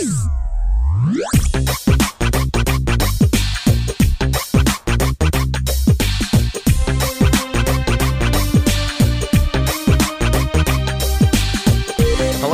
Hello, 0.00 0.08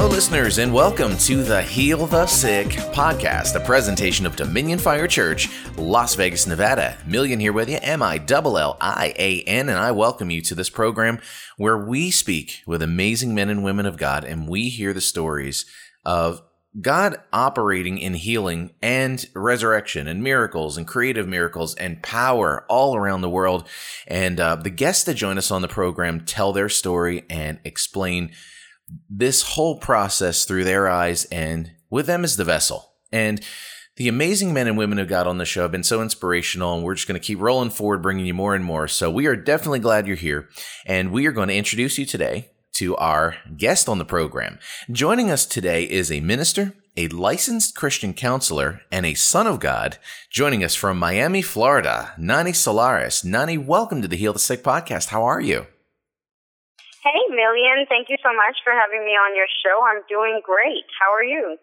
listeners, 0.08 0.58
and 0.58 0.74
welcome 0.74 1.16
to 1.18 1.44
the 1.44 1.62
Heal 1.62 2.06
the 2.06 2.26
Sick 2.26 2.66
podcast, 2.66 3.54
a 3.54 3.60
presentation 3.60 4.26
of 4.26 4.34
Dominion 4.34 4.80
Fire 4.80 5.06
Church, 5.06 5.48
Las 5.76 6.16
Vegas, 6.16 6.48
Nevada. 6.48 6.98
Millian 7.06 7.40
here 7.40 7.52
with 7.52 7.70
you, 7.70 7.78
M 7.80 8.02
I 8.02 8.20
L 8.28 8.58
L 8.58 8.76
I 8.80 9.14
A 9.16 9.42
N, 9.42 9.68
and 9.68 9.78
I 9.78 9.92
welcome 9.92 10.30
you 10.30 10.42
to 10.42 10.56
this 10.56 10.68
program 10.68 11.20
where 11.56 11.78
we 11.78 12.10
speak 12.10 12.64
with 12.66 12.82
amazing 12.82 13.36
men 13.36 13.48
and 13.48 13.62
women 13.62 13.86
of 13.86 13.96
God 13.96 14.24
and 14.24 14.48
we 14.48 14.68
hear 14.68 14.92
the 14.92 15.00
stories 15.00 15.64
of 16.04 16.42
God 16.80 17.16
operating 17.32 17.98
in 17.98 18.14
healing 18.14 18.74
and 18.82 19.24
resurrection 19.34 20.06
and 20.06 20.22
miracles 20.22 20.76
and 20.76 20.86
creative 20.86 21.26
miracles 21.26 21.74
and 21.76 22.02
power 22.02 22.66
all 22.68 22.96
around 22.96 23.22
the 23.22 23.30
world. 23.30 23.66
And 24.06 24.38
uh, 24.38 24.56
the 24.56 24.70
guests 24.70 25.04
that 25.04 25.14
join 25.14 25.38
us 25.38 25.50
on 25.50 25.62
the 25.62 25.68
program 25.68 26.24
tell 26.24 26.52
their 26.52 26.68
story 26.68 27.24
and 27.30 27.58
explain 27.64 28.32
this 29.08 29.42
whole 29.42 29.78
process 29.78 30.44
through 30.44 30.64
their 30.64 30.88
eyes 30.88 31.24
and 31.26 31.72
with 31.90 32.06
them 32.06 32.24
as 32.24 32.36
the 32.36 32.44
vessel. 32.44 32.92
And 33.10 33.40
the 33.96 34.08
amazing 34.08 34.52
men 34.52 34.68
and 34.68 34.76
women 34.76 34.98
who 34.98 35.06
got 35.06 35.26
on 35.26 35.38
the 35.38 35.46
show 35.46 35.62
have 35.62 35.72
been 35.72 35.82
so 35.82 36.02
inspirational, 36.02 36.74
and 36.74 36.84
we're 36.84 36.94
just 36.94 37.08
going 37.08 37.18
to 37.18 37.26
keep 37.26 37.40
rolling 37.40 37.70
forward, 37.70 38.02
bringing 38.02 38.26
you 38.26 38.34
more 38.34 38.54
and 38.54 38.62
more. 38.64 38.88
So 38.88 39.10
we 39.10 39.24
are 39.24 39.36
definitely 39.36 39.78
glad 39.78 40.06
you're 40.06 40.16
here, 40.16 40.50
and 40.84 41.10
we 41.10 41.26
are 41.26 41.32
going 41.32 41.48
to 41.48 41.54
introduce 41.54 41.96
you 41.96 42.04
today 42.04 42.50
to 42.76 42.96
our 42.96 43.36
guest 43.56 43.88
on 43.88 43.98
the 43.98 44.04
program. 44.04 44.58
Joining 44.90 45.30
us 45.30 45.46
today 45.46 45.84
is 45.84 46.12
a 46.12 46.20
minister, 46.20 46.74
a 46.96 47.08
licensed 47.08 47.74
Christian 47.74 48.12
counselor, 48.12 48.82
and 48.92 49.06
a 49.06 49.14
son 49.14 49.46
of 49.46 49.60
God. 49.60 49.98
Joining 50.30 50.62
us 50.62 50.74
from 50.74 50.98
Miami, 50.98 51.40
Florida, 51.40 52.12
Nani 52.18 52.52
Solaris. 52.52 53.24
Nani, 53.24 53.56
welcome 53.56 54.02
to 54.02 54.08
the 54.08 54.16
Heal 54.16 54.34
the 54.34 54.38
Sick 54.38 54.62
podcast. 54.62 55.08
How 55.08 55.24
are 55.24 55.40
you? 55.40 55.66
Hey, 57.02 57.20
Millian. 57.30 57.86
Thank 57.88 58.08
you 58.10 58.16
so 58.22 58.30
much 58.34 58.56
for 58.62 58.72
having 58.72 59.04
me 59.06 59.12
on 59.12 59.34
your 59.34 59.46
show. 59.64 59.82
I'm 59.86 60.02
doing 60.08 60.40
great. 60.44 60.84
How 61.00 61.12
are 61.12 61.24
you? 61.24 61.56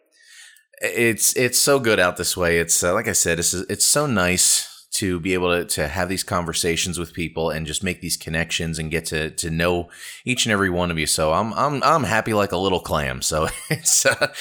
It's 0.82 1.36
it's 1.38 1.60
so 1.60 1.80
good 1.80 2.00
out 2.00 2.18
this 2.18 2.36
way. 2.36 2.58
It's 2.58 2.84
uh, 2.84 2.94
like 2.94 3.08
I 3.08 3.12
said, 3.12 3.38
it's 3.40 3.54
it's 3.54 3.86
so 3.86 4.08
nice 4.08 4.73
to 4.94 5.20
be 5.20 5.34
able 5.34 5.50
to, 5.50 5.66
to 5.66 5.88
have 5.88 6.08
these 6.08 6.24
conversations 6.24 7.00
with 7.00 7.14
people 7.14 7.50
and 7.50 7.66
just 7.66 7.84
make 7.84 8.00
these 8.00 8.16
connections 8.16 8.78
and 8.78 8.92
get 8.92 9.06
to, 9.06 9.32
to 9.32 9.50
know 9.50 9.90
each 10.24 10.46
and 10.46 10.54
every 10.54 10.70
one 10.70 10.92
of 10.92 11.00
you. 11.00 11.08
So 11.08 11.34
I'm, 11.34 11.52
I'm, 11.54 11.82
I'm 11.82 12.04
happy 12.04 12.34
like 12.34 12.52
a 12.52 12.58
little 12.58 12.80
clam. 12.80 13.24
So 13.24 13.48
it's, 13.70 14.06
uh, 14.06 14.32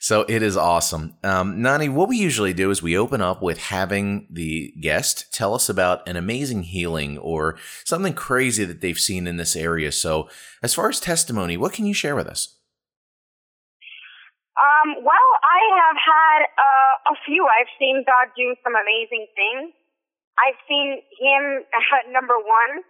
so 0.00 0.24
it 0.28 0.42
is 0.42 0.56
awesome. 0.56 1.14
Um, 1.22 1.62
Nani, 1.62 1.88
what 1.88 2.08
we 2.08 2.16
usually 2.16 2.52
do 2.52 2.70
is 2.70 2.82
we 2.82 2.98
open 2.98 3.20
up 3.20 3.40
with 3.40 3.58
having 3.58 4.26
the 4.28 4.74
guest 4.80 5.32
tell 5.32 5.54
us 5.54 5.68
about 5.68 6.08
an 6.08 6.16
amazing 6.16 6.64
healing 6.64 7.16
or 7.18 7.56
something 7.84 8.14
crazy 8.14 8.64
that 8.64 8.80
they've 8.80 8.98
seen 8.98 9.28
in 9.28 9.36
this 9.36 9.54
area. 9.54 9.92
So 9.92 10.28
as 10.60 10.74
far 10.74 10.88
as 10.88 10.98
testimony, 10.98 11.56
what 11.56 11.72
can 11.72 11.86
you 11.86 11.94
share 11.94 12.16
with 12.16 12.26
us? 12.26 12.56
Um, 14.58 15.00
well, 15.00 15.30
I 15.40 15.60
have 15.80 15.96
had 15.96 16.40
uh, 16.58 17.12
a 17.12 17.16
few. 17.24 17.46
I've 17.46 17.70
seen 17.78 18.04
God 18.04 18.28
do 18.36 18.54
some 18.64 18.74
amazing 18.74 19.26
things. 19.32 19.72
I've 20.40 20.60
seen 20.64 21.04
him, 21.20 21.42
number 22.16 22.40
one, 22.40 22.80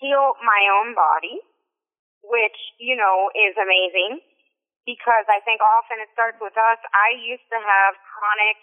heal 0.00 0.36
my 0.44 0.62
own 0.80 0.92
body, 0.92 1.40
which, 2.24 2.58
you 2.76 2.96
know, 2.96 3.32
is 3.32 3.56
amazing 3.56 4.20
because 4.84 5.24
I 5.28 5.40
think 5.44 5.64
often 5.64 6.00
it 6.00 6.12
starts 6.12 6.36
with 6.40 6.56
us. 6.56 6.80
I 6.92 7.16
used 7.16 7.44
to 7.48 7.58
have 7.60 7.96
chronic 8.04 8.58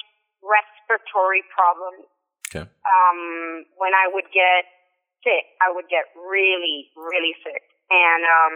respiratory 0.45 1.41
problems. 1.49 2.05
Okay. 2.49 2.65
Um, 2.65 3.65
when 3.81 3.97
I 3.97 4.07
would 4.09 4.29
get 4.29 4.69
sick, 5.25 5.45
I 5.59 5.73
would 5.73 5.89
get 5.89 6.09
really, 6.15 6.93
really 6.93 7.33
sick. 7.41 7.63
And, 7.89 8.21
um, 8.23 8.55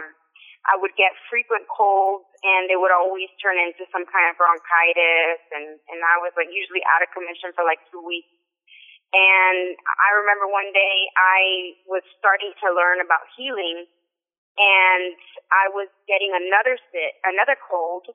I 0.62 0.78
would 0.78 0.94
get 0.94 1.10
frequent 1.26 1.66
colds 1.66 2.22
and 2.46 2.70
they 2.70 2.78
would 2.78 2.94
always 2.94 3.26
turn 3.42 3.58
into 3.58 3.82
some 3.90 4.06
kind 4.06 4.30
of 4.30 4.38
bronchitis 4.38 5.42
and, 5.50 5.74
and 5.90 5.98
I 6.06 6.22
was 6.22 6.30
like 6.38 6.54
usually 6.54 6.86
out 6.86 7.02
of 7.02 7.10
commission 7.10 7.50
for 7.50 7.66
like 7.66 7.82
two 7.90 7.98
weeks 7.98 8.30
and 9.12 9.76
I 9.76 10.10
remember 10.24 10.48
one 10.48 10.72
day 10.72 10.96
I 11.20 11.76
was 11.84 12.00
starting 12.16 12.52
to 12.64 12.68
learn 12.72 13.04
about 13.04 13.28
healing 13.36 13.84
and 14.56 15.16
I 15.52 15.68
was 15.72 15.88
getting 16.08 16.32
another 16.32 16.76
sit, 16.92 17.12
another 17.24 17.56
cold 17.56 18.08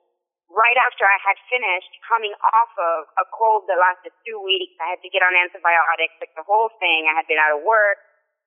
right 0.50 0.78
after 0.80 1.04
I 1.04 1.18
had 1.22 1.38
finished 1.50 1.92
coming 2.06 2.34
off 2.40 2.72
of 2.78 2.98
a 3.20 3.26
cold 3.30 3.68
that 3.68 3.78
lasted 3.78 4.14
two 4.26 4.38
weeks. 4.42 4.74
I 4.80 4.96
had 4.96 5.02
to 5.04 5.10
get 5.12 5.22
on 5.22 5.34
antibiotics, 5.34 6.18
like 6.18 6.34
the 6.34 6.46
whole 6.46 6.72
thing. 6.82 7.06
I 7.06 7.14
had 7.14 7.26
been 7.28 7.38
out 7.38 7.54
of 7.54 7.62
work, 7.66 8.00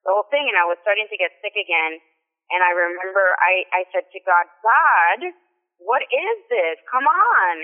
the 0.04 0.12
whole 0.12 0.28
thing, 0.28 0.48
and 0.50 0.58
I 0.58 0.66
was 0.66 0.80
starting 0.82 1.06
to 1.08 1.18
get 1.20 1.32
sick 1.40 1.54
again. 1.54 2.00
And 2.52 2.60
I 2.60 2.72
remember 2.74 3.32
I, 3.40 3.64
I 3.72 3.82
said 3.94 4.08
to 4.12 4.20
God, 4.28 4.44
God, 4.60 5.32
what 5.80 6.04
is 6.04 6.36
this? 6.52 6.76
Come 6.90 7.06
on. 7.06 7.56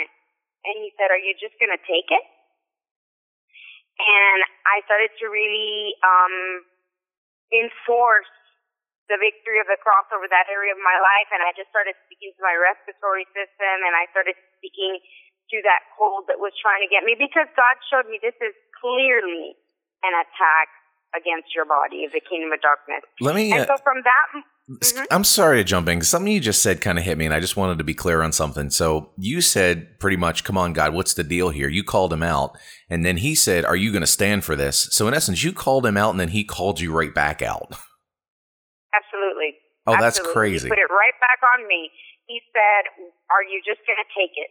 And 0.64 0.74
he 0.80 0.92
said, 0.96 1.12
are 1.12 1.20
you 1.20 1.34
just 1.36 1.56
going 1.60 1.72
to 1.74 1.82
take 1.84 2.08
it? 2.08 2.24
And 3.98 4.40
I 4.66 4.82
started 4.86 5.10
to 5.18 5.26
really 5.28 5.94
um, 6.06 6.36
enforce 7.50 8.30
the 9.08 9.16
victory 9.16 9.56
of 9.58 9.66
the 9.66 9.80
cross 9.80 10.04
over 10.12 10.28
that 10.28 10.46
area 10.52 10.76
of 10.76 10.80
my 10.84 10.96
life, 11.00 11.28
and 11.32 11.40
I 11.40 11.56
just 11.56 11.72
started 11.72 11.96
speaking 12.06 12.30
to 12.36 12.42
my 12.44 12.54
respiratory 12.54 13.24
system, 13.32 13.76
and 13.82 13.96
I 13.96 14.04
started 14.12 14.36
speaking 14.60 15.00
to 15.50 15.56
that 15.64 15.80
cold 15.96 16.28
that 16.28 16.36
was 16.36 16.52
trying 16.60 16.84
to 16.84 16.90
get 16.92 17.08
me 17.08 17.16
because 17.16 17.48
God 17.56 17.76
showed 17.88 18.04
me 18.12 18.20
this 18.20 18.36
is 18.44 18.52
clearly 18.76 19.56
an 20.04 20.12
attack 20.12 20.68
against 21.16 21.54
your 21.54 21.64
body 21.64 22.04
of 22.04 22.12
the 22.12 22.20
kingdom 22.20 22.52
of 22.52 22.60
darkness. 22.60 23.02
Let 23.20 23.34
me. 23.34 23.52
And 23.52 23.62
uh, 23.62 23.76
so 23.76 23.82
from 23.82 24.02
that. 24.04 24.42
Mm-hmm. 24.68 25.04
I'm 25.10 25.24
sorry 25.24 25.56
to 25.56 25.64
jump 25.64 25.88
in. 25.88 26.02
Something 26.02 26.30
you 26.30 26.40
just 26.40 26.62
said 26.62 26.82
kind 26.82 26.98
of 26.98 27.04
hit 27.04 27.16
me, 27.16 27.24
and 27.24 27.34
I 27.34 27.40
just 27.40 27.56
wanted 27.56 27.78
to 27.78 27.84
be 27.84 27.94
clear 27.94 28.20
on 28.20 28.32
something. 28.32 28.68
So 28.68 29.12
you 29.16 29.40
said 29.40 29.98
pretty 29.98 30.18
much, 30.18 30.44
"Come 30.44 30.58
on, 30.58 30.74
God, 30.74 30.92
what's 30.92 31.14
the 31.14 31.24
deal 31.24 31.48
here?" 31.48 31.68
You 31.68 31.82
called 31.82 32.12
him 32.12 32.22
out, 32.22 32.56
and 32.90 33.04
then 33.04 33.16
he 33.16 33.34
said, 33.34 33.64
"Are 33.64 33.76
you 33.76 33.90
going 33.92 34.02
to 34.02 34.06
stand 34.06 34.44
for 34.44 34.56
this?" 34.56 34.88
So 34.92 35.08
in 35.08 35.14
essence, 35.14 35.42
you 35.42 35.54
called 35.54 35.86
him 35.86 35.96
out, 35.96 36.10
and 36.10 36.20
then 36.20 36.28
he 36.28 36.44
called 36.44 36.80
you 36.80 36.92
right 36.92 37.14
back 37.14 37.40
out. 37.40 37.70
Absolutely. 38.94 39.56
Oh, 39.86 39.96
that's 39.98 40.20
crazy. 40.20 40.66
He 40.66 40.68
put 40.68 40.78
it 40.78 40.90
right 40.92 41.16
back 41.20 41.40
on 41.56 41.66
me. 41.66 41.90
He 42.26 42.40
said, 42.52 43.08
"Are 43.30 43.42
you 43.42 43.62
just 43.64 43.80
going 43.86 43.96
to 43.96 44.08
take 44.12 44.36
it? 44.36 44.50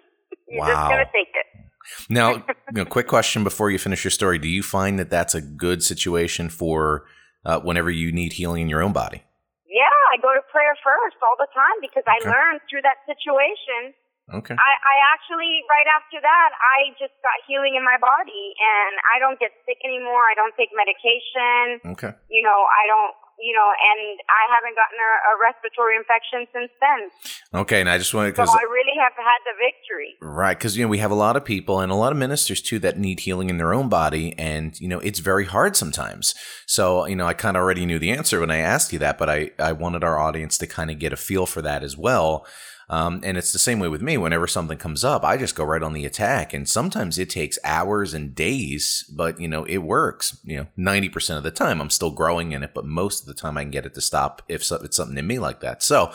You're 0.48 0.60
Wow. 0.60 0.72
just 0.72 0.88
going 0.88 1.04
to 1.04 1.12
take 1.12 1.34
it." 1.34 1.63
Now, 2.08 2.34
you 2.72 2.82
know, 2.82 2.84
quick 2.84 3.06
question 3.06 3.44
before 3.44 3.70
you 3.70 3.78
finish 3.78 4.04
your 4.04 4.10
story: 4.10 4.38
Do 4.38 4.48
you 4.48 4.62
find 4.62 4.98
that 4.98 5.10
that's 5.10 5.34
a 5.34 5.40
good 5.40 5.82
situation 5.82 6.48
for 6.48 7.04
uh, 7.44 7.60
whenever 7.60 7.90
you 7.90 8.12
need 8.12 8.34
healing 8.34 8.62
in 8.62 8.68
your 8.68 8.82
own 8.82 8.92
body? 8.92 9.22
Yeah, 9.66 9.90
I 10.12 10.22
go 10.22 10.30
to 10.34 10.42
prayer 10.54 10.76
first 10.84 11.16
all 11.22 11.36
the 11.38 11.50
time 11.50 11.78
because 11.82 12.04
I 12.06 12.22
Okay. 12.22 12.30
learned 12.30 12.60
through 12.70 12.82
that 12.82 13.02
situation. 13.10 13.94
Okay. 14.32 14.56
I, 14.56 14.72
I 14.80 14.96
actually, 15.12 15.60
right 15.68 15.84
after 15.92 16.16
that, 16.16 16.50
I 16.56 16.96
just 16.96 17.12
got 17.20 17.36
healing 17.44 17.76
in 17.76 17.84
my 17.84 18.00
body 18.00 18.56
and 18.56 18.96
I 19.12 19.20
don't 19.20 19.36
get 19.36 19.52
sick 19.68 19.76
anymore. 19.84 20.24
I 20.24 20.32
don't 20.32 20.56
take 20.56 20.72
medication. 20.72 21.84
Okay. 21.92 22.16
You 22.32 22.40
know, 22.40 22.64
I 22.64 22.88
don't, 22.88 23.12
you 23.38 23.54
know, 23.54 23.66
and 23.66 24.18
I 24.30 24.42
haven't 24.54 24.76
gotten 24.78 24.98
a, 24.98 25.12
a 25.30 25.32
respiratory 25.40 25.96
infection 25.96 26.46
since 26.52 26.70
then. 26.80 27.60
Okay. 27.60 27.80
And 27.80 27.90
I 27.90 27.98
just 27.98 28.14
wanted 28.14 28.36
So 28.36 28.42
because 28.42 28.54
I 28.54 28.62
really 28.64 28.96
have 29.00 29.12
had 29.16 29.40
the 29.44 29.56
victory. 29.58 30.14
Right, 30.20 30.56
because 30.56 30.76
you 30.76 30.84
know 30.84 30.88
we 30.88 30.98
have 30.98 31.10
a 31.10 31.16
lot 31.16 31.36
of 31.36 31.44
people 31.44 31.80
and 31.80 31.90
a 31.90 31.94
lot 31.94 32.12
of 32.12 32.18
ministers 32.18 32.60
too 32.60 32.78
that 32.80 32.98
need 32.98 33.20
healing 33.20 33.50
in 33.50 33.58
their 33.58 33.74
own 33.74 33.88
body, 33.88 34.34
and 34.38 34.78
you 34.80 34.88
know 34.88 35.00
it's 35.00 35.18
very 35.18 35.44
hard 35.44 35.76
sometimes. 35.76 36.34
So 36.66 37.06
you 37.06 37.16
know 37.16 37.26
I 37.26 37.34
kind 37.34 37.56
of 37.56 37.62
already 37.62 37.86
knew 37.86 37.98
the 37.98 38.10
answer 38.10 38.40
when 38.40 38.50
I 38.50 38.58
asked 38.58 38.92
you 38.92 38.98
that, 39.00 39.18
but 39.18 39.28
I 39.28 39.50
I 39.58 39.72
wanted 39.72 40.04
our 40.04 40.18
audience 40.18 40.58
to 40.58 40.66
kind 40.66 40.90
of 40.90 40.98
get 40.98 41.12
a 41.12 41.16
feel 41.16 41.46
for 41.46 41.62
that 41.62 41.82
as 41.82 41.96
well. 41.96 42.46
Um, 42.88 43.20
and 43.24 43.38
it's 43.38 43.52
the 43.52 43.58
same 43.58 43.78
way 43.78 43.88
with 43.88 44.02
me. 44.02 44.16
Whenever 44.18 44.46
something 44.46 44.78
comes 44.78 45.04
up, 45.04 45.24
I 45.24 45.36
just 45.36 45.54
go 45.54 45.64
right 45.64 45.82
on 45.82 45.94
the 45.94 46.04
attack, 46.04 46.52
and 46.52 46.68
sometimes 46.68 47.18
it 47.18 47.30
takes 47.30 47.58
hours 47.64 48.12
and 48.14 48.34
days, 48.34 49.10
but 49.14 49.40
you 49.40 49.48
know 49.48 49.64
it 49.64 49.78
works. 49.78 50.38
You 50.44 50.58
know, 50.58 50.66
ninety 50.76 51.08
percent 51.08 51.38
of 51.38 51.44
the 51.44 51.50
time 51.50 51.80
I'm 51.80 51.90
still 51.90 52.10
growing 52.10 52.52
in 52.52 52.62
it, 52.62 52.74
but 52.74 52.84
most 52.84 53.22
of 53.22 53.26
the 53.26 53.34
time 53.34 53.56
I 53.56 53.62
can 53.62 53.70
get 53.70 53.86
it 53.86 53.94
to 53.94 54.00
stop 54.00 54.42
if 54.48 54.70
it's 54.70 54.96
something 54.96 55.18
in 55.18 55.26
me 55.26 55.38
like 55.38 55.60
that. 55.60 55.82
So. 55.82 56.12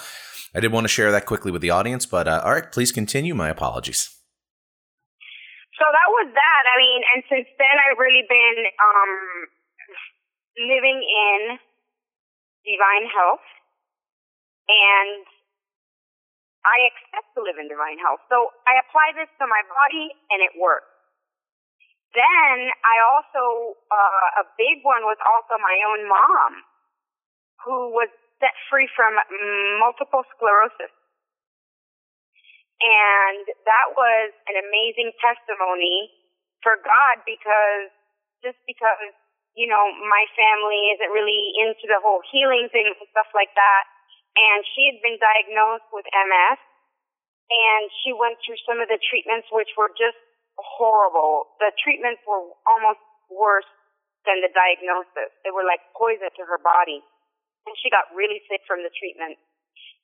I 0.56 0.60
did 0.60 0.72
want 0.72 0.86
to 0.86 0.90
share 0.90 1.12
that 1.12 1.28
quickly 1.28 1.52
with 1.52 1.62
the 1.62 1.70
audience, 1.70 2.08
but 2.08 2.28
uh, 2.28 2.42
all 2.44 2.52
right, 2.52 2.72
please 2.72 2.92
continue. 2.92 3.36
My 3.36 3.50
apologies. 3.50 4.10
So 5.78 5.86
that 5.86 6.10
was 6.10 6.34
that. 6.34 6.64
I 6.66 6.76
mean, 6.76 7.02
and 7.14 7.24
since 7.30 7.48
then 7.62 7.76
I've 7.78 8.00
really 8.02 8.26
been 8.28 8.66
um, 8.82 9.14
living 10.58 11.06
in 11.06 11.60
divine 12.66 13.06
health, 13.14 13.46
and 14.68 15.24
I 16.68 16.92
expect 16.92 17.32
to 17.36 17.44
live 17.44 17.56
in 17.56 17.72
divine 17.72 18.00
health. 18.00 18.20
So 18.28 18.52
I 18.68 18.80
apply 18.84 19.16
this 19.16 19.32
to 19.40 19.46
my 19.48 19.64
body, 19.68 20.12
and 20.32 20.44
it 20.44 20.54
works. 20.60 20.90
Then 22.12 22.74
I 22.84 22.96
also 23.06 23.78
uh, 23.94 24.42
a 24.42 24.46
big 24.58 24.82
one 24.82 25.06
was 25.06 25.22
also 25.22 25.62
my 25.62 25.78
own 25.86 26.10
mom, 26.10 26.52
who 27.64 27.94
was 27.94 28.10
set 28.42 28.56
free 28.72 28.90
from 28.96 29.14
multiple 29.78 30.26
sclerosis. 30.36 30.92
And 32.80 33.44
that 33.68 33.88
was 33.94 34.32
an 34.48 34.56
amazing 34.56 35.12
testimony 35.20 36.10
for 36.64 36.80
God 36.80 37.22
because 37.28 37.92
just 38.40 38.56
because, 38.64 39.12
you 39.54 39.68
know, 39.68 39.84
my 40.08 40.24
family 40.34 40.96
isn't 40.96 41.12
really 41.12 41.60
into 41.60 41.92
the 41.92 42.00
whole 42.00 42.24
healing 42.32 42.72
thing 42.72 42.88
and 42.88 42.96
stuff 43.12 43.28
like 43.36 43.52
that. 43.60 43.84
And 44.40 44.64
she 44.72 44.88
had 44.88 45.04
been 45.04 45.20
diagnosed 45.20 45.92
with 45.92 46.08
MS 46.08 46.60
and 47.50 47.92
she 48.06 48.16
went 48.16 48.40
through 48.46 48.62
some 48.64 48.80
of 48.80 48.88
the 48.88 49.02
treatments 49.12 49.52
which 49.52 49.74
were 49.76 49.92
just 50.00 50.18
horrible. 50.56 51.52
The 51.60 51.76
treatments 51.82 52.24
were 52.24 52.56
almost 52.64 53.04
worse 53.28 53.68
than 54.24 54.40
the 54.40 54.52
diagnosis. 54.54 55.34
They 55.44 55.52
were 55.52 55.66
like 55.66 55.82
poison 55.98 56.30
to 56.30 56.44
her 56.46 56.62
body. 56.62 57.02
And 57.68 57.76
she 57.84 57.92
got 57.92 58.08
really 58.16 58.40
sick 58.48 58.64
from 58.70 58.86
the 58.86 58.94
treatment. 58.96 59.36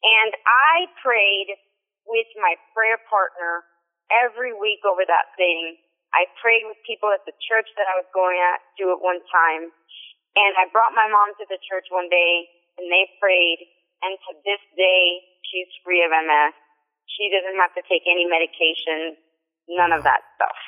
And 0.03 0.31
I 0.45 0.91
prayed 0.99 1.55
with 2.05 2.29
my 2.41 2.57
prayer 2.75 2.99
partner 3.09 3.65
every 4.11 4.53
week 4.53 4.85
over 4.85 5.05
that 5.05 5.33
thing. 5.39 5.79
I 6.13 6.29
prayed 6.39 6.63
with 6.65 6.77
people 6.85 7.09
at 7.11 7.25
the 7.25 7.35
church 7.45 7.67
that 7.75 7.89
I 7.89 7.97
was 7.99 8.07
going 8.13 8.37
at 8.39 8.61
do 8.77 8.93
it 8.93 9.01
one 9.01 9.19
time. 9.31 9.71
And 10.35 10.51
I 10.59 10.69
brought 10.71 10.95
my 10.95 11.07
mom 11.07 11.35
to 11.39 11.45
the 11.47 11.59
church 11.65 11.87
one 11.89 12.07
day 12.11 12.47
and 12.77 12.87
they 12.91 13.07
prayed. 13.19 13.59
And 14.06 14.13
to 14.30 14.31
this 14.46 14.62
day, 14.78 15.04
she's 15.50 15.69
free 15.81 16.06
of 16.06 16.13
MS. 16.13 16.54
She 17.10 17.34
doesn't 17.34 17.57
have 17.57 17.74
to 17.74 17.84
take 17.90 18.06
any 18.06 18.30
medication, 18.30 19.18
none 19.66 19.90
of 19.90 20.06
that 20.06 20.22
stuff. 20.38 20.60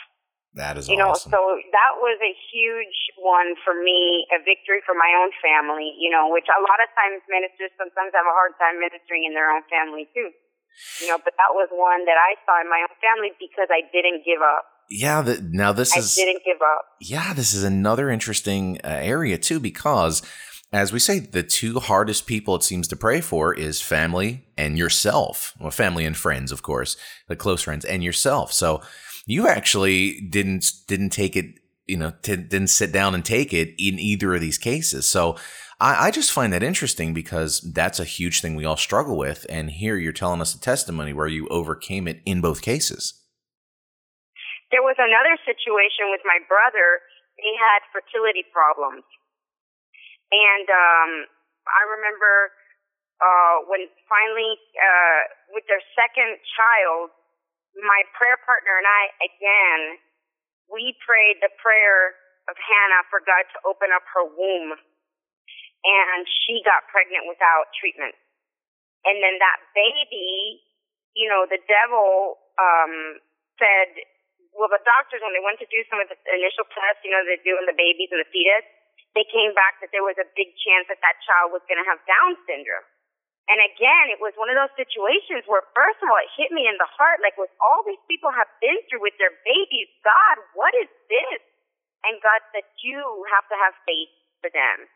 That 0.57 0.73
is 0.73 0.89
you 0.89 0.97
know, 0.97 1.13
so 1.13 1.37
that 1.69 1.93
was 2.01 2.17
a 2.17 2.33
huge 2.49 2.97
one 3.21 3.53
for 3.61 3.77
me, 3.77 4.25
a 4.33 4.41
victory 4.41 4.81
for 4.81 4.97
my 4.97 5.13
own 5.21 5.29
family, 5.37 5.93
you 6.01 6.09
know, 6.09 6.33
which 6.33 6.49
a 6.49 6.57
lot 6.57 6.81
of 6.81 6.89
times 6.97 7.21
ministers 7.29 7.69
sometimes 7.77 8.09
have 8.17 8.25
a 8.25 8.33
hard 8.33 8.57
time 8.57 8.81
ministering 8.81 9.21
in 9.29 9.37
their 9.37 9.53
own 9.53 9.61
family 9.69 10.09
too. 10.17 10.33
You 11.01 11.13
know, 11.13 11.21
but 11.21 11.37
that 11.37 11.53
was 11.53 11.69
one 11.69 12.09
that 12.09 12.17
I 12.17 12.37
saw 12.45 12.57
in 12.61 12.69
my 12.69 12.81
own 12.81 12.95
family 13.01 13.37
because 13.37 13.69
I 13.69 13.85
didn't 13.93 14.25
give 14.25 14.41
up. 14.41 14.65
Yeah, 14.89 15.21
the, 15.21 15.45
now 15.45 15.73
this 15.73 15.93
I 15.93 15.99
is 15.99 16.15
didn't 16.15 16.41
give 16.45 16.61
up. 16.61 16.85
yeah, 17.01 17.33
this 17.33 17.53
is 17.53 17.63
another 17.63 18.09
interesting 18.09 18.79
uh, 18.83 18.87
area 18.87 19.37
too 19.37 19.59
because 19.59 20.21
as 20.71 20.91
we 20.91 20.99
say, 20.99 21.19
the 21.19 21.43
two 21.43 21.79
hardest 21.79 22.27
people 22.27 22.55
it 22.55 22.63
seems 22.63 22.87
to 22.89 22.95
pray 22.95 23.21
for 23.21 23.53
is 23.53 23.81
family 23.81 24.47
and 24.57 24.77
yourself. 24.77 25.53
Well, 25.59 25.71
family 25.71 26.05
and 26.05 26.15
friends, 26.15 26.51
of 26.51 26.61
course, 26.61 26.97
the 27.27 27.37
close 27.37 27.63
friends 27.63 27.85
and 27.85 28.03
yourself. 28.03 28.51
So 28.51 28.81
you 29.25 29.47
actually 29.47 30.21
didn't 30.29 30.71
didn't 30.87 31.11
take 31.11 31.35
it, 31.35 31.45
you 31.85 31.97
know, 31.97 32.13
t- 32.21 32.35
didn't 32.35 32.67
sit 32.67 32.91
down 32.91 33.15
and 33.15 33.23
take 33.23 33.53
it 33.53 33.69
in 33.77 33.97
either 33.97 34.35
of 34.35 34.41
these 34.41 34.57
cases. 34.57 35.05
So 35.05 35.37
I, 35.79 36.07
I 36.07 36.11
just 36.11 36.31
find 36.31 36.51
that 36.51 36.63
interesting 36.63 37.13
because 37.13 37.61
that's 37.73 37.99
a 37.99 38.05
huge 38.05 38.41
thing 38.41 38.55
we 38.55 38.65
all 38.65 38.77
struggle 38.77 39.17
with. 39.17 39.45
And 39.49 39.71
here 39.71 39.97
you're 39.97 40.11
telling 40.11 40.41
us 40.41 40.53
a 40.53 40.59
testimony 40.59 41.13
where 41.13 41.27
you 41.27 41.47
overcame 41.47 42.07
it 42.07 42.21
in 42.25 42.41
both 42.41 42.61
cases. 42.61 43.13
There 44.71 44.83
was 44.83 44.95
another 44.99 45.37
situation 45.45 46.11
with 46.11 46.21
my 46.25 46.39
brother. 46.49 46.99
He 47.37 47.55
had 47.55 47.87
fertility 47.93 48.43
problems. 48.51 49.03
And 50.31 50.67
um, 50.67 51.11
I 51.67 51.81
remember 51.87 52.51
uh, 53.17 53.55
when 53.65 53.87
finally, 54.05 54.59
uh, 54.77 55.21
with 55.55 55.65
their 55.65 55.81
second 55.97 56.37
child, 56.53 57.09
my 57.79 58.05
prayer 58.17 58.37
partner 58.45 58.77
and 58.77 58.87
I, 58.87 59.03
again, 59.23 59.81
we 60.69 60.93
prayed 61.01 61.39
the 61.39 61.53
prayer 61.61 62.17
of 62.49 62.55
Hannah 62.59 63.05
for 63.09 63.23
God 63.23 63.43
to 63.55 63.57
open 63.65 63.89
up 63.91 64.03
her 64.13 64.25
womb. 64.25 64.77
And 65.87 66.25
she 66.43 66.59
got 66.65 66.89
pregnant 66.91 67.29
without 67.29 67.71
treatment. 67.77 68.17
And 69.07 69.23
then 69.23 69.39
that 69.39 69.59
baby, 69.71 70.59
you 71.15 71.29
know, 71.31 71.47
the 71.47 71.61
devil 71.63 72.41
um, 72.59 73.21
said, 73.55 74.03
well, 74.51 74.67
the 74.67 74.81
doctors, 74.83 75.21
when 75.21 75.31
they 75.37 75.43
went 75.43 75.61
to 75.61 75.69
do 75.69 75.85
some 75.87 76.01
of 76.01 76.09
the 76.09 76.17
initial 76.33 76.65
tests, 76.73 77.05
you 77.05 77.13
know, 77.13 77.21
they 77.23 77.39
do 77.45 77.55
on 77.55 77.69
the 77.69 77.77
babies 77.77 78.09
and 78.09 78.19
the 78.19 78.29
fetus, 78.33 78.65
they 79.17 79.25
came 79.29 79.53
back 79.57 79.81
that 79.81 79.89
there 79.89 80.05
was 80.05 80.17
a 80.21 80.29
big 80.37 80.53
chance 80.61 80.85
that 80.91 81.01
that 81.01 81.17
child 81.25 81.49
was 81.49 81.65
going 81.65 81.81
to 81.81 81.87
have 81.87 82.01
Down 82.05 82.37
syndrome. 82.45 82.85
And 83.47 83.63
again, 83.63 84.11
it 84.11 84.19
was 84.19 84.35
one 84.35 84.51
of 84.51 84.59
those 84.59 84.75
situations 84.75 85.47
where, 85.47 85.63
first 85.71 86.03
of 86.03 86.11
all, 86.11 86.19
it 86.19 86.27
hit 86.35 86.51
me 86.51 86.67
in 86.67 86.75
the 86.75 86.91
heart, 86.99 87.23
like 87.23 87.39
with 87.39 87.51
all 87.63 87.79
these 87.87 88.01
people 88.11 88.27
have 88.35 88.51
been 88.59 88.75
through 88.91 88.99
with 88.99 89.15
their 89.23 89.31
babies, 89.47 89.87
God, 90.03 90.35
what 90.51 90.75
is 90.75 90.91
this? 91.07 91.39
And 92.03 92.19
God 92.19 92.43
said, 92.51 92.67
you 92.83 92.99
have 93.31 93.47
to 93.47 93.55
have 93.55 93.73
faith 93.87 94.11
for 94.43 94.51
them. 94.51 94.91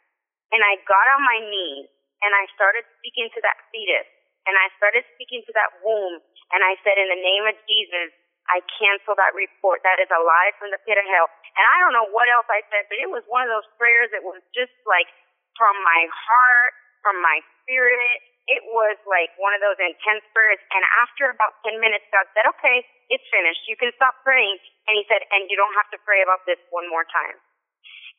And 0.52 0.60
I 0.62 0.84
got 0.84 1.08
on 1.16 1.24
my 1.24 1.40
knees 1.48 1.88
and 2.22 2.32
I 2.36 2.44
started 2.52 2.84
speaking 3.00 3.32
to 3.32 3.40
that 3.40 3.58
fetus 3.72 4.08
and 4.44 4.54
I 4.60 4.68
started 4.76 5.08
speaking 5.16 5.48
to 5.48 5.54
that 5.56 5.80
womb 5.80 6.20
and 6.52 6.60
I 6.60 6.76
said, 6.84 7.00
in 7.00 7.08
the 7.08 7.24
name 7.24 7.48
of 7.48 7.56
Jesus, 7.64 8.12
I 8.52 8.60
cancel 8.76 9.16
that 9.16 9.32
report. 9.32 9.80
That 9.88 10.04
is 10.04 10.12
a 10.12 10.20
lie 10.20 10.52
from 10.60 10.76
the 10.76 10.82
pit 10.84 11.00
of 11.00 11.08
hell. 11.08 11.32
And 11.56 11.64
I 11.64 11.76
don't 11.80 11.96
know 11.96 12.12
what 12.12 12.28
else 12.28 12.48
I 12.52 12.62
said, 12.68 12.92
but 12.92 13.00
it 13.00 13.08
was 13.08 13.24
one 13.32 13.48
of 13.48 13.52
those 13.52 13.68
prayers 13.80 14.12
that 14.12 14.22
was 14.28 14.44
just 14.52 14.76
like 14.84 15.08
from 15.56 15.74
my 15.88 16.02
heart, 16.12 16.74
from 17.00 17.18
my 17.24 17.40
spirit. 17.64 18.20
It 18.52 18.64
was 18.76 19.00
like 19.08 19.32
one 19.40 19.56
of 19.56 19.64
those 19.64 19.80
intense 19.80 20.28
prayers. 20.36 20.60
And 20.76 20.84
after 21.00 21.32
about 21.32 21.56
10 21.64 21.80
minutes, 21.80 22.04
God 22.12 22.28
said, 22.36 22.44
okay, 22.60 22.84
it's 23.08 23.24
finished. 23.32 23.64
You 23.72 23.80
can 23.80 23.96
stop 23.96 24.20
praying. 24.28 24.60
And 24.92 25.00
he 25.00 25.08
said, 25.08 25.24
and 25.32 25.48
you 25.48 25.56
don't 25.56 25.76
have 25.80 25.88
to 25.96 26.00
pray 26.04 26.20
about 26.20 26.44
this 26.44 26.60
one 26.76 26.92
more 26.92 27.08
time. 27.08 27.40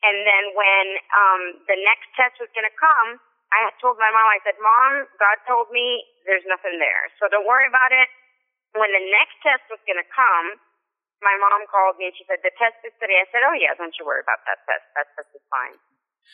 And 0.03 0.17
then 0.27 0.43
when 0.57 0.85
um, 1.15 1.41
the 1.69 1.77
next 1.79 2.09
test 2.17 2.35
was 2.41 2.49
going 2.57 2.67
to 2.67 2.75
come, 2.75 3.21
I 3.53 3.69
told 3.79 4.01
my 4.01 4.09
mom, 4.09 4.27
I 4.33 4.41
said, 4.41 4.57
Mom, 4.57 5.05
God 5.21 5.37
told 5.45 5.69
me 5.69 6.01
there's 6.25 6.43
nothing 6.49 6.81
there. 6.81 7.13
So 7.21 7.29
don't 7.29 7.45
worry 7.45 7.69
about 7.69 7.93
it. 7.93 8.09
When 8.73 8.89
the 8.89 9.05
next 9.13 9.37
test 9.45 9.65
was 9.69 9.81
going 9.85 10.01
to 10.01 10.09
come, 10.09 10.57
my 11.21 11.35
mom 11.39 11.63
called 11.69 11.95
me 12.01 12.11
and 12.11 12.15
she 12.17 12.27
said, 12.27 12.43
the 12.43 12.51
test 12.59 12.77
is 12.83 12.91
today. 12.99 13.21
I 13.21 13.27
said, 13.31 13.45
oh 13.47 13.55
yeah, 13.55 13.71
don't 13.77 13.93
you 13.95 14.03
worry 14.03 14.19
about 14.19 14.43
that 14.49 14.59
test. 14.67 14.85
That 14.97 15.07
test 15.15 15.31
is 15.31 15.45
fine. 15.47 15.77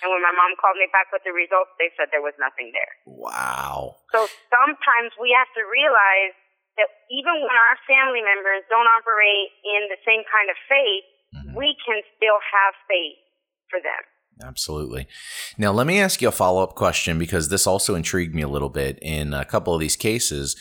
And 0.02 0.14
when 0.14 0.22
my 0.22 0.32
mom 0.34 0.54
called 0.58 0.78
me 0.78 0.88
back 0.94 1.10
with 1.10 1.26
the 1.26 1.34
results, 1.34 1.74
they 1.82 1.90
said 1.98 2.14
there 2.14 2.24
was 2.24 2.38
nothing 2.38 2.72
there. 2.72 2.94
Wow. 3.10 4.02
So 4.14 4.30
sometimes 4.54 5.18
we 5.18 5.34
have 5.34 5.50
to 5.58 5.66
realize 5.66 6.34
that 6.78 6.90
even 7.10 7.42
when 7.42 7.58
our 7.58 7.78
family 7.90 8.22
members 8.22 8.64
don't 8.70 8.88
operate 8.88 9.50
in 9.66 9.90
the 9.90 10.00
same 10.06 10.24
kind 10.30 10.48
of 10.48 10.58
faith, 10.70 11.06
mm-hmm. 11.36 11.54
we 11.58 11.76
can 11.82 12.06
still 12.16 12.38
have 12.40 12.74
faith 12.86 13.20
for 13.68 13.82
them. 13.82 14.02
Absolutely. 14.46 15.08
Now, 15.58 15.74
let 15.74 15.86
me 15.86 16.00
ask 16.00 16.22
you 16.22 16.30
a 16.30 16.32
follow 16.32 16.64
up 16.64 16.76
question 16.76 17.20
because 17.20 17.50
this 17.50 17.68
also 17.68 17.96
intrigued 17.96 18.34
me 18.34 18.42
a 18.42 18.48
little 18.48 18.70
bit 18.70 18.98
in 19.02 19.34
a 19.34 19.44
couple 19.44 19.74
of 19.74 19.82
these 19.82 19.98
cases. 19.98 20.56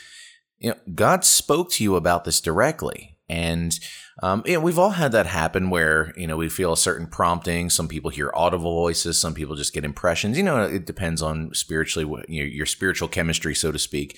You 0.59 0.71
know, 0.71 0.77
God 0.95 1.25
spoke 1.25 1.71
to 1.73 1.85
you 1.85 1.97
about 1.97 2.25
this 2.25 2.41
directly. 2.41 3.19
And 3.29 3.79
um, 4.21 4.43
you 4.47 4.55
know, 4.55 4.61
we've 4.61 4.79
all 4.79 4.91
had 4.91 5.13
that 5.13 5.27
happen 5.27 5.71
where 5.71 6.13
you 6.17 6.27
know 6.27 6.37
we 6.37 6.49
feel 6.49 6.73
a 6.73 6.77
certain 6.77 7.07
prompting. 7.07 7.71
Some 7.71 7.87
people 7.87 8.11
hear 8.11 8.33
audible 8.35 8.75
voices. 8.75 9.21
Some 9.21 9.35
people 9.35 9.55
just 9.55 9.73
get 9.73 9.85
impressions. 9.85 10.37
You 10.37 10.43
know, 10.43 10.65
it 10.65 10.87
depends 10.87 11.23
on 11.23 11.55
spiritually 11.55 12.25
you 12.29 12.43
know, 12.43 12.49
your 12.49 12.67
spiritual 12.67 13.07
chemistry, 13.07 13.55
so 13.55 13.71
to 13.71 13.79
speak. 13.79 14.17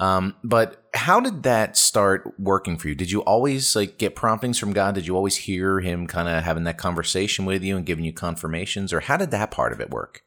Um, 0.00 0.36
but 0.42 0.84
how 0.94 1.20
did 1.20 1.42
that 1.42 1.76
start 1.76 2.32
working 2.38 2.78
for 2.78 2.88
you? 2.88 2.94
Did 2.94 3.10
you 3.10 3.20
always 3.22 3.76
like 3.76 3.98
get 3.98 4.14
promptings 4.14 4.58
from 4.58 4.72
God? 4.72 4.94
Did 4.94 5.06
you 5.06 5.16
always 5.16 5.36
hear 5.36 5.80
Him 5.80 6.06
kind 6.06 6.28
of 6.28 6.42
having 6.44 6.64
that 6.64 6.78
conversation 6.78 7.44
with 7.44 7.62
you 7.62 7.76
and 7.76 7.84
giving 7.84 8.04
you 8.04 8.12
confirmations, 8.12 8.92
or 8.92 9.00
how 9.00 9.18
did 9.18 9.32
that 9.32 9.50
part 9.50 9.72
of 9.72 9.80
it 9.80 9.90
work? 9.90 10.22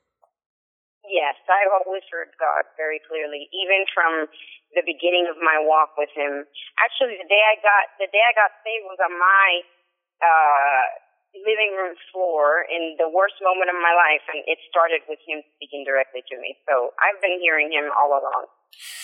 Yes, 1.10 1.36
I 1.50 1.66
always 1.72 2.04
heard 2.12 2.28
God 2.38 2.66
very 2.78 3.00
clearly, 3.08 3.48
even 3.54 3.86
from 3.94 4.28
the 4.76 4.86
beginning 4.86 5.26
of 5.32 5.40
my 5.40 5.58
walk 5.64 5.96
with 5.96 6.12
him. 6.14 6.46
Actually, 6.78 7.18
the 7.18 7.30
day 7.32 7.42
I 7.42 7.56
got 7.64 7.84
the 7.98 8.12
day 8.12 8.22
I 8.22 8.36
got 8.36 8.52
saved 8.62 8.86
was 8.86 9.00
on 9.00 9.16
my 9.16 9.48
uh, 10.22 10.84
living 11.44 11.76
room 11.76 11.96
floor 12.12 12.64
in 12.68 12.96
the 13.00 13.12
worst 13.12 13.40
moment 13.44 13.72
of 13.72 13.80
my 13.80 13.92
life, 13.92 14.24
and 14.32 14.44
it 14.48 14.60
started 14.68 15.04
with 15.08 15.20
him 15.28 15.44
speaking 15.56 15.84
directly 15.84 16.24
to 16.32 16.36
me. 16.40 16.56
So 16.68 16.96
I've 17.00 17.20
been 17.20 17.40
hearing 17.40 17.72
him 17.72 17.92
all 17.96 18.16
along. 18.16 18.48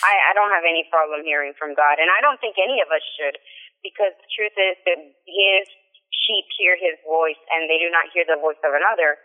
I, 0.04 0.30
I 0.30 0.32
don't 0.36 0.52
have 0.52 0.68
any 0.68 0.84
problem 0.92 1.24
hearing 1.24 1.56
from 1.56 1.72
God, 1.72 1.96
and 1.96 2.12
I 2.12 2.20
don't 2.20 2.36
think 2.40 2.60
any 2.60 2.84
of 2.84 2.92
us 2.92 3.04
should, 3.16 3.36
because 3.80 4.12
the 4.20 4.28
truth 4.32 4.56
is 4.56 4.76
that 4.84 5.00
His 5.24 5.64
sheep 6.12 6.46
hear 6.60 6.76
His 6.76 7.00
voice, 7.08 7.40
and 7.54 7.70
they 7.72 7.80
do 7.80 7.88
not 7.88 8.12
hear 8.12 8.28
the 8.28 8.36
voice 8.36 8.60
of 8.60 8.76
another. 8.76 9.16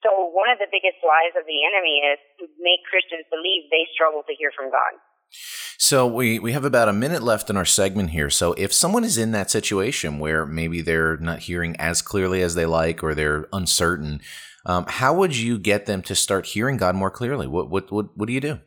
So 0.00 0.32
one 0.32 0.48
of 0.48 0.56
the 0.56 0.70
biggest 0.72 1.04
lies 1.04 1.36
of 1.36 1.44
the 1.44 1.60
enemy 1.68 2.00
is 2.00 2.20
to 2.40 2.48
make 2.56 2.80
Christians 2.88 3.28
believe 3.28 3.68
they 3.68 3.84
struggle 3.92 4.24
to 4.24 4.32
hear 4.32 4.48
from 4.56 4.72
God. 4.72 4.96
So 5.80 6.04
we, 6.06 6.38
we 6.38 6.52
have 6.52 6.68
about 6.68 6.92
a 6.92 6.92
minute 6.92 7.24
left 7.24 7.48
in 7.48 7.56
our 7.56 7.64
segment 7.64 8.10
here. 8.10 8.28
So 8.28 8.52
if 8.60 8.70
someone 8.70 9.00
is 9.00 9.16
in 9.16 9.32
that 9.32 9.48
situation 9.48 10.20
where 10.20 10.44
maybe 10.44 10.84
they're 10.84 11.16
not 11.16 11.48
hearing 11.48 11.74
as 11.80 12.04
clearly 12.04 12.44
as 12.44 12.54
they 12.54 12.68
like 12.68 13.02
or 13.02 13.16
they're 13.16 13.48
uncertain, 13.50 14.20
um, 14.68 14.84
how 14.86 15.16
would 15.16 15.32
you 15.34 15.56
get 15.56 15.86
them 15.86 16.04
to 16.04 16.14
start 16.14 16.52
hearing 16.52 16.76
God 16.76 17.00
more 17.00 17.08
clearly? 17.08 17.48
What, 17.48 17.72
what, 17.72 17.90
what, 17.90 18.12
what 18.12 18.26
do 18.28 18.36
you 18.36 18.44
do? 18.44 18.60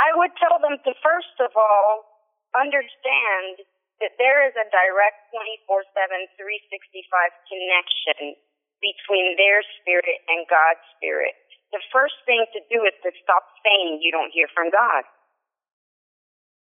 I 0.00 0.08
would 0.16 0.32
tell 0.40 0.56
them 0.56 0.80
to 0.88 0.92
first 1.04 1.36
of 1.44 1.52
all 1.52 2.16
understand 2.56 3.60
that 4.00 4.16
there 4.16 4.40
is 4.48 4.56
a 4.56 4.64
direct 4.72 5.28
24 5.68 5.84
7, 6.00 6.16
365 6.40 7.04
connection 7.44 8.40
between 8.80 9.36
their 9.36 9.60
spirit 9.84 10.24
and 10.32 10.48
God's 10.48 10.80
spirit 10.96 11.36
the 11.70 11.82
first 11.94 12.18
thing 12.26 12.42
to 12.54 12.60
do 12.66 12.82
is 12.82 12.94
to 13.06 13.10
stop 13.22 13.46
saying 13.62 14.02
you 14.02 14.10
don't 14.10 14.34
hear 14.34 14.50
from 14.50 14.70
God. 14.74 15.06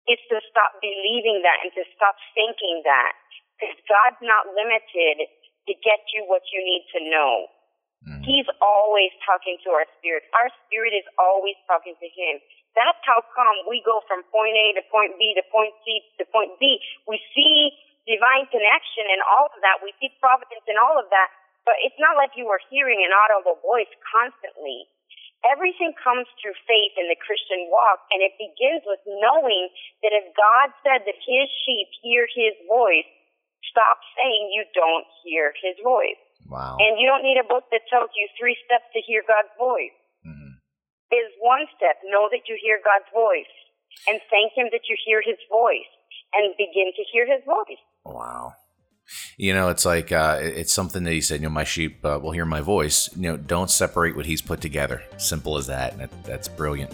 It's 0.06 0.22
to 0.30 0.42
stop 0.50 0.78
believing 0.82 1.42
that 1.46 1.62
and 1.66 1.74
to 1.78 1.84
stop 1.94 2.18
thinking 2.34 2.82
that. 2.86 3.14
Because 3.58 3.78
God's 3.86 4.22
not 4.24 4.50
limited 4.56 5.28
to 5.68 5.74
get 5.86 6.02
you 6.16 6.26
what 6.26 6.46
you 6.50 6.62
need 6.64 6.86
to 6.96 7.00
know. 7.10 7.34
Mm. 8.08 8.24
He's 8.24 8.48
always 8.64 9.12
talking 9.28 9.60
to 9.68 9.76
our 9.76 9.86
spirit. 10.00 10.24
Our 10.32 10.50
spirit 10.66 10.96
is 10.96 11.06
always 11.20 11.60
talking 11.68 11.94
to 12.00 12.10
Him. 12.10 12.40
That's 12.78 13.02
how 13.04 13.20
come 13.36 13.68
we 13.68 13.84
go 13.84 14.00
from 14.08 14.24
point 14.32 14.56
A 14.56 14.78
to 14.80 14.84
point 14.88 15.20
B 15.20 15.36
to 15.36 15.44
point 15.52 15.76
C 15.84 16.00
to 16.22 16.26
point 16.32 16.56
D. 16.64 16.80
We 17.10 17.20
see 17.36 17.76
divine 18.08 18.48
connection 18.48 19.06
and 19.12 19.20
all 19.26 19.52
of 19.52 19.60
that. 19.62 19.84
We 19.84 19.92
see 20.00 20.10
providence 20.24 20.64
in 20.70 20.80
all 20.80 20.96
of 20.96 21.12
that. 21.12 21.30
But 21.68 21.76
it's 21.84 21.98
not 22.00 22.16
like 22.16 22.34
you 22.40 22.48
are 22.50 22.62
hearing 22.72 23.04
an 23.04 23.12
audible 23.12 23.60
voice 23.60 23.92
constantly. 24.02 24.88
Everything 25.48 25.96
comes 25.96 26.28
through 26.40 26.56
faith 26.68 26.94
in 27.00 27.08
the 27.08 27.16
Christian 27.16 27.72
walk, 27.72 28.04
and 28.12 28.20
it 28.20 28.36
begins 28.36 28.84
with 28.84 29.00
knowing 29.08 29.72
that 30.04 30.12
if 30.12 30.28
God 30.36 30.76
said 30.84 31.08
that 31.08 31.16
His 31.16 31.48
sheep 31.64 31.88
hear 32.04 32.28
His 32.28 32.56
voice, 32.68 33.08
stop 33.64 34.04
saying 34.20 34.52
you 34.52 34.68
don't 34.76 35.08
hear 35.24 35.56
His 35.64 35.80
voice. 35.80 36.20
Wow. 36.52 36.76
And 36.82 37.00
you 37.00 37.08
don't 37.08 37.24
need 37.24 37.40
a 37.40 37.48
book 37.48 37.72
that 37.72 37.88
tells 37.88 38.12
you 38.18 38.28
three 38.36 38.58
steps 38.66 38.90
to 38.92 39.00
hear 39.00 39.24
God's 39.24 39.54
voice. 39.56 39.96
Mm-hmm. 40.28 40.60
Is 41.16 41.32
one 41.40 41.70
step, 41.78 42.02
know 42.10 42.28
that 42.34 42.50
you 42.52 42.60
hear 42.60 42.82
God's 42.84 43.08
voice 43.16 43.54
and 44.08 44.20
thank 44.30 44.54
Him 44.56 44.68
that 44.72 44.88
you 44.88 44.96
hear 45.00 45.22
His 45.22 45.40
voice 45.50 45.90
and 46.34 46.54
begin 46.58 46.92
to 46.96 47.04
hear 47.12 47.26
His 47.26 47.44
voice. 47.46 47.82
Wow. 48.06 48.54
You 49.38 49.54
know, 49.54 49.70
it's 49.70 49.86
like 49.86 50.12
uh, 50.12 50.40
it's 50.42 50.74
something 50.74 51.04
that 51.04 51.12
he 51.12 51.22
said. 51.22 51.42
You 51.42 51.48
know, 51.48 51.54
my 51.54 51.64
sheep 51.64 52.04
uh, 52.06 52.20
will 52.22 52.32
hear 52.32 52.46
my 52.46 52.62
voice. 52.62 53.10
You 53.16 53.24
know, 53.24 53.38
don't 53.38 53.70
separate 53.70 54.16
what 54.16 54.26
he's 54.26 54.42
put 54.42 54.62
together. 54.62 55.02
Simple 55.18 55.58
as 55.58 55.68
that. 55.68 55.98
that 55.98 56.24
that's 56.24 56.48
brilliant. 56.48 56.92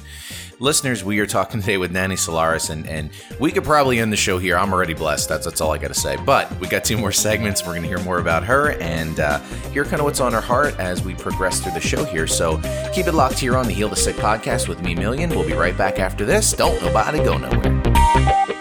Listeners, 0.60 1.04
we 1.04 1.20
are 1.20 1.26
talking 1.26 1.60
today 1.62 1.78
with 1.78 1.92
Nani 1.92 2.16
Solaris, 2.16 2.70
and 2.70 2.88
and 2.88 3.10
we 3.40 3.52
could 3.52 3.64
probably 3.64 4.00
end 4.00 4.12
the 4.14 4.18
show 4.18 4.38
here. 4.38 4.58
I'm 4.58 4.72
already 4.74 4.94
blessed. 4.94 5.28
That's 5.30 5.46
that's 5.46 5.62
all 5.62 5.72
I 5.72 5.78
got 5.78 5.90
to 5.90 6.00
say. 6.00 6.18
But 6.18 6.52
we 6.60 6.68
got 6.68 6.84
two 6.84 6.98
more 6.98 7.12
segments. 7.26 7.66
We're 7.66 7.80
to 7.80 7.88
hear 7.88 8.00
more 8.00 8.20
about 8.20 8.44
her 8.44 8.72
and 8.80 9.20
uh, 9.20 9.40
hear 9.72 9.84
kind 9.84 10.00
of 10.00 10.06
what's 10.06 10.20
on 10.20 10.34
her 10.34 10.42
heart 10.42 10.80
as 10.80 11.04
we 11.04 11.16
progress 11.16 11.60
through 11.60 11.74
the 11.74 11.82
show 11.82 12.04
here. 12.04 12.28
So 12.28 12.58
keep 12.94 13.08
it 13.08 13.14
locked 13.14 13.40
here 13.40 13.58
on 13.58 13.66
the 13.66 13.74
Heal 13.74 13.90
the 13.90 13.96
Sick 13.96 14.16
podcast 14.18 14.68
with 14.68 14.82
me, 14.82 14.96
Millian. 14.96 15.30
We'll 15.30 15.46
be 15.46 15.54
right 15.54 15.78
back 15.78 16.00
after 16.00 16.26
this. 16.26 16.54
Don't 16.54 16.82
nobody 16.82 17.18
go 17.20 17.38
nowhere. 17.38 18.55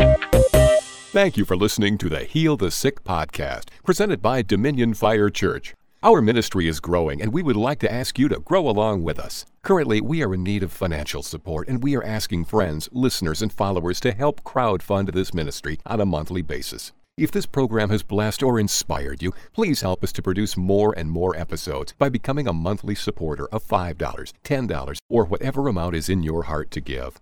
Thank 1.15 1.37
you 1.37 1.45
for 1.45 1.57
listening 1.57 1.97
to 1.99 2.09
the 2.09 2.25
Heal 2.25 2.57
the 2.57 2.73
Sick 2.73 3.05
podcast, 3.05 3.69
presented 3.85 4.21
by 4.21 4.43
Dominion 4.43 4.95
Fire 4.95 5.31
Church. 5.31 5.73
Our 6.03 6.21
ministry 6.21 6.67
is 6.67 6.81
growing, 6.81 7.23
and 7.23 7.33
we 7.33 7.41
would 7.41 7.55
like 7.55 7.79
to 7.79 7.93
ask 7.93 8.19
you 8.19 8.29
to 8.31 8.41
grow 8.41 8.69
along 8.69 9.05
with 9.05 9.21
us. 9.21 9.47
Currently, 9.63 10.01
we 10.01 10.25
are 10.25 10.35
in 10.35 10.43
need 10.43 10.65
of 10.65 10.73
financial 10.73 11.23
support, 11.23 11.69
and 11.69 11.85
we 11.85 11.95
are 11.95 12.03
asking 12.03 12.47
friends, 12.47 12.89
listeners, 12.91 13.43
and 13.43 13.53
followers 13.53 14.01
to 14.01 14.11
help 14.11 14.43
crowdfund 14.43 15.13
this 15.13 15.33
ministry 15.33 15.79
on 15.87 16.01
a 16.01 16.05
monthly 16.05 16.43
basis. 16.43 16.91
If 17.17 17.31
this 17.31 17.47
program 17.47 17.91
has 17.91 18.03
blessed 18.03 18.43
or 18.43 18.59
inspired 18.59 19.23
you, 19.23 19.33
please 19.53 19.83
help 19.83 20.03
us 20.03 20.11
to 20.15 20.21
produce 20.21 20.57
more 20.57 20.99
and 20.99 21.09
more 21.09 21.37
episodes 21.37 21.95
by 21.97 22.09
becoming 22.09 22.49
a 22.49 22.53
monthly 22.53 22.97
supporter 22.97 23.47
of 23.53 23.63
$5, 23.63 23.95
$10, 23.95 24.97
or 25.09 25.25
whatever 25.27 25.69
amount 25.69 25.95
is 25.95 26.09
in 26.09 26.25
your 26.25 26.43
heart 26.43 26.73
to 26.73 26.81
give. 26.81 27.21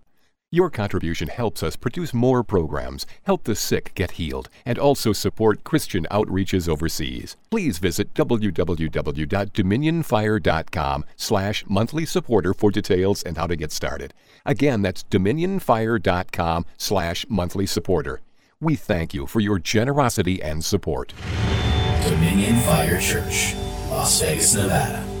Your 0.53 0.69
contribution 0.69 1.27
helps 1.29 1.63
us 1.63 1.75
produce 1.75 2.13
more 2.13 2.43
programs, 2.43 3.07
help 3.23 3.45
the 3.45 3.55
sick 3.55 3.91
get 3.95 4.11
healed, 4.11 4.49
and 4.67 4.77
also 4.77 5.11
support 5.11 5.63
Christian 5.63 6.05
outreaches 6.11 6.69
overseas. 6.69 7.35
Please 7.49 7.79
visit 7.79 8.13
www.dominionfire.com 8.13 11.05
slash 11.15 11.65
monthly 11.67 12.05
supporter 12.05 12.53
for 12.53 12.69
details 12.69 13.23
and 13.23 13.35
how 13.35 13.47
to 13.47 13.55
get 13.55 13.71
started. 13.71 14.13
Again, 14.45 14.83
that's 14.83 15.03
dominionfire.com 15.05 16.65
slash 16.77 17.25
monthly 17.27 17.65
supporter. 17.65 18.21
We 18.61 18.75
thank 18.75 19.15
you 19.15 19.25
for 19.25 19.39
your 19.39 19.57
generosity 19.57 20.39
and 20.39 20.63
support. 20.63 21.15
Dominion 22.03 22.59
Fire 22.59 22.99
Church, 22.99 23.55
Las 23.89 24.21
Vegas, 24.21 24.53
Nevada. 24.53 25.12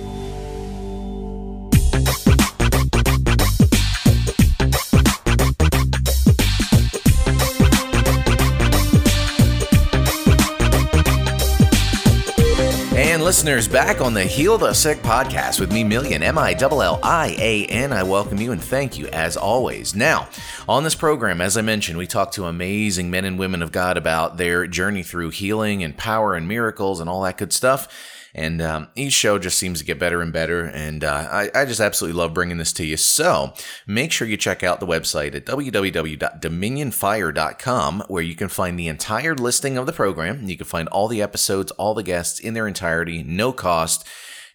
Listeners, 13.33 13.67
back 13.67 13.99
on 13.99 14.13
the 14.13 14.23
Heal 14.23 14.59
the 14.59 14.75
Sick 14.75 14.99
podcast 14.99 15.59
with 15.59 15.73
me, 15.73 15.83
Millian, 15.83 16.21
M 16.21 16.37
I 16.37 16.53
L 16.53 16.83
L 16.83 16.99
I 17.01 17.35
A 17.39 17.65
N. 17.65 17.91
I 17.91 18.03
welcome 18.03 18.39
you 18.39 18.51
and 18.51 18.63
thank 18.63 18.95
you 18.95 19.07
as 19.07 19.35
always. 19.35 19.95
Now, 19.95 20.29
on 20.69 20.83
this 20.83 20.93
program, 20.93 21.41
as 21.41 21.57
I 21.57 21.63
mentioned, 21.63 21.97
we 21.97 22.05
talk 22.05 22.31
to 22.33 22.45
amazing 22.45 23.09
men 23.09 23.25
and 23.25 23.39
women 23.39 23.63
of 23.63 23.71
God 23.71 23.97
about 23.97 24.37
their 24.37 24.67
journey 24.67 25.01
through 25.01 25.31
healing 25.31 25.83
and 25.83 25.97
power 25.97 26.35
and 26.35 26.47
miracles 26.47 26.99
and 26.99 27.09
all 27.09 27.23
that 27.23 27.39
good 27.39 27.51
stuff. 27.51 27.87
And 28.35 28.63
um, 28.63 28.87
each 28.95 29.13
show 29.13 29.37
just 29.37 29.59
seems 29.59 29.77
to 29.79 29.85
get 29.85 29.99
better 29.99 30.19
and 30.21 30.33
better. 30.33 30.65
And 30.65 31.03
uh, 31.03 31.27
I, 31.31 31.51
I, 31.53 31.65
just 31.65 31.79
absolutely 31.79 32.19
love 32.19 32.33
bringing 32.33 32.57
this 32.57 32.73
to 32.73 32.83
you. 32.85 32.97
So 32.97 33.53
make 33.85 34.11
sure 34.11 34.27
you 34.27 34.37
check 34.37 34.63
out 34.63 34.79
the 34.79 34.87
website 34.87 35.35
at 35.35 35.45
www.dominionfire.com, 35.45 38.03
where 38.07 38.23
you 38.23 38.35
can 38.35 38.47
find 38.47 38.79
the 38.79 38.87
entire 38.87 39.35
listing 39.35 39.77
of 39.77 39.85
the 39.85 39.93
program. 39.93 40.49
You 40.49 40.57
can 40.57 40.65
find 40.65 40.87
all 40.87 41.07
the 41.07 41.21
episodes, 41.21 41.69
all 41.73 41.93
the 41.93 42.01
guests 42.01 42.39
in 42.39 42.55
their 42.55 42.67
entirety, 42.67 43.21
no 43.21 43.53
cost 43.53 44.03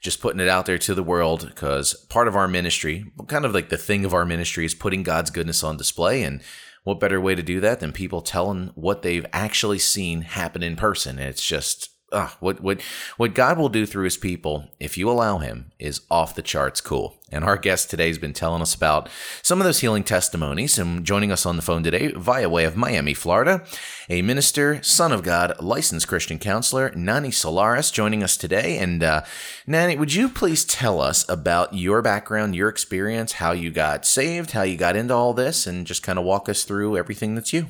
just 0.00 0.20
putting 0.20 0.40
it 0.40 0.48
out 0.48 0.66
there 0.66 0.78
to 0.78 0.94
the 0.94 1.02
world 1.02 1.46
because 1.48 1.94
part 2.08 2.28
of 2.28 2.36
our 2.36 2.46
ministry, 2.46 3.10
kind 3.26 3.44
of 3.44 3.52
like 3.52 3.68
the 3.68 3.76
thing 3.76 4.04
of 4.04 4.14
our 4.14 4.24
ministry, 4.24 4.64
is 4.64 4.74
putting 4.74 5.02
God's 5.02 5.30
goodness 5.30 5.64
on 5.64 5.76
display. 5.76 6.22
And 6.22 6.40
what 6.84 7.00
better 7.00 7.20
way 7.20 7.34
to 7.34 7.42
do 7.42 7.60
that 7.60 7.80
than 7.80 7.92
people 7.92 8.22
telling 8.22 8.70
what 8.74 9.02
they've 9.02 9.26
actually 9.32 9.78
seen 9.78 10.22
happen 10.22 10.62
in 10.62 10.76
person? 10.76 11.18
And 11.18 11.28
it's 11.28 11.44
just 11.44 11.90
uh, 12.10 12.30
what 12.40 12.60
what 12.60 12.80
what 13.16 13.34
God 13.34 13.58
will 13.58 13.68
do 13.68 13.84
through 13.84 14.04
His 14.04 14.16
people, 14.16 14.68
if 14.80 14.96
you 14.96 15.10
allow 15.10 15.38
Him, 15.38 15.72
is 15.78 16.00
off 16.10 16.34
the 16.34 16.42
charts 16.42 16.80
cool. 16.80 17.16
And 17.30 17.44
our 17.44 17.58
guest 17.58 17.90
today 17.90 18.06
has 18.06 18.16
been 18.16 18.32
telling 18.32 18.62
us 18.62 18.74
about 18.74 19.10
some 19.42 19.60
of 19.60 19.66
those 19.66 19.80
healing 19.80 20.04
testimonies. 20.04 20.78
And 20.78 21.04
joining 21.04 21.30
us 21.30 21.44
on 21.44 21.56
the 21.56 21.62
phone 21.62 21.82
today, 21.82 22.12
via 22.12 22.48
way 22.48 22.64
of 22.64 22.76
Miami, 22.76 23.12
Florida, 23.12 23.64
a 24.08 24.22
minister, 24.22 24.82
son 24.82 25.12
of 25.12 25.22
God, 25.22 25.60
licensed 25.60 26.08
Christian 26.08 26.38
counselor, 26.38 26.90
Nani 26.94 27.30
Solaris, 27.30 27.90
joining 27.90 28.22
us 28.22 28.36
today. 28.36 28.78
And 28.78 29.02
uh, 29.02 29.24
Nani, 29.66 29.96
would 29.96 30.14
you 30.14 30.30
please 30.30 30.64
tell 30.64 31.02
us 31.02 31.28
about 31.28 31.74
your 31.74 32.00
background, 32.00 32.56
your 32.56 32.70
experience, 32.70 33.32
how 33.32 33.52
you 33.52 33.70
got 33.70 34.06
saved, 34.06 34.52
how 34.52 34.62
you 34.62 34.78
got 34.78 34.96
into 34.96 35.12
all 35.14 35.34
this, 35.34 35.66
and 35.66 35.86
just 35.86 36.02
kind 36.02 36.18
of 36.18 36.24
walk 36.24 36.48
us 36.48 36.64
through 36.64 36.96
everything 36.96 37.34
that's 37.34 37.52
you? 37.52 37.66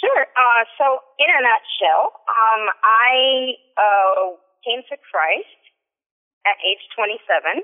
Sure. 0.00 0.26
Uh, 0.36 0.64
so, 0.78 0.99
in 1.20 1.28
a 1.28 1.40
nutshell, 1.44 2.16
um, 2.24 2.62
I 2.80 3.12
uh, 3.76 4.40
came 4.64 4.80
to 4.88 4.96
Christ 5.12 5.60
at 6.48 6.56
age 6.64 6.80
27 6.96 7.60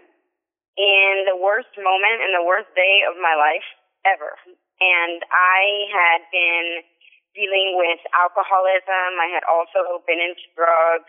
in 0.77 1.15
the 1.25 1.41
worst 1.41 1.73
moment 1.81 2.21
and 2.21 2.37
the 2.37 2.45
worst 2.45 2.69
day 2.77 3.01
of 3.09 3.17
my 3.17 3.33
life 3.33 3.65
ever. 4.05 4.37
And 4.77 5.25
I 5.33 5.89
had 5.89 6.21
been 6.29 6.85
dealing 7.33 7.81
with 7.81 8.01
alcoholism. 8.13 9.17
I 9.17 9.33
had 9.33 9.45
also 9.49 10.05
been 10.05 10.21
into 10.21 10.45
drugs, 10.53 11.09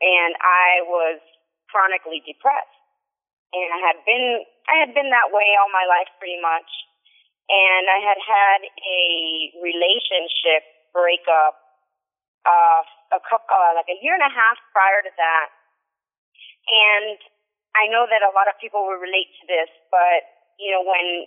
and 0.00 0.32
I 0.40 0.80
was 0.88 1.20
chronically 1.68 2.24
depressed. 2.24 2.72
And 3.52 3.68
I 3.68 3.80
had 3.84 4.00
been 4.08 4.48
I 4.70 4.80
had 4.80 4.94
been 4.96 5.12
that 5.12 5.28
way 5.34 5.58
all 5.60 5.68
my 5.74 5.84
life 5.84 6.08
pretty 6.16 6.40
much 6.40 6.70
and 7.50 7.90
I 7.90 7.98
had 7.98 8.20
had 8.22 8.60
a 8.62 9.02
relationship 9.58 10.62
breakup 10.92 11.58
uh, 12.46 12.82
a 13.16 13.20
couple, 13.22 13.50
uh, 13.50 13.72
like 13.76 13.88
a 13.90 13.98
year 14.00 14.14
and 14.14 14.24
a 14.24 14.32
half 14.32 14.56
prior 14.72 15.02
to 15.04 15.12
that, 15.12 15.48
and 16.70 17.18
I 17.76 17.86
know 17.86 18.06
that 18.10 18.22
a 18.26 18.32
lot 18.34 18.50
of 18.50 18.58
people 18.58 18.82
will 18.86 18.98
relate 18.98 19.30
to 19.42 19.44
this, 19.46 19.70
but 19.90 20.26
you 20.58 20.70
know 20.70 20.82
when 20.82 21.26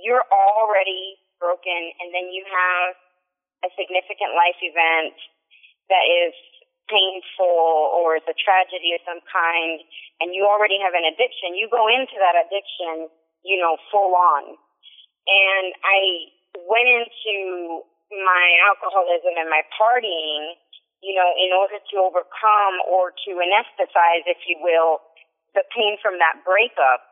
you're 0.00 0.24
already 0.32 1.20
broken 1.42 1.92
and 2.00 2.14
then 2.14 2.30
you 2.30 2.46
have 2.46 2.94
a 3.66 3.70
significant 3.74 4.34
life 4.38 4.58
event 4.62 5.14
that 5.90 6.06
is 6.06 6.34
painful 6.90 7.94
or 7.98 8.18
is 8.18 8.26
a 8.26 8.36
tragedy 8.36 8.94
of 8.94 9.00
some 9.06 9.22
kind 9.26 9.82
and 10.20 10.34
you 10.34 10.46
already 10.46 10.78
have 10.78 10.94
an 10.94 11.06
addiction, 11.06 11.54
you 11.58 11.66
go 11.70 11.86
into 11.90 12.14
that 12.18 12.38
addiction, 12.38 13.10
you 13.42 13.58
know, 13.58 13.78
full 13.90 14.14
on. 14.14 14.54
And 15.26 15.66
I 15.82 16.30
went 16.66 16.86
into 16.90 17.86
my 18.12 18.46
alcoholism 18.68 19.40
and 19.40 19.48
my 19.48 19.64
partying, 19.72 20.60
you 21.00 21.16
know, 21.16 21.30
in 21.40 21.50
order 21.56 21.80
to 21.80 21.94
overcome 21.98 22.76
or 22.86 23.16
to 23.26 23.30
anesthetize, 23.40 24.28
if 24.28 24.44
you 24.46 24.60
will, 24.60 25.00
the 25.56 25.64
pain 25.72 25.96
from 26.04 26.20
that 26.20 26.44
breakup. 26.44 27.08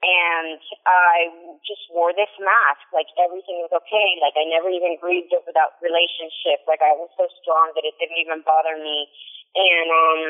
And 0.00 0.56
I 0.88 1.28
just 1.60 1.84
wore 1.92 2.16
this 2.16 2.32
mask, 2.40 2.88
like 2.88 3.12
everything 3.20 3.60
was 3.60 3.72
okay. 3.84 4.16
Like 4.24 4.32
I 4.32 4.48
never 4.48 4.72
even 4.72 4.96
grieved 4.96 5.28
over 5.36 5.52
that 5.52 5.76
relationship. 5.84 6.64
Like 6.64 6.80
I 6.80 6.96
was 6.96 7.12
so 7.20 7.28
strong 7.44 7.76
that 7.76 7.84
it 7.84 7.92
didn't 8.00 8.16
even 8.16 8.40
bother 8.40 8.80
me. 8.80 9.12
And 9.52 9.88
um 9.92 10.24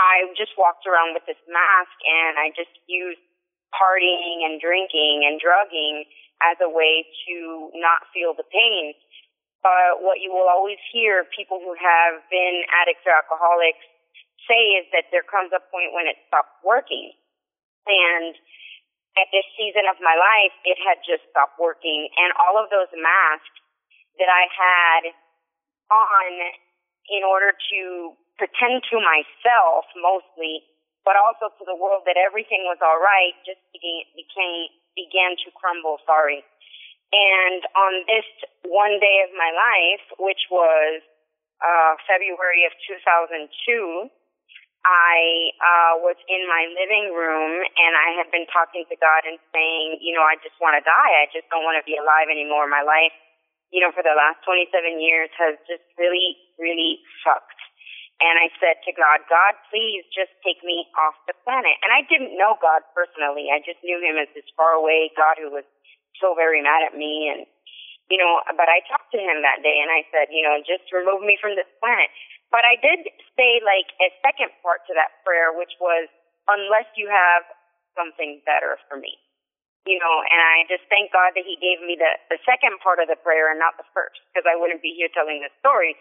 I 0.00 0.28
just 0.32 0.56
walked 0.56 0.88
around 0.88 1.12
with 1.12 1.28
this 1.28 1.40
mask 1.44 1.96
and 2.08 2.40
I 2.40 2.56
just 2.56 2.72
used 2.88 3.20
partying 3.76 4.48
and 4.48 4.60
drinking 4.60 5.28
and 5.28 5.40
drugging 5.40 6.08
as 6.44 6.56
a 6.60 6.68
way 6.68 7.04
to 7.28 7.68
not 7.76 8.08
feel 8.12 8.36
the 8.36 8.48
pain. 8.48 8.92
But 9.66 9.98
what 9.98 10.22
you 10.22 10.30
will 10.30 10.46
always 10.46 10.78
hear 10.94 11.26
people 11.34 11.58
who 11.58 11.74
have 11.74 12.22
been 12.30 12.62
addicts 12.70 13.02
or 13.02 13.18
alcoholics 13.18 13.82
say 14.46 14.78
is 14.78 14.86
that 14.94 15.10
there 15.10 15.26
comes 15.26 15.50
a 15.50 15.58
point 15.74 15.90
when 15.90 16.06
it 16.06 16.14
stops 16.30 16.54
working. 16.62 17.10
And 17.90 18.30
at 19.18 19.26
this 19.34 19.42
season 19.58 19.90
of 19.90 19.98
my 19.98 20.14
life, 20.14 20.54
it 20.62 20.78
had 20.78 21.02
just 21.02 21.26
stopped 21.34 21.58
working. 21.58 22.06
And 22.14 22.30
all 22.38 22.62
of 22.62 22.70
those 22.70 22.94
masks 22.94 23.58
that 24.22 24.30
I 24.30 24.46
had 24.46 25.02
on 25.90 26.30
in 27.10 27.26
order 27.26 27.50
to 27.50 28.14
pretend 28.38 28.86
to 28.94 29.02
myself 29.02 29.90
mostly, 29.98 30.62
but 31.02 31.18
also 31.18 31.50
to 31.58 31.66
the 31.66 31.74
world 31.74 32.06
that 32.06 32.14
everything 32.14 32.70
was 32.70 32.78
all 32.78 33.02
right, 33.02 33.34
just 33.42 33.62
began, 33.74 34.06
became, 34.14 34.70
began 34.94 35.34
to 35.42 35.50
crumble, 35.58 35.98
sorry. 36.06 36.46
And 37.14 37.62
on 37.74 37.92
this 38.10 38.26
one 38.66 38.98
day 38.98 39.22
of 39.22 39.30
my 39.38 39.50
life, 39.54 40.04
which 40.18 40.50
was 40.50 41.02
uh, 41.62 41.94
February 42.04 42.66
of 42.66 42.74
2002, 42.86 44.10
I 44.86 45.50
uh, 45.58 45.92
was 45.98 46.14
in 46.30 46.46
my 46.46 46.70
living 46.78 47.10
room 47.10 47.58
and 47.58 47.92
I 47.98 48.14
had 48.14 48.30
been 48.30 48.46
talking 48.46 48.86
to 48.86 48.96
God 49.02 49.26
and 49.26 49.38
saying, 49.50 49.98
you 49.98 50.14
know, 50.14 50.22
I 50.22 50.38
just 50.38 50.54
want 50.62 50.78
to 50.78 50.82
die. 50.86 51.12
I 51.18 51.26
just 51.34 51.50
don't 51.50 51.66
want 51.66 51.74
to 51.74 51.86
be 51.86 51.98
alive 51.98 52.30
anymore. 52.30 52.70
My 52.70 52.86
life, 52.86 53.14
you 53.74 53.82
know, 53.82 53.90
for 53.90 54.06
the 54.06 54.14
last 54.14 54.46
27 54.46 54.70
years 55.02 55.26
has 55.42 55.58
just 55.66 55.82
really, 55.98 56.38
really 56.54 57.02
sucked. 57.26 57.58
And 58.22 58.38
I 58.38 58.48
said 58.62 58.78
to 58.86 58.94
God, 58.96 59.26
God, 59.28 59.58
please 59.68 60.06
just 60.14 60.32
take 60.40 60.62
me 60.62 60.88
off 60.96 61.18
the 61.28 61.36
planet. 61.44 61.76
And 61.84 61.90
I 61.92 62.06
didn't 62.06 62.38
know 62.38 62.56
God 62.62 62.80
personally. 62.96 63.52
I 63.52 63.60
just 63.60 63.82
knew 63.82 63.98
him 64.00 64.16
as 64.16 64.30
this 64.32 64.46
far 64.56 64.72
away 64.78 65.10
God 65.18 65.36
who 65.36 65.52
was 65.52 65.66
so 66.20 66.34
very 66.34 66.62
mad 66.62 66.86
at 66.86 66.96
me. 66.96 67.30
And, 67.32 67.44
you 68.10 68.18
know, 68.18 68.40
but 68.54 68.68
I 68.70 68.84
talked 68.86 69.12
to 69.12 69.20
him 69.20 69.42
that 69.42 69.62
day 69.62 69.78
and 69.82 69.90
I 69.90 70.06
said, 70.10 70.30
you 70.30 70.42
know, 70.42 70.60
just 70.62 70.88
remove 70.92 71.22
me 71.22 71.38
from 71.40 71.56
this 71.56 71.68
planet. 71.82 72.08
But 72.50 72.62
I 72.62 72.78
did 72.78 73.10
say 73.34 73.60
like 73.66 73.90
a 73.98 74.08
second 74.22 74.54
part 74.62 74.86
to 74.86 74.94
that 74.94 75.20
prayer, 75.26 75.50
which 75.52 75.74
was, 75.82 76.06
unless 76.46 76.86
you 76.94 77.10
have 77.10 77.42
something 77.98 78.40
better 78.46 78.78
for 78.86 79.00
me. 79.00 79.18
You 79.86 80.02
know, 80.02 80.18
and 80.26 80.42
I 80.42 80.66
just 80.66 80.82
thank 80.90 81.14
God 81.14 81.38
that 81.38 81.46
He 81.46 81.54
gave 81.62 81.78
me 81.78 81.94
the, 81.94 82.10
the 82.26 82.42
second 82.42 82.82
part 82.82 82.98
of 82.98 83.06
the 83.06 83.14
prayer 83.22 83.54
and 83.54 83.58
not 83.62 83.78
the 83.78 83.86
first, 83.94 84.18
because 84.34 84.42
I 84.42 84.58
wouldn't 84.58 84.82
be 84.82 84.90
here 84.98 85.06
telling 85.14 85.38
this 85.38 85.54
story. 85.62 85.94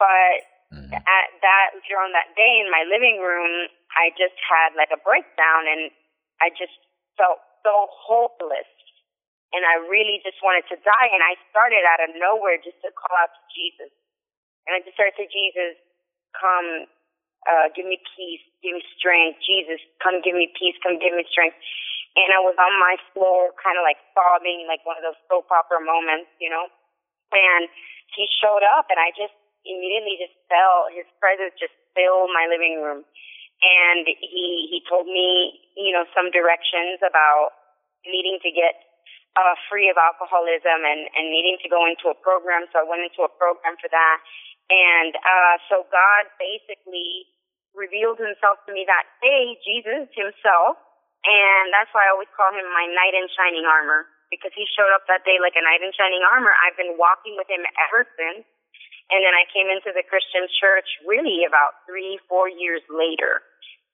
But 0.00 0.48
mm-hmm. 0.72 0.96
at 0.96 1.28
that, 1.44 1.76
during 1.84 2.16
that 2.16 2.32
day 2.40 2.56
in 2.56 2.72
my 2.72 2.88
living 2.88 3.20
room, 3.20 3.68
I 3.92 4.16
just 4.16 4.36
had 4.40 4.72
like 4.80 4.88
a 4.96 5.00
breakdown 5.04 5.68
and 5.68 5.92
I 6.40 6.48
just 6.56 6.72
felt 7.20 7.44
so 7.60 7.92
hopeless. 7.92 8.68
And 9.52 9.64
I 9.64 9.80
really 9.88 10.20
just 10.22 10.38
wanted 10.44 10.68
to 10.68 10.76
die. 10.80 11.08
And 11.12 11.24
I 11.24 11.36
started 11.48 11.82
out 11.88 12.04
of 12.04 12.12
nowhere 12.16 12.60
just 12.60 12.78
to 12.84 12.92
call 12.92 13.14
out 13.16 13.32
to 13.32 13.42
Jesus 13.52 13.92
and 14.68 14.76
I 14.76 14.84
just 14.84 15.00
started 15.00 15.16
to 15.16 15.24
Jesus, 15.32 15.80
come, 16.36 16.84
uh, 17.48 17.72
give 17.72 17.88
me 17.88 17.96
peace, 18.12 18.44
give 18.60 18.76
me 18.76 18.84
strength. 19.00 19.40
Jesus, 19.40 19.80
come 20.04 20.20
give 20.20 20.36
me 20.36 20.52
peace, 20.52 20.76
come 20.84 21.00
give 21.00 21.16
me 21.16 21.24
strength. 21.32 21.56
And 22.20 22.28
I 22.36 22.44
was 22.44 22.52
on 22.60 22.76
my 22.76 23.00
floor, 23.16 23.56
kind 23.56 23.80
of 23.80 23.84
like 23.88 23.96
sobbing, 24.12 24.68
like 24.68 24.84
one 24.84 25.00
of 25.00 25.04
those 25.08 25.16
soap 25.24 25.48
opera 25.48 25.80
moments, 25.80 26.28
you 26.36 26.52
know. 26.52 26.68
And 27.32 27.64
he 28.12 28.28
showed 28.44 28.60
up, 28.76 28.92
and 28.92 29.00
I 29.00 29.08
just 29.16 29.32
immediately 29.64 30.20
just 30.20 30.36
felt 30.52 30.92
his 30.92 31.08
presence 31.16 31.56
just 31.56 31.72
fill 31.96 32.28
my 32.36 32.44
living 32.44 32.84
room. 32.84 33.08
And 33.64 34.04
he 34.04 34.68
he 34.68 34.84
told 34.84 35.08
me, 35.08 35.64
you 35.80 35.96
know, 35.96 36.04
some 36.12 36.28
directions 36.28 37.00
about 37.00 37.56
needing 38.04 38.36
to 38.44 38.50
get 38.52 38.87
uh, 39.36 39.54
free 39.68 39.90
of 39.92 39.96
alcoholism 40.00 40.80
and 40.86 41.08
and 41.12 41.26
needing 41.28 41.60
to 41.60 41.68
go 41.68 41.84
into 41.84 42.08
a 42.08 42.16
program. 42.16 42.64
So 42.72 42.80
I 42.80 42.86
went 42.88 43.04
into 43.04 43.26
a 43.26 43.32
program 43.36 43.76
for 43.80 43.90
that. 43.90 44.18
And 44.68 45.16
uh, 45.16 45.56
so 45.72 45.88
God 45.88 46.28
basically 46.36 47.28
revealed 47.72 48.20
himself 48.20 48.60
to 48.68 48.70
me 48.72 48.84
that 48.84 49.08
day, 49.24 49.56
Jesus 49.64 50.08
himself. 50.12 50.76
And 51.24 51.72
that's 51.74 51.90
why 51.92 52.06
I 52.08 52.12
always 52.14 52.30
call 52.36 52.52
him 52.54 52.68
my 52.72 52.86
knight 52.88 53.16
in 53.16 53.26
shining 53.32 53.66
armor 53.66 54.06
because 54.28 54.52
he 54.52 54.68
showed 54.76 54.92
up 54.92 55.08
that 55.08 55.24
day 55.24 55.40
like 55.40 55.56
a 55.56 55.64
knight 55.64 55.80
in 55.80 55.92
shining 55.96 56.20
armor. 56.24 56.52
I've 56.52 56.76
been 56.76 57.00
walking 57.00 57.34
with 57.36 57.48
him 57.48 57.64
ever 57.88 58.04
since. 58.16 58.44
And 59.08 59.24
then 59.24 59.32
I 59.32 59.48
came 59.48 59.72
into 59.72 59.88
the 59.96 60.04
Christian 60.04 60.44
church 60.60 60.84
really 61.08 61.48
about 61.48 61.80
three, 61.88 62.20
four 62.28 62.44
years 62.52 62.84
later. 62.92 63.40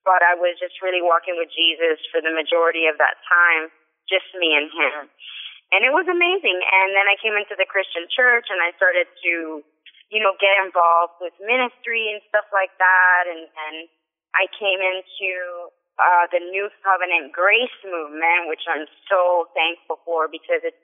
But 0.02 0.26
I 0.26 0.34
was 0.34 0.58
just 0.58 0.82
really 0.82 1.00
walking 1.00 1.38
with 1.38 1.54
Jesus 1.54 2.02
for 2.10 2.18
the 2.18 2.34
majority 2.34 2.90
of 2.90 2.98
that 2.98 3.16
time, 3.30 3.70
just 4.08 4.28
me 4.36 4.54
and 4.54 4.68
him. 4.70 5.08
And 5.72 5.80
it 5.82 5.90
was 5.90 6.06
amazing. 6.06 6.58
And 6.60 6.88
then 6.94 7.06
I 7.08 7.16
came 7.18 7.34
into 7.34 7.56
the 7.58 7.66
Christian 7.66 8.06
church 8.12 8.46
and 8.52 8.60
I 8.62 8.76
started 8.78 9.08
to 9.10 9.64
you 10.14 10.22
know, 10.22 10.38
get 10.38 10.54
involved 10.62 11.18
with 11.18 11.34
ministry 11.40 12.12
and 12.14 12.22
stuff 12.28 12.46
like 12.52 12.70
that. 12.78 13.26
And, 13.26 13.50
and 13.50 13.76
I 14.38 14.46
came 14.54 14.78
into 14.78 15.32
uh, 15.98 16.30
the 16.30 16.38
New 16.38 16.70
Covenant 16.86 17.34
Grace 17.34 17.78
movement, 17.82 18.46
which 18.46 18.62
I'm 18.70 18.86
so 19.10 19.50
thankful 19.58 19.98
for 20.06 20.30
because 20.30 20.62
it 20.62 20.78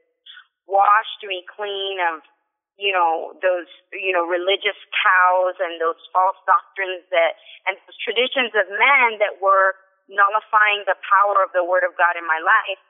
washed 0.67 1.23
me 1.23 1.47
clean 1.47 2.03
of, 2.11 2.27
you 2.75 2.91
know, 2.91 3.39
those, 3.39 3.71
you 3.95 4.11
know, 4.11 4.27
religious 4.27 4.79
cows 4.99 5.55
and 5.63 5.79
those 5.79 6.01
false 6.11 6.39
doctrines 6.43 7.07
that, 7.15 7.39
and 7.71 7.79
those 7.87 7.99
traditions 8.03 8.51
of 8.59 8.67
men 8.67 9.23
that 9.23 9.39
were 9.39 9.79
nullifying 10.11 10.83
the 10.91 10.99
power 11.07 11.39
of 11.45 11.55
the 11.55 11.63
Word 11.63 11.87
of 11.87 11.95
God 11.95 12.19
in 12.19 12.27
my 12.27 12.43
life 12.43 12.83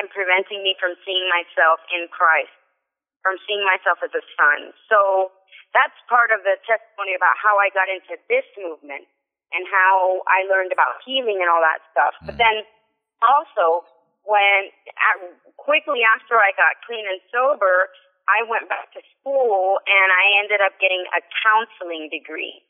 and 0.00 0.08
preventing 0.08 0.64
me 0.64 0.72
from 0.80 0.96
seeing 1.04 1.28
myself 1.28 1.84
in 1.92 2.08
Christ, 2.08 2.56
from 3.20 3.36
seeing 3.44 3.60
myself 3.68 4.00
as 4.00 4.10
a 4.16 4.24
son. 4.40 4.72
So, 4.88 5.28
that's 5.70 5.94
part 6.10 6.34
of 6.34 6.42
the 6.42 6.58
testimony 6.66 7.14
about 7.14 7.38
how 7.38 7.54
I 7.60 7.70
got 7.70 7.86
into 7.86 8.18
this 8.26 8.46
movement 8.58 9.06
and 9.54 9.66
how 9.70 10.22
I 10.26 10.46
learned 10.50 10.74
about 10.74 11.02
healing 11.06 11.38
and 11.42 11.50
all 11.50 11.62
that 11.62 11.82
stuff. 11.94 12.14
Mm. 12.22 12.26
But 12.26 12.36
then 12.42 12.56
also, 13.22 13.86
when 14.26 14.70
at, 14.98 15.16
quickly 15.58 16.02
after 16.06 16.38
I 16.38 16.54
got 16.58 16.78
clean 16.86 17.06
and 17.06 17.22
sober, 17.30 17.90
I 18.30 18.46
went 18.46 18.70
back 18.70 18.94
to 18.94 19.02
school 19.18 19.82
and 19.86 20.08
I 20.14 20.24
ended 20.42 20.62
up 20.62 20.78
getting 20.78 21.02
a 21.14 21.20
counseling 21.42 22.10
degree. 22.10 22.62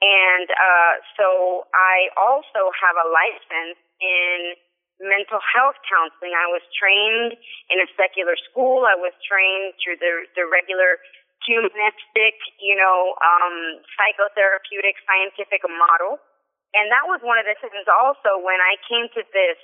And 0.00 0.48
uh, 0.52 0.94
so 1.16 1.68
I 1.72 2.12
also 2.16 2.72
have 2.76 2.96
a 2.96 3.06
license 3.08 3.78
in 4.00 4.56
mental 5.02 5.42
health 5.42 5.78
counseling. 5.86 6.34
I 6.34 6.46
was 6.50 6.62
trained 6.74 7.34
in 7.70 7.78
a 7.82 7.88
secular 7.98 8.38
school. 8.50 8.86
I 8.86 8.94
was 8.94 9.14
trained 9.26 9.74
through 9.82 9.98
the, 9.98 10.28
the 10.38 10.44
regular 10.46 11.02
humanistic, 11.42 12.36
you 12.62 12.74
know, 12.78 13.18
um, 13.20 13.84
psychotherapeutic 13.98 14.96
scientific 15.04 15.60
model. 15.66 16.18
And 16.74 16.90
that 16.90 17.06
was 17.06 17.22
one 17.22 17.38
of 17.38 17.46
the 17.46 17.54
things 17.60 17.86
also 17.86 18.40
when 18.42 18.58
I 18.58 18.74
came 18.88 19.06
to 19.14 19.22
this 19.30 19.58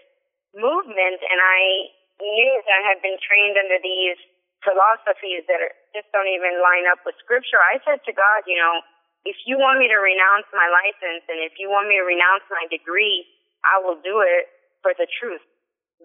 movement 0.54 1.18
and 1.24 1.38
I 1.40 1.90
knew 2.22 2.52
that 2.66 2.74
I 2.74 2.82
had 2.94 2.98
been 3.02 3.18
trained 3.18 3.56
under 3.58 3.80
these 3.82 4.18
philosophies 4.62 5.42
that 5.48 5.58
are, 5.58 5.74
just 5.96 6.06
don't 6.12 6.28
even 6.28 6.60
line 6.60 6.86
up 6.86 7.00
with 7.02 7.16
scripture. 7.18 7.58
I 7.58 7.80
said 7.82 8.04
to 8.04 8.12
God, 8.12 8.44
you 8.44 8.60
know, 8.60 8.84
if 9.24 9.36
you 9.48 9.56
want 9.56 9.80
me 9.80 9.88
to 9.88 9.98
renounce 9.98 10.48
my 10.52 10.68
license 10.68 11.24
and 11.28 11.40
if 11.42 11.56
you 11.56 11.72
want 11.72 11.88
me 11.88 11.96
to 11.96 12.06
renounce 12.06 12.44
my 12.52 12.68
degree, 12.68 13.24
I 13.64 13.80
will 13.80 13.98
do 14.00 14.20
it 14.20 14.48
for 14.82 14.92
the 14.96 15.08
truth 15.08 15.44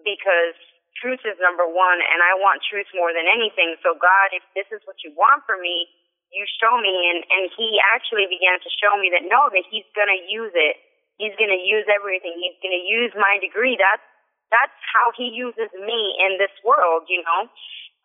because 0.04 0.56
truth 1.00 1.20
is 1.28 1.36
number 1.40 1.68
one, 1.68 2.00
and 2.00 2.20
I 2.24 2.36
want 2.40 2.64
truth 2.64 2.88
more 2.96 3.12
than 3.12 3.28
anything. 3.28 3.76
So, 3.84 3.96
God, 3.96 4.32
if 4.32 4.44
this 4.56 4.68
is 4.72 4.80
what 4.88 5.00
you 5.04 5.12
want 5.12 5.44
for 5.44 5.60
me, 5.60 5.88
you 6.32 6.44
show 6.60 6.76
me. 6.80 6.92
And, 7.12 7.20
and 7.28 7.44
He 7.52 7.78
actually 7.92 8.26
began 8.28 8.58
to 8.60 8.70
show 8.80 8.96
me 8.96 9.12
that 9.12 9.28
no, 9.28 9.52
that 9.52 9.64
He's 9.68 9.86
going 9.92 10.10
to 10.10 10.20
use 10.26 10.52
it. 10.56 10.80
He's 11.20 11.36
going 11.40 11.52
to 11.52 11.62
use 11.62 11.88
everything. 11.88 12.36
He's 12.36 12.58
going 12.60 12.76
to 12.76 12.84
use 12.84 13.12
my 13.16 13.40
degree. 13.40 13.76
That's 13.76 14.04
that's 14.52 14.76
how 14.92 15.12
He 15.16 15.32
uses 15.32 15.72
me 15.74 16.00
in 16.20 16.36
this 16.40 16.52
world. 16.64 17.08
You 17.08 17.24
know, 17.24 17.48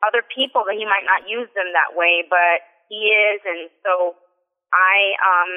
other 0.03 0.23
people 0.23 0.67
that 0.67 0.75
He 0.75 0.87
might 0.87 1.07
not 1.07 1.27
use 1.27 1.51
them 1.55 1.71
that 1.75 1.95
way, 1.95 2.23
but 2.27 2.63
He 2.87 3.11
is. 3.11 3.39
And 3.43 3.71
so, 3.83 4.15
I 4.71 5.15
um 5.19 5.51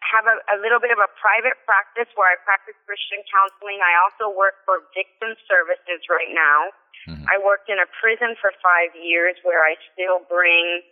have 0.00 0.24
a, 0.24 0.36
a 0.52 0.56
little 0.64 0.80
bit 0.80 0.90
of 0.90 1.00
a 1.00 1.10
private 1.20 1.60
practice 1.68 2.08
where 2.16 2.32
I 2.32 2.36
practice 2.42 2.76
Christian 2.88 3.20
counseling. 3.28 3.84
I 3.84 4.00
also 4.00 4.32
work 4.32 4.64
for 4.64 4.80
victim 4.96 5.36
services 5.44 6.00
right 6.08 6.32
now. 6.32 6.72
Mm-hmm. 7.08 7.28
I 7.28 7.36
worked 7.40 7.68
in 7.68 7.76
a 7.76 7.88
prison 8.00 8.36
for 8.40 8.52
five 8.64 8.96
years 8.96 9.36
where 9.44 9.60
I 9.64 9.76
still 9.92 10.24
bring 10.26 10.84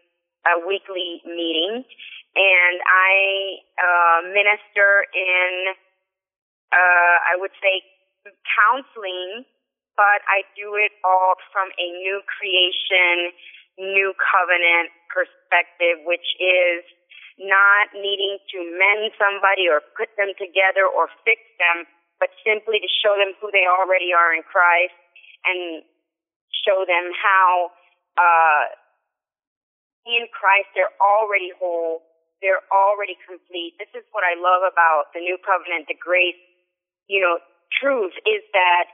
a 0.47 0.61
weekly 0.63 1.25
meeting 1.25 1.85
and 2.37 2.77
I 2.85 3.13
uh, 3.81 4.19
minister 4.31 5.09
in, 5.11 5.75
uh, 6.71 7.17
I 7.25 7.35
would 7.41 7.53
say, 7.59 7.83
counseling, 8.45 9.49
but 9.97 10.21
I 10.29 10.45
do 10.55 10.77
it 10.77 10.93
all 11.03 11.35
from 11.51 11.73
a 11.75 11.87
new 11.99 12.21
creation, 12.29 13.35
new 13.81 14.13
covenant 14.21 14.93
perspective, 15.11 16.05
which 16.05 16.29
is 16.39 16.85
not 17.39 17.95
needing 17.95 18.39
to 18.51 18.59
mend 18.75 19.15
somebody 19.15 19.71
or 19.71 19.83
put 19.95 20.11
them 20.19 20.35
together 20.35 20.87
or 20.87 21.07
fix 21.23 21.39
them, 21.63 21.87
but 22.19 22.35
simply 22.43 22.83
to 22.83 22.91
show 22.91 23.15
them 23.15 23.35
who 23.39 23.51
they 23.55 23.67
already 23.67 24.11
are 24.11 24.35
in 24.35 24.43
Christ 24.43 24.95
and 25.47 25.87
show 26.67 26.83
them 26.83 27.15
how 27.15 27.71
uh, 28.19 28.65
in 30.07 30.27
Christ 30.35 30.75
they're 30.75 30.95
already 30.99 31.55
whole, 31.55 32.03
they're 32.43 32.67
already 32.75 33.15
complete. 33.23 33.79
This 33.79 33.91
is 33.95 34.03
what 34.11 34.27
I 34.27 34.35
love 34.35 34.67
about 34.67 35.15
the 35.15 35.23
new 35.23 35.39
covenant, 35.39 35.87
the 35.87 35.99
grace, 35.99 36.39
you 37.07 37.23
know, 37.23 37.39
truth 37.79 38.15
is 38.27 38.43
that 38.53 38.91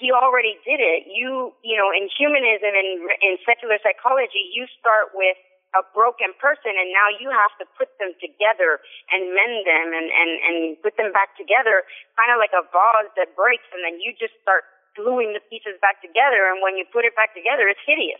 he 0.00 0.08
already 0.08 0.56
did 0.64 0.80
it. 0.80 1.04
You, 1.12 1.52
you 1.60 1.76
know, 1.76 1.92
in 1.92 2.08
humanism 2.08 2.72
and 2.72 2.88
in 3.20 3.36
secular 3.44 3.76
psychology, 3.84 4.48
you 4.54 4.64
start 4.80 5.12
with 5.12 5.36
a 5.78 5.82
broken 5.94 6.34
person 6.42 6.74
and 6.74 6.90
now 6.90 7.06
you 7.22 7.30
have 7.30 7.54
to 7.62 7.64
put 7.78 7.86
them 8.02 8.10
together 8.18 8.82
and 9.14 9.30
mend 9.30 9.62
them 9.62 9.94
and, 9.94 10.08
and, 10.10 10.30
and 10.42 10.56
put 10.82 10.98
them 10.98 11.14
back 11.14 11.38
together, 11.38 11.86
kind 12.18 12.34
of 12.34 12.42
like 12.42 12.50
a 12.50 12.66
vase 12.74 13.10
that 13.14 13.30
breaks 13.38 13.66
and 13.70 13.86
then 13.86 14.02
you 14.02 14.10
just 14.18 14.34
start 14.42 14.66
gluing 14.98 15.30
the 15.30 15.42
pieces 15.46 15.78
back 15.78 16.02
together 16.02 16.50
and 16.50 16.58
when 16.58 16.74
you 16.74 16.82
put 16.90 17.06
it 17.06 17.14
back 17.14 17.30
together, 17.38 17.70
it's 17.70 17.82
hideous. 17.86 18.18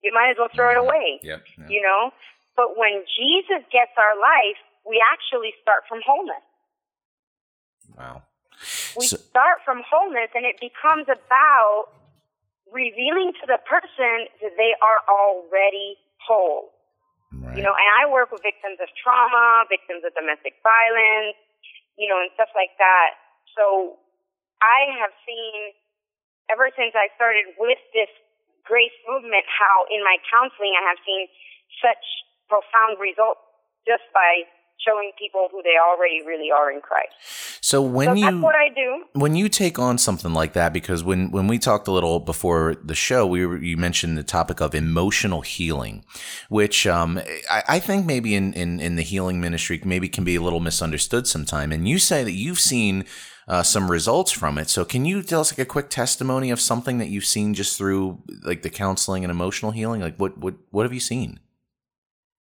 You 0.00 0.12
might 0.16 0.32
as 0.32 0.36
well 0.40 0.48
throw 0.52 0.72
it 0.72 0.80
away. 0.80 1.20
Yep, 1.20 1.44
yep. 1.60 1.68
You 1.68 1.84
know? 1.84 2.12
But 2.56 2.80
when 2.80 3.04
Jesus 3.04 3.60
gets 3.68 3.92
our 4.00 4.16
life, 4.16 4.56
we 4.88 4.96
actually 5.12 5.52
start 5.60 5.84
from 5.88 6.00
wholeness. 6.00 6.44
Wow. 7.92 8.22
We 8.96 9.04
So- 9.04 9.20
start 9.20 9.60
from 9.68 9.84
wholeness 9.84 10.32
and 10.32 10.46
it 10.48 10.56
becomes 10.60 11.08
about 11.12 11.92
revealing 12.72 13.32
to 13.40 13.44
the 13.46 13.58
person 13.68 14.28
that 14.40 14.56
they 14.56 14.72
are 14.80 15.00
already 15.08 15.98
whole. 16.24 16.72
Right. 17.34 17.58
You 17.58 17.62
know, 17.66 17.74
and 17.74 17.88
I 17.98 18.06
work 18.10 18.30
with 18.30 18.42
victims 18.42 18.78
of 18.78 18.88
trauma, 18.94 19.66
victims 19.66 20.06
of 20.06 20.14
domestic 20.14 20.58
violence, 20.62 21.38
you 21.98 22.06
know, 22.06 22.22
and 22.22 22.30
stuff 22.38 22.50
like 22.54 22.74
that. 22.78 23.18
So 23.56 23.98
I 24.62 24.94
have 25.02 25.10
seen 25.26 25.74
ever 26.50 26.70
since 26.74 26.94
I 26.94 27.10
started 27.18 27.56
with 27.58 27.80
this 27.90 28.10
grace 28.66 28.94
movement 29.06 29.46
how 29.46 29.86
in 29.90 30.02
my 30.02 30.18
counseling 30.30 30.74
I 30.74 30.84
have 30.90 30.98
seen 31.06 31.26
such 31.82 32.02
profound 32.50 32.98
results 32.98 33.42
just 33.86 34.06
by 34.14 34.46
showing 34.84 35.10
people 35.18 35.48
who 35.50 35.62
they 35.62 35.74
already 35.80 36.20
really 36.26 36.50
are 36.50 36.70
in 36.70 36.80
Christ. 36.80 37.10
so 37.60 37.80
when 37.82 38.08
So 38.08 38.14
you 38.14 38.24
that's 38.24 38.36
what 38.42 38.54
I 38.54 38.68
do. 38.68 39.04
when 39.14 39.34
you 39.34 39.48
take 39.48 39.78
on 39.78 39.98
something 39.98 40.32
like 40.32 40.52
that 40.52 40.72
because 40.72 41.02
when 41.02 41.30
when 41.30 41.46
we 41.48 41.58
talked 41.58 41.88
a 41.88 41.92
little 41.92 42.20
before 42.20 42.74
the 42.84 42.94
show 42.94 43.26
we 43.26 43.44
were, 43.46 43.56
you 43.58 43.76
mentioned 43.76 44.16
the 44.18 44.22
topic 44.22 44.60
of 44.60 44.74
emotional 44.74 45.40
healing 45.40 46.04
which 46.48 46.86
um, 46.86 47.18
I, 47.50 47.62
I 47.68 47.78
think 47.80 48.06
maybe 48.06 48.34
in, 48.34 48.52
in 48.52 48.78
in 48.80 48.96
the 48.96 49.02
healing 49.02 49.40
ministry 49.40 49.80
maybe 49.84 50.08
can 50.08 50.24
be 50.24 50.36
a 50.36 50.40
little 50.42 50.60
misunderstood 50.60 51.26
sometime 51.26 51.72
and 51.72 51.88
you 51.88 51.98
say 51.98 52.22
that 52.22 52.32
you've 52.32 52.60
seen 52.60 53.04
uh, 53.48 53.62
some 53.62 53.90
results 53.90 54.30
from 54.30 54.58
it 54.58 54.68
so 54.68 54.84
can 54.84 55.04
you 55.04 55.22
tell 55.22 55.40
us 55.40 55.52
like 55.52 55.58
a 55.60 55.64
quick 55.64 55.88
testimony 55.90 56.50
of 56.50 56.60
something 56.60 56.98
that 56.98 57.08
you've 57.08 57.24
seen 57.24 57.54
just 57.54 57.76
through 57.78 58.20
like 58.44 58.62
the 58.62 58.70
counseling 58.70 59.24
and 59.24 59.30
emotional 59.30 59.72
healing 59.72 60.00
like 60.00 60.16
what 60.16 60.36
what 60.38 60.54
what 60.70 60.84
have 60.84 60.92
you 60.92 61.00
seen 61.00 61.40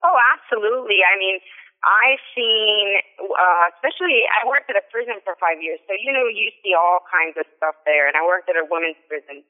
Oh, 0.08 0.18
absolutely. 0.38 0.98
I 1.02 1.18
mean, 1.18 1.40
I've 1.86 2.24
seen, 2.34 2.98
uh, 3.22 3.66
especially, 3.78 4.26
I 4.26 4.42
worked 4.50 4.74
at 4.74 4.78
a 4.78 4.86
prison 4.90 5.22
for 5.22 5.38
five 5.38 5.62
years, 5.62 5.78
so 5.86 5.94
you 5.94 6.10
know, 6.10 6.26
you 6.26 6.50
see 6.66 6.74
all 6.74 7.06
kinds 7.06 7.38
of 7.38 7.46
stuff 7.62 7.78
there. 7.86 8.10
And 8.10 8.18
I 8.18 8.26
worked 8.26 8.50
at 8.50 8.58
a 8.58 8.66
women's 8.66 8.98
prison, 9.06 9.46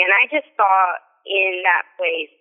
and 0.00 0.08
I 0.16 0.24
just 0.32 0.48
saw 0.56 0.76
in 1.28 1.60
that 1.68 1.84
place 2.00 2.32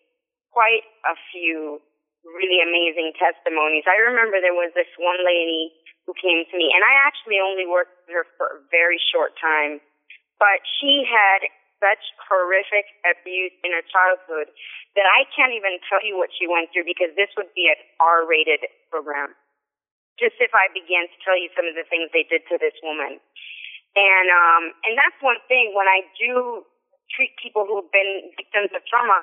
quite 0.56 0.88
a 1.04 1.20
few 1.36 1.84
really 2.24 2.64
amazing 2.64 3.12
testimonies. 3.20 3.84
I 3.84 4.00
remember 4.00 4.40
there 4.40 4.56
was 4.56 4.72
this 4.80 4.88
one 4.96 5.20
lady 5.28 5.76
who 6.08 6.16
came 6.16 6.48
to 6.48 6.56
me, 6.56 6.72
and 6.72 6.84
I 6.84 7.04
actually 7.04 7.44
only 7.44 7.68
worked 7.68 7.92
with 8.08 8.16
her 8.16 8.26
for 8.40 8.48
a 8.48 8.64
very 8.72 9.00
short 9.12 9.36
time, 9.40 9.84
but 10.40 10.64
she 10.80 11.04
had 11.04 11.48
such 11.84 12.04
horrific 12.32 12.88
abuse 13.04 13.52
in 13.68 13.76
her 13.76 13.84
childhood 13.84 14.48
that 14.96 15.04
I 15.04 15.28
can't 15.36 15.52
even 15.52 15.84
tell 15.92 16.00
you 16.00 16.16
what 16.16 16.32
she 16.32 16.48
went 16.48 16.72
through 16.72 16.88
because 16.88 17.12
this 17.20 17.28
would 17.36 17.52
be 17.52 17.68
an 17.68 17.76
R-rated 18.00 18.64
program. 18.88 19.36
Just 20.16 20.40
if 20.40 20.56
I 20.56 20.72
began 20.72 21.12
to 21.12 21.18
tell 21.28 21.36
you 21.36 21.52
some 21.52 21.68
of 21.68 21.76
the 21.76 21.84
things 21.92 22.08
they 22.16 22.24
did 22.24 22.48
to 22.48 22.56
this 22.56 22.78
woman. 22.80 23.20
And 24.00 24.28
um 24.32 24.64
and 24.88 24.96
that's 24.96 25.20
one 25.20 25.44
thing 25.52 25.76
when 25.76 25.92
I 25.92 26.08
do 26.16 26.64
treat 27.12 27.36
people 27.36 27.68
who've 27.68 27.92
been 27.92 28.32
victims 28.40 28.72
of 28.72 28.82
trauma, 28.88 29.22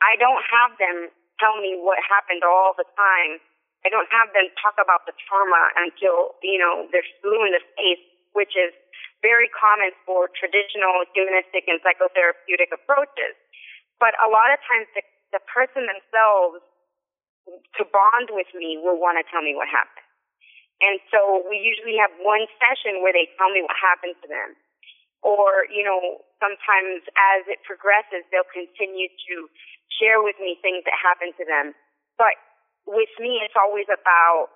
I 0.00 0.16
don't 0.16 0.42
have 0.48 0.74
them 0.80 1.12
tell 1.38 1.58
me 1.60 1.78
what 1.78 1.98
happened 2.02 2.42
all 2.42 2.74
the 2.74 2.88
time. 2.98 3.38
I 3.86 3.88
don't 3.94 4.10
have 4.10 4.34
them 4.34 4.50
talk 4.58 4.74
about 4.78 5.06
the 5.06 5.14
trauma 5.22 5.70
until, 5.78 6.34
you 6.42 6.58
know, 6.58 6.90
they're 6.90 7.06
blue 7.22 7.46
in 7.46 7.54
the 7.54 7.62
face, 7.78 8.02
which 8.34 8.58
is 8.58 8.74
very 9.20 9.50
common 9.50 9.90
for 10.06 10.30
traditional 10.32 11.04
humanistic 11.12 11.66
and 11.66 11.82
psychotherapeutic 11.82 12.70
approaches. 12.70 13.34
But 13.98 14.14
a 14.22 14.30
lot 14.30 14.54
of 14.54 14.62
times 14.66 14.86
the, 14.94 15.02
the 15.34 15.42
person 15.50 15.90
themselves 15.90 16.62
to 17.80 17.82
bond 17.88 18.30
with 18.30 18.48
me 18.54 18.78
will 18.78 19.00
want 19.00 19.18
to 19.18 19.24
tell 19.26 19.42
me 19.42 19.56
what 19.56 19.66
happened. 19.66 20.06
And 20.78 21.02
so 21.10 21.42
we 21.50 21.58
usually 21.58 21.98
have 21.98 22.14
one 22.22 22.46
session 22.62 23.02
where 23.02 23.10
they 23.10 23.26
tell 23.34 23.50
me 23.50 23.66
what 23.66 23.74
happened 23.74 24.14
to 24.22 24.28
them. 24.30 24.54
Or, 25.26 25.66
you 25.66 25.82
know, 25.82 26.22
sometimes 26.38 27.02
as 27.34 27.42
it 27.50 27.58
progresses, 27.66 28.22
they'll 28.30 28.46
continue 28.54 29.10
to 29.10 29.34
share 29.98 30.22
with 30.22 30.38
me 30.38 30.54
things 30.62 30.86
that 30.86 30.94
happened 30.94 31.34
to 31.42 31.44
them. 31.44 31.74
But 32.14 32.38
with 32.86 33.10
me, 33.18 33.42
it's 33.42 33.58
always 33.58 33.90
about 33.90 34.54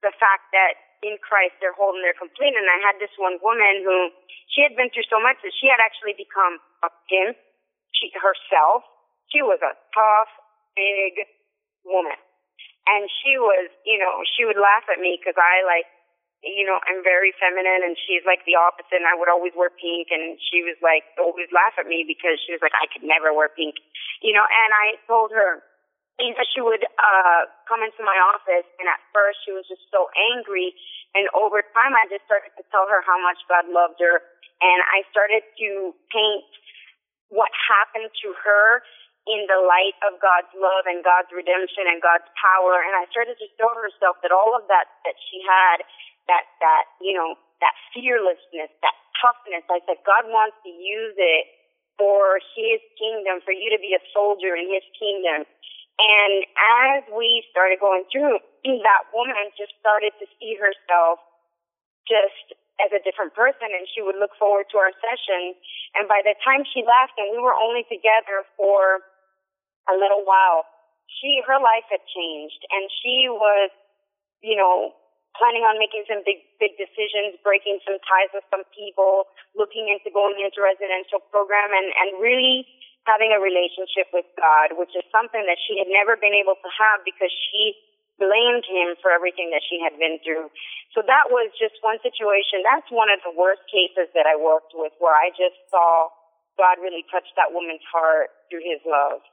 the 0.00 0.16
fact 0.16 0.48
that 0.56 0.80
in 1.02 1.16
Christ 1.24 1.56
they're 1.60 1.76
whole 1.76 1.96
and 1.96 2.04
they're 2.04 2.16
complete. 2.16 2.52
And 2.52 2.68
I 2.68 2.78
had 2.84 3.00
this 3.00 3.12
one 3.16 3.40
woman 3.40 3.84
who 3.84 4.12
she 4.52 4.64
had 4.64 4.76
been 4.76 4.92
through 4.92 5.08
so 5.08 5.20
much 5.20 5.40
that 5.42 5.54
she 5.56 5.68
had 5.68 5.80
actually 5.80 6.16
become 6.16 6.60
a 6.84 6.90
pimp 7.08 7.36
she, 7.96 8.12
herself. 8.16 8.84
She 9.32 9.40
was 9.40 9.60
a 9.62 9.76
tough, 9.94 10.30
big 10.74 11.26
woman. 11.86 12.18
And 12.88 13.06
she 13.22 13.38
was, 13.38 13.70
you 13.86 14.00
know, 14.00 14.24
she 14.26 14.42
would 14.42 14.58
laugh 14.58 14.88
at 14.90 14.98
me 14.98 15.14
because 15.20 15.38
I 15.38 15.62
like, 15.62 15.86
you 16.40 16.64
know, 16.64 16.80
I'm 16.88 17.04
very 17.04 17.36
feminine 17.36 17.84
and 17.84 17.94
she's 18.00 18.24
like 18.24 18.40
the 18.48 18.56
opposite 18.56 18.96
and 18.96 19.06
I 19.06 19.12
would 19.12 19.28
always 19.28 19.52
wear 19.52 19.68
pink 19.68 20.08
and 20.08 20.40
she 20.40 20.64
was 20.64 20.80
like, 20.80 21.04
always 21.20 21.52
laugh 21.52 21.76
at 21.76 21.84
me 21.84 22.02
because 22.08 22.40
she 22.40 22.56
was 22.56 22.64
like, 22.64 22.72
I 22.72 22.88
could 22.88 23.04
never 23.04 23.30
wear 23.36 23.52
pink, 23.52 23.76
you 24.24 24.32
know, 24.32 24.42
and 24.42 24.70
I 24.72 24.96
told 25.04 25.36
her, 25.36 25.60
you 26.18 26.34
know, 26.34 26.44
she 26.50 26.60
would, 26.60 26.82
uh, 26.82 27.40
come 27.68 27.84
into 27.86 28.02
my 28.02 28.16
office 28.34 28.66
and 28.80 28.86
at 28.90 29.00
first 29.14 29.38
she 29.46 29.52
was 29.54 29.64
just 29.70 29.86
so 29.94 30.10
angry 30.34 30.74
and 31.14 31.30
over 31.36 31.62
time 31.76 31.94
I 31.94 32.10
just 32.10 32.26
started 32.26 32.50
to 32.58 32.64
tell 32.74 32.90
her 32.90 33.04
how 33.06 33.18
much 33.22 33.38
God 33.46 33.68
loved 33.70 34.02
her 34.02 34.24
and 34.60 34.78
I 34.92 35.06
started 35.14 35.46
to 35.46 35.94
paint 36.12 36.44
what 37.30 37.50
happened 37.54 38.10
to 38.26 38.28
her 38.42 38.82
in 39.28 39.46
the 39.46 39.60
light 39.62 39.96
of 40.02 40.18
God's 40.18 40.50
love 40.56 40.88
and 40.90 41.04
God's 41.06 41.30
redemption 41.30 41.86
and 41.86 42.02
God's 42.02 42.26
power. 42.34 42.82
And 42.82 42.96
I 42.98 43.06
started 43.12 43.38
to 43.38 43.48
show 43.56 43.70
herself 43.78 44.18
that 44.26 44.34
all 44.34 44.56
of 44.56 44.66
that 44.66 44.88
that 45.04 45.16
she 45.30 45.38
had, 45.44 45.86
that, 46.26 46.44
that, 46.58 46.84
you 46.98 47.12
know, 47.12 47.36
that 47.60 47.76
fearlessness, 47.92 48.72
that 48.80 48.96
toughness, 49.20 49.64
I 49.68 49.84
said, 49.84 50.00
God 50.08 50.26
wants 50.26 50.56
to 50.64 50.72
use 50.72 51.14
it 51.16 51.44
for 52.00 52.40
his 52.56 52.80
kingdom, 52.96 53.44
for 53.44 53.52
you 53.52 53.68
to 53.68 53.78
be 53.78 53.92
a 53.92 54.02
soldier 54.16 54.56
in 54.56 54.72
his 54.72 54.84
kingdom. 54.96 55.44
And 56.00 56.48
as 56.88 57.04
we 57.12 57.44
started 57.52 57.76
going 57.76 58.08
through, 58.08 58.40
that 58.64 59.02
woman 59.12 59.52
just 59.60 59.76
started 59.76 60.16
to 60.16 60.26
see 60.40 60.56
herself 60.56 61.20
just 62.08 62.56
as 62.80 62.88
a 62.96 63.00
different 63.04 63.36
person 63.36 63.68
and 63.68 63.84
she 63.92 64.00
would 64.00 64.16
look 64.16 64.32
forward 64.40 64.64
to 64.72 64.80
our 64.80 64.92
session. 65.04 65.52
And 65.92 66.08
by 66.08 66.24
the 66.24 66.32
time 66.40 66.64
she 66.64 66.80
left 66.80 67.20
and 67.20 67.28
we 67.28 67.38
were 67.40 67.52
only 67.52 67.84
together 67.92 68.48
for 68.56 69.04
a 69.92 69.94
little 69.94 70.24
while, 70.24 70.64
she, 71.20 71.44
her 71.44 71.60
life 71.60 71.84
had 71.92 72.00
changed 72.08 72.64
and 72.72 72.88
she 73.04 73.28
was, 73.28 73.68
you 74.40 74.56
know, 74.56 74.96
planning 75.36 75.62
on 75.68 75.76
making 75.78 76.08
some 76.08 76.24
big, 76.24 76.42
big 76.58 76.74
decisions, 76.80 77.36
breaking 77.44 77.78
some 77.84 78.00
ties 78.08 78.32
with 78.32 78.46
some 78.48 78.64
people, 78.72 79.28
looking 79.54 79.92
into 79.92 80.08
going 80.10 80.40
into 80.40 80.64
residential 80.64 81.20
program 81.28 81.70
and, 81.70 81.92
and 81.92 82.08
really 82.18 82.66
having 83.08 83.32
a 83.32 83.40
relationship 83.40 84.12
with 84.12 84.28
God, 84.36 84.76
which 84.76 84.92
is 84.92 85.04
something 85.08 85.40
that 85.48 85.56
she 85.56 85.80
had 85.80 85.88
never 85.88 86.16
been 86.16 86.36
able 86.36 86.56
to 86.60 86.70
have 86.76 87.00
because 87.04 87.32
she 87.32 87.76
blamed 88.20 88.68
him 88.68 88.94
for 89.00 89.08
everything 89.08 89.48
that 89.50 89.64
she 89.64 89.80
had 89.80 89.96
been 89.96 90.20
through. 90.20 90.52
So 90.92 91.00
that 91.08 91.32
was 91.32 91.48
just 91.56 91.80
one 91.80 91.96
situation. 92.04 92.60
That's 92.60 92.86
one 92.92 93.08
of 93.08 93.24
the 93.24 93.32
worst 93.32 93.64
cases 93.72 94.12
that 94.12 94.28
I 94.28 94.36
worked 94.36 94.76
with 94.76 94.92
where 95.00 95.16
I 95.16 95.32
just 95.32 95.56
saw 95.72 96.12
God 96.60 96.76
really 96.84 97.08
touch 97.08 97.24
that 97.40 97.56
woman's 97.56 97.84
heart 97.88 98.28
through 98.52 98.60
his 98.60 98.84
love. 98.84 99.24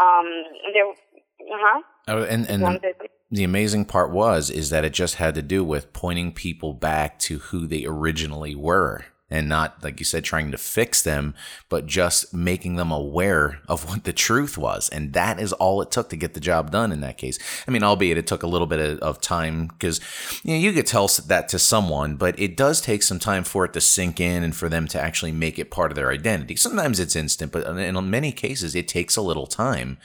Um, 0.00 0.26
there, 0.72 0.88
uh-huh. 0.88 1.80
Oh, 2.08 2.22
and 2.24 2.48
and 2.48 2.62
the, 2.62 2.94
the 3.30 3.44
amazing 3.44 3.84
part 3.84 4.10
was 4.10 4.50
is 4.50 4.70
that 4.70 4.84
it 4.84 4.92
just 4.92 5.16
had 5.16 5.34
to 5.34 5.42
do 5.42 5.64
with 5.64 5.92
pointing 5.92 6.32
people 6.32 6.72
back 6.72 7.18
to 7.20 7.38
who 7.38 7.66
they 7.66 7.84
originally 7.84 8.54
were 8.54 9.04
and 9.34 9.48
not, 9.48 9.82
like 9.82 9.98
you 9.98 10.04
said, 10.04 10.22
trying 10.22 10.52
to 10.52 10.56
fix 10.56 11.02
them, 11.02 11.34
but 11.68 11.86
just 11.86 12.32
making 12.32 12.76
them 12.76 12.92
aware 12.92 13.58
of 13.66 13.88
what 13.88 14.04
the 14.04 14.12
truth 14.12 14.56
was. 14.56 14.88
And 14.90 15.12
that 15.12 15.40
is 15.40 15.52
all 15.52 15.82
it 15.82 15.90
took 15.90 16.08
to 16.10 16.16
get 16.16 16.34
the 16.34 16.40
job 16.40 16.70
done 16.70 16.92
in 16.92 17.00
that 17.00 17.18
case. 17.18 17.40
I 17.66 17.72
mean, 17.72 17.82
albeit 17.82 18.16
it 18.16 18.28
took 18.28 18.44
a 18.44 18.46
little 18.46 18.68
bit 18.68 19.00
of 19.00 19.20
time 19.20 19.66
because 19.66 20.00
you 20.44 20.54
know, 20.54 20.60
you 20.60 20.72
could 20.72 20.86
tell 20.86 21.08
that 21.26 21.48
to 21.48 21.58
someone, 21.58 22.14
but 22.14 22.38
it 22.38 22.56
does 22.56 22.80
take 22.80 23.02
some 23.02 23.18
time 23.18 23.42
for 23.42 23.64
it 23.64 23.72
to 23.72 23.80
sink 23.80 24.20
in 24.20 24.44
and 24.44 24.54
for 24.54 24.68
them 24.68 24.86
to 24.88 25.00
actually 25.02 25.32
make 25.32 25.58
it 25.58 25.68
part 25.68 25.90
of 25.90 25.96
their 25.96 26.12
identity. 26.12 26.54
Sometimes 26.54 27.00
it's 27.00 27.16
instant, 27.16 27.50
but 27.50 27.66
in 27.66 28.10
many 28.10 28.30
cases, 28.30 28.76
it 28.76 28.86
takes 28.86 29.16
a 29.16 29.22
little 29.22 29.48
time. 29.48 29.98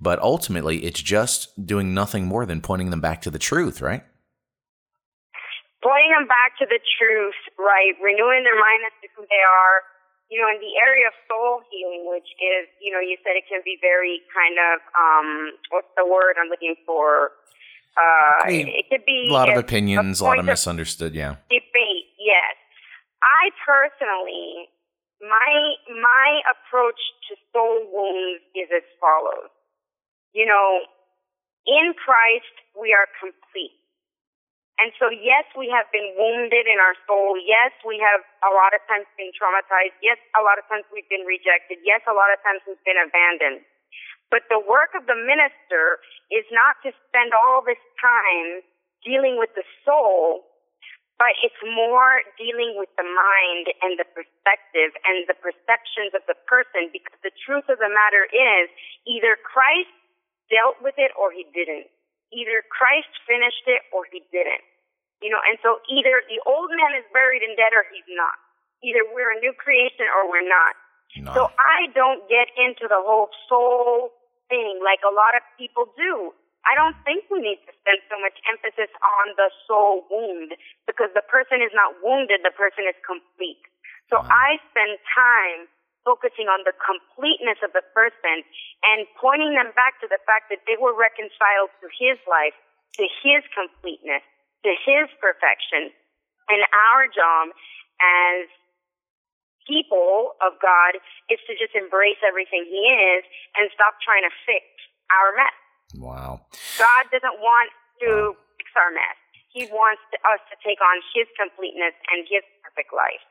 But 0.00 0.18
ultimately, 0.20 0.84
it's 0.84 1.02
just 1.02 1.66
doing 1.66 1.92
nothing 1.92 2.24
more 2.24 2.46
than 2.46 2.62
pointing 2.62 2.88
them 2.88 3.02
back 3.02 3.20
to 3.20 3.30
the 3.30 3.38
truth, 3.38 3.82
right? 3.82 4.04
Pointing 5.80 6.12
them 6.12 6.28
back 6.28 6.60
to 6.60 6.68
the 6.68 6.80
truth, 7.00 7.40
right? 7.56 7.96
Renewing 8.04 8.44
their 8.44 8.58
mind 8.60 8.84
as 8.84 8.92
to 9.00 9.08
who 9.16 9.24
they 9.28 9.40
are. 9.40 9.80
You 10.28 10.38
know, 10.38 10.46
in 10.46 10.62
the 10.62 10.78
area 10.78 11.10
of 11.10 11.14
soul 11.26 11.58
healing, 11.72 12.06
which 12.06 12.30
is, 12.38 12.70
you 12.78 12.94
know, 12.94 13.02
you 13.02 13.18
said 13.26 13.34
it 13.34 13.50
can 13.50 13.66
be 13.66 13.74
very 13.82 14.22
kind 14.30 14.54
of, 14.62 14.78
um, 14.94 15.58
what's 15.74 15.90
the 15.98 16.06
word 16.06 16.38
I'm 16.38 16.46
looking 16.46 16.78
for? 16.86 17.34
Uh, 17.98 18.46
I 18.46 18.48
mean, 18.48 18.68
it 18.68 18.86
could 18.86 19.02
be 19.04 19.26
a 19.28 19.32
lot 19.32 19.50
of 19.50 19.58
opinions, 19.58 20.20
a, 20.20 20.24
a 20.24 20.26
lot 20.30 20.38
of 20.38 20.44
misunderstood. 20.44 21.18
Yeah. 21.18 21.42
Debate. 21.50 22.06
Yes. 22.14 22.54
I 23.24 23.50
personally, 23.66 24.70
my 25.20 25.74
my 25.98 26.40
approach 26.46 27.00
to 27.28 27.36
soul 27.52 27.90
wounds 27.92 28.40
is 28.54 28.68
as 28.70 28.86
follows. 29.00 29.50
You 30.32 30.46
know, 30.46 30.86
in 31.66 31.92
Christ 31.98 32.54
we 32.78 32.94
are 32.94 33.10
complete. 33.18 33.79
And 34.80 34.96
so, 34.96 35.12
yes, 35.12 35.44
we 35.52 35.68
have 35.68 35.84
been 35.92 36.16
wounded 36.16 36.64
in 36.64 36.80
our 36.80 36.96
soul. 37.04 37.36
Yes, 37.36 37.76
we 37.84 38.00
have 38.00 38.24
a 38.40 38.48
lot 38.48 38.72
of 38.72 38.80
times 38.88 39.04
been 39.20 39.28
traumatized. 39.36 39.92
Yes, 40.00 40.16
a 40.32 40.40
lot 40.40 40.56
of 40.56 40.64
times 40.72 40.88
we've 40.88 41.08
been 41.12 41.28
rejected. 41.28 41.84
Yes, 41.84 42.00
a 42.08 42.16
lot 42.16 42.32
of 42.32 42.40
times 42.40 42.64
we've 42.64 42.80
been 42.88 42.96
abandoned. 42.96 43.60
But 44.32 44.48
the 44.48 44.56
work 44.56 44.96
of 44.96 45.04
the 45.04 45.18
minister 45.18 46.00
is 46.32 46.48
not 46.48 46.80
to 46.86 46.96
spend 47.12 47.36
all 47.36 47.60
this 47.60 47.80
time 48.00 48.64
dealing 49.04 49.36
with 49.36 49.52
the 49.52 49.66
soul, 49.84 50.48
but 51.20 51.36
it's 51.44 51.60
more 51.60 52.24
dealing 52.40 52.80
with 52.80 52.88
the 52.96 53.04
mind 53.04 53.68
and 53.84 54.00
the 54.00 54.08
perspective 54.08 54.96
and 55.04 55.28
the 55.28 55.36
perceptions 55.36 56.16
of 56.16 56.24
the 56.24 56.38
person 56.48 56.88
because 56.88 57.20
the 57.20 57.34
truth 57.44 57.68
of 57.68 57.76
the 57.84 57.92
matter 57.92 58.24
is 58.32 58.72
either 59.04 59.36
Christ 59.44 59.92
dealt 60.48 60.80
with 60.80 60.96
it 60.96 61.12
or 61.20 61.28
he 61.34 61.44
didn't. 61.52 61.92
Either 62.32 62.64
Christ 62.72 63.10
finished 63.28 63.66
it 63.66 63.84
or 63.92 64.08
he 64.08 64.24
didn't. 64.32 64.64
You 65.20 65.28
know, 65.28 65.40
and 65.44 65.60
so 65.60 65.84
either 65.92 66.24
the 66.32 66.40
old 66.48 66.72
man 66.72 66.96
is 66.96 67.04
buried 67.12 67.44
in 67.44 67.52
dead 67.56 67.76
or 67.76 67.84
he's 67.92 68.08
not. 68.16 68.40
Either 68.80 69.04
we're 69.12 69.36
a 69.36 69.40
new 69.40 69.52
creation 69.52 70.08
or 70.16 70.24
we're 70.28 70.46
not. 70.46 70.72
No. 71.20 71.32
So 71.36 71.40
I 71.60 71.92
don't 71.92 72.24
get 72.32 72.48
into 72.56 72.88
the 72.88 72.96
whole 72.96 73.28
soul 73.44 74.16
thing 74.48 74.80
like 74.80 75.04
a 75.04 75.12
lot 75.12 75.36
of 75.36 75.44
people 75.60 75.92
do. 75.92 76.32
I 76.64 76.76
don't 76.76 76.96
think 77.04 77.24
we 77.32 77.40
need 77.40 77.60
to 77.64 77.72
spend 77.80 78.00
so 78.08 78.20
much 78.20 78.36
emphasis 78.48 78.92
on 79.00 79.32
the 79.36 79.48
soul 79.64 80.04
wound 80.12 80.56
because 80.84 81.08
the 81.16 81.24
person 81.24 81.64
is 81.64 81.72
not 81.72 81.96
wounded, 82.04 82.44
the 82.44 82.52
person 82.52 82.84
is 82.84 82.96
complete. 83.04 83.60
So 84.12 84.20
wow. 84.20 84.28
I 84.28 84.60
spend 84.68 85.00
time 85.08 85.68
focusing 86.04 86.48
on 86.48 86.64
the 86.64 86.72
completeness 86.80 87.60
of 87.64 87.72
the 87.76 87.84
person 87.92 88.44
and 88.84 89.04
pointing 89.16 89.56
them 89.56 89.72
back 89.76 90.00
to 90.00 90.08
the 90.08 90.20
fact 90.24 90.48
that 90.48 90.64
they 90.64 90.76
were 90.80 90.96
reconciled 90.96 91.72
to 91.80 91.86
his 91.92 92.16
life, 92.28 92.56
to 92.96 93.04
his 93.24 93.44
completeness, 93.52 94.24
to 94.64 94.70
his 94.84 95.08
perfection. 95.20 95.92
And 96.50 96.60
our 96.74 97.06
job 97.06 97.54
as 98.00 98.50
people 99.68 100.34
of 100.42 100.58
God 100.58 100.98
is 101.30 101.38
to 101.46 101.54
just 101.54 101.78
embrace 101.78 102.18
everything 102.26 102.66
he 102.66 102.82
is 102.90 103.22
and 103.54 103.70
stop 103.70 104.00
trying 104.02 104.26
to 104.26 104.32
fix 104.42 104.66
our 105.14 105.30
mess. 105.38 105.58
Wow. 105.94 106.42
God 106.78 107.06
doesn't 107.14 107.38
want 107.38 107.70
to 108.02 108.34
wow. 108.34 108.56
fix 108.58 108.68
our 108.74 108.90
mess. 108.90 109.18
He 109.54 109.66
wants 109.70 110.02
us 110.26 110.42
to 110.50 110.54
take 110.62 110.78
on 110.82 111.02
his 111.14 111.26
completeness 111.34 111.94
and 112.14 112.26
his 112.26 112.42
perfect 112.62 112.94
life. 112.94 113.22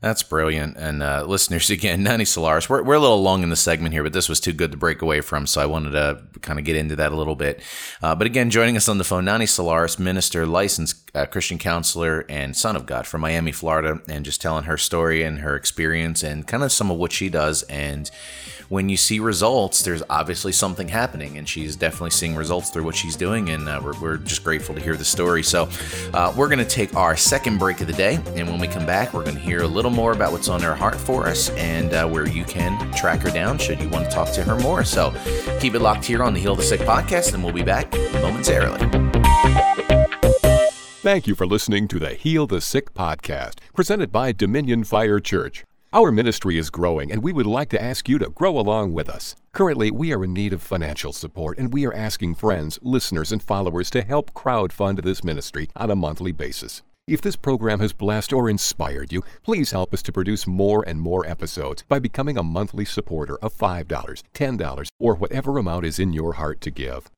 That's 0.00 0.22
brilliant. 0.22 0.78
And 0.78 1.02
uh, 1.02 1.24
listeners, 1.26 1.68
again, 1.70 2.02
Nani 2.02 2.24
Solaris, 2.24 2.68
we're, 2.68 2.82
we're 2.82 2.94
a 2.94 3.00
little 3.00 3.22
long 3.22 3.42
in 3.42 3.50
the 3.50 3.56
segment 3.56 3.92
here, 3.92 4.02
but 4.02 4.12
this 4.12 4.28
was 4.28 4.40
too 4.40 4.52
good 4.52 4.70
to 4.70 4.76
break 4.76 5.02
away 5.02 5.20
from. 5.20 5.46
So 5.46 5.60
I 5.60 5.66
wanted 5.66 5.90
to 5.90 6.22
kind 6.40 6.58
of 6.58 6.64
get 6.64 6.76
into 6.76 6.96
that 6.96 7.12
a 7.12 7.16
little 7.16 7.36
bit. 7.36 7.60
Uh, 8.02 8.14
but 8.14 8.26
again, 8.26 8.50
joining 8.50 8.76
us 8.76 8.88
on 8.88 8.98
the 8.98 9.04
phone, 9.04 9.26
Nani 9.26 9.46
Solaris, 9.46 9.98
minister, 9.98 10.46
licensed 10.46 11.10
uh, 11.14 11.26
Christian 11.26 11.58
counselor, 11.58 12.24
and 12.28 12.56
son 12.56 12.76
of 12.76 12.86
God 12.86 13.06
from 13.06 13.20
Miami, 13.20 13.52
Florida, 13.52 14.00
and 14.08 14.24
just 14.24 14.40
telling 14.40 14.64
her 14.64 14.76
story 14.76 15.22
and 15.22 15.40
her 15.40 15.54
experience 15.54 16.22
and 16.22 16.46
kind 16.46 16.62
of 16.62 16.72
some 16.72 16.90
of 16.90 16.96
what 16.96 17.12
she 17.12 17.28
does. 17.28 17.62
And 17.64 18.10
when 18.70 18.88
you 18.88 18.96
see 18.96 19.18
results, 19.18 19.82
there's 19.82 20.02
obviously 20.08 20.52
something 20.52 20.86
happening, 20.86 21.36
and 21.36 21.48
she's 21.48 21.74
definitely 21.74 22.10
seeing 22.10 22.36
results 22.36 22.70
through 22.70 22.84
what 22.84 22.94
she's 22.94 23.16
doing. 23.16 23.50
And 23.50 23.68
uh, 23.68 23.80
we're, 23.82 23.98
we're, 24.00 24.16
just 24.20 24.44
grateful 24.44 24.76
to 24.76 24.80
hear 24.80 24.96
the 24.96 25.04
story. 25.04 25.42
So 25.42 25.68
uh, 26.14 26.32
we're 26.36 26.46
going 26.46 26.60
to 26.60 26.64
take 26.64 26.94
our 26.94 27.16
second 27.16 27.58
break 27.58 27.80
of 27.80 27.88
the 27.88 27.92
day. 27.92 28.20
And 28.36 28.48
when 28.48 28.60
we 28.60 28.68
come 28.68 28.86
back, 28.86 29.12
we're 29.12 29.24
going 29.24 29.34
to 29.34 29.42
hear 29.42 29.49
a 29.58 29.66
little 29.66 29.90
more 29.90 30.12
about 30.12 30.32
what's 30.32 30.48
on 30.48 30.62
her 30.62 30.74
heart 30.74 30.94
for 30.94 31.26
us 31.26 31.50
and 31.50 31.92
uh, 31.92 32.08
where 32.08 32.28
you 32.28 32.44
can 32.44 32.92
track 32.92 33.20
her 33.20 33.30
down 33.30 33.58
should 33.58 33.80
you 33.80 33.88
want 33.88 34.04
to 34.04 34.10
talk 34.10 34.32
to 34.32 34.42
her 34.42 34.56
more. 34.56 34.84
So 34.84 35.12
keep 35.60 35.74
it 35.74 35.80
locked 35.80 36.04
here 36.04 36.22
on 36.22 36.32
the 36.32 36.40
Heal 36.40 36.54
the 36.54 36.62
Sick 36.62 36.80
podcast, 36.80 37.34
and 37.34 37.44
we'll 37.44 37.52
be 37.52 37.62
back 37.62 37.92
momentarily. 38.14 38.78
Thank 41.02 41.26
you 41.26 41.34
for 41.34 41.46
listening 41.46 41.88
to 41.88 41.98
the 41.98 42.14
Heal 42.14 42.46
the 42.46 42.60
Sick 42.60 42.94
podcast, 42.94 43.58
presented 43.74 44.12
by 44.12 44.32
Dominion 44.32 44.84
Fire 44.84 45.18
Church. 45.18 45.64
Our 45.92 46.12
ministry 46.12 46.56
is 46.56 46.70
growing, 46.70 47.10
and 47.10 47.20
we 47.20 47.32
would 47.32 47.46
like 47.46 47.68
to 47.70 47.82
ask 47.82 48.08
you 48.08 48.18
to 48.18 48.30
grow 48.30 48.56
along 48.56 48.92
with 48.92 49.08
us. 49.08 49.34
Currently, 49.52 49.90
we 49.90 50.12
are 50.12 50.22
in 50.22 50.32
need 50.32 50.52
of 50.52 50.62
financial 50.62 51.12
support, 51.12 51.58
and 51.58 51.72
we 51.72 51.84
are 51.84 51.92
asking 51.92 52.36
friends, 52.36 52.78
listeners, 52.80 53.32
and 53.32 53.42
followers 53.42 53.90
to 53.90 54.02
help 54.02 54.32
crowdfund 54.32 55.02
this 55.02 55.24
ministry 55.24 55.68
on 55.74 55.90
a 55.90 55.96
monthly 55.96 56.30
basis. 56.30 56.82
If 57.06 57.20
this 57.20 57.36
program 57.36 57.80
has 57.80 57.92
blessed 57.92 58.32
or 58.32 58.48
inspired 58.48 59.12
you, 59.12 59.22
please 59.42 59.72
help 59.72 59.92
us 59.92 60.02
to 60.02 60.12
produce 60.12 60.46
more 60.46 60.84
and 60.86 61.00
more 61.00 61.26
episodes 61.26 61.82
by 61.88 61.98
becoming 61.98 62.38
a 62.38 62.42
monthly 62.42 62.84
supporter 62.84 63.36
of 63.38 63.52
$5, 63.52 64.22
$10, 64.32 64.86
or 65.00 65.16
whatever 65.16 65.58
amount 65.58 65.86
is 65.86 65.98
in 65.98 66.12
your 66.12 66.34
heart 66.34 66.60
to 66.60 66.70
give. 66.70 67.10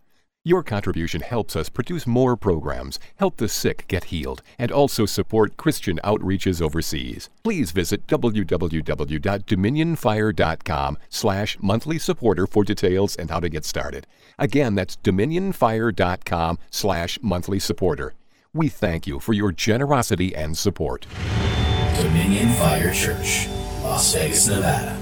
Your 0.45 0.65
contribution 0.65 1.21
helps 1.21 1.55
us 1.55 1.69
produce 1.69 2.05
more 2.05 2.37
programs, 2.37 2.99
help 3.17 3.37
the 3.37 3.49
sick 3.49 3.85
get 3.87 4.03
healed, 4.05 4.43
and 4.59 4.73
also 4.73 5.07
support 5.07 5.57
Christian 5.57 6.01
outreaches 6.03 6.61
overseas. 6.61 7.31
Please 7.45 7.71
visit 7.71 8.05
www.dominionfire.com 8.09 10.99
slash 11.09 11.57
monthly 11.61 11.99
supporter 11.99 12.49
for 12.49 12.65
details 12.65 13.15
and 13.15 13.31
how 13.31 13.39
to 13.39 13.49
get 13.49 13.65
started. 13.65 14.05
Again, 14.37 14.75
that's 14.75 14.97
dominionfire.com 14.97 16.59
slash 16.71 17.21
monthly 17.23 17.61
supporter. 17.61 18.15
We 18.55 18.69
thank 18.69 19.07
you 19.07 19.19
for 19.19 19.33
your 19.33 19.51
generosity 19.51 20.35
and 20.35 20.59
support. 20.59 21.07
Dominion 21.97 22.51
Fire 22.57 22.93
Church, 22.93 23.49
Las 23.83 24.13
Vegas, 24.13 24.47
Nevada. 24.47 24.99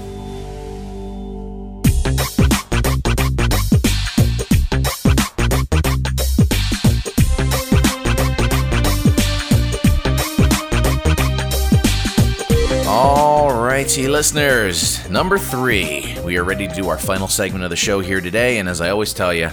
righty, 13.81 14.07
listeners. 14.07 15.09
Number 15.09 15.37
three, 15.37 16.15
we 16.23 16.37
are 16.37 16.43
ready 16.43 16.67
to 16.67 16.73
do 16.75 16.87
our 16.87 16.99
final 16.99 17.27
segment 17.27 17.63
of 17.63 17.71
the 17.71 17.75
show 17.75 17.99
here 17.99 18.21
today. 18.21 18.59
And 18.59 18.69
as 18.69 18.79
I 18.79 18.91
always 18.91 19.11
tell 19.11 19.33
you, 19.33 19.49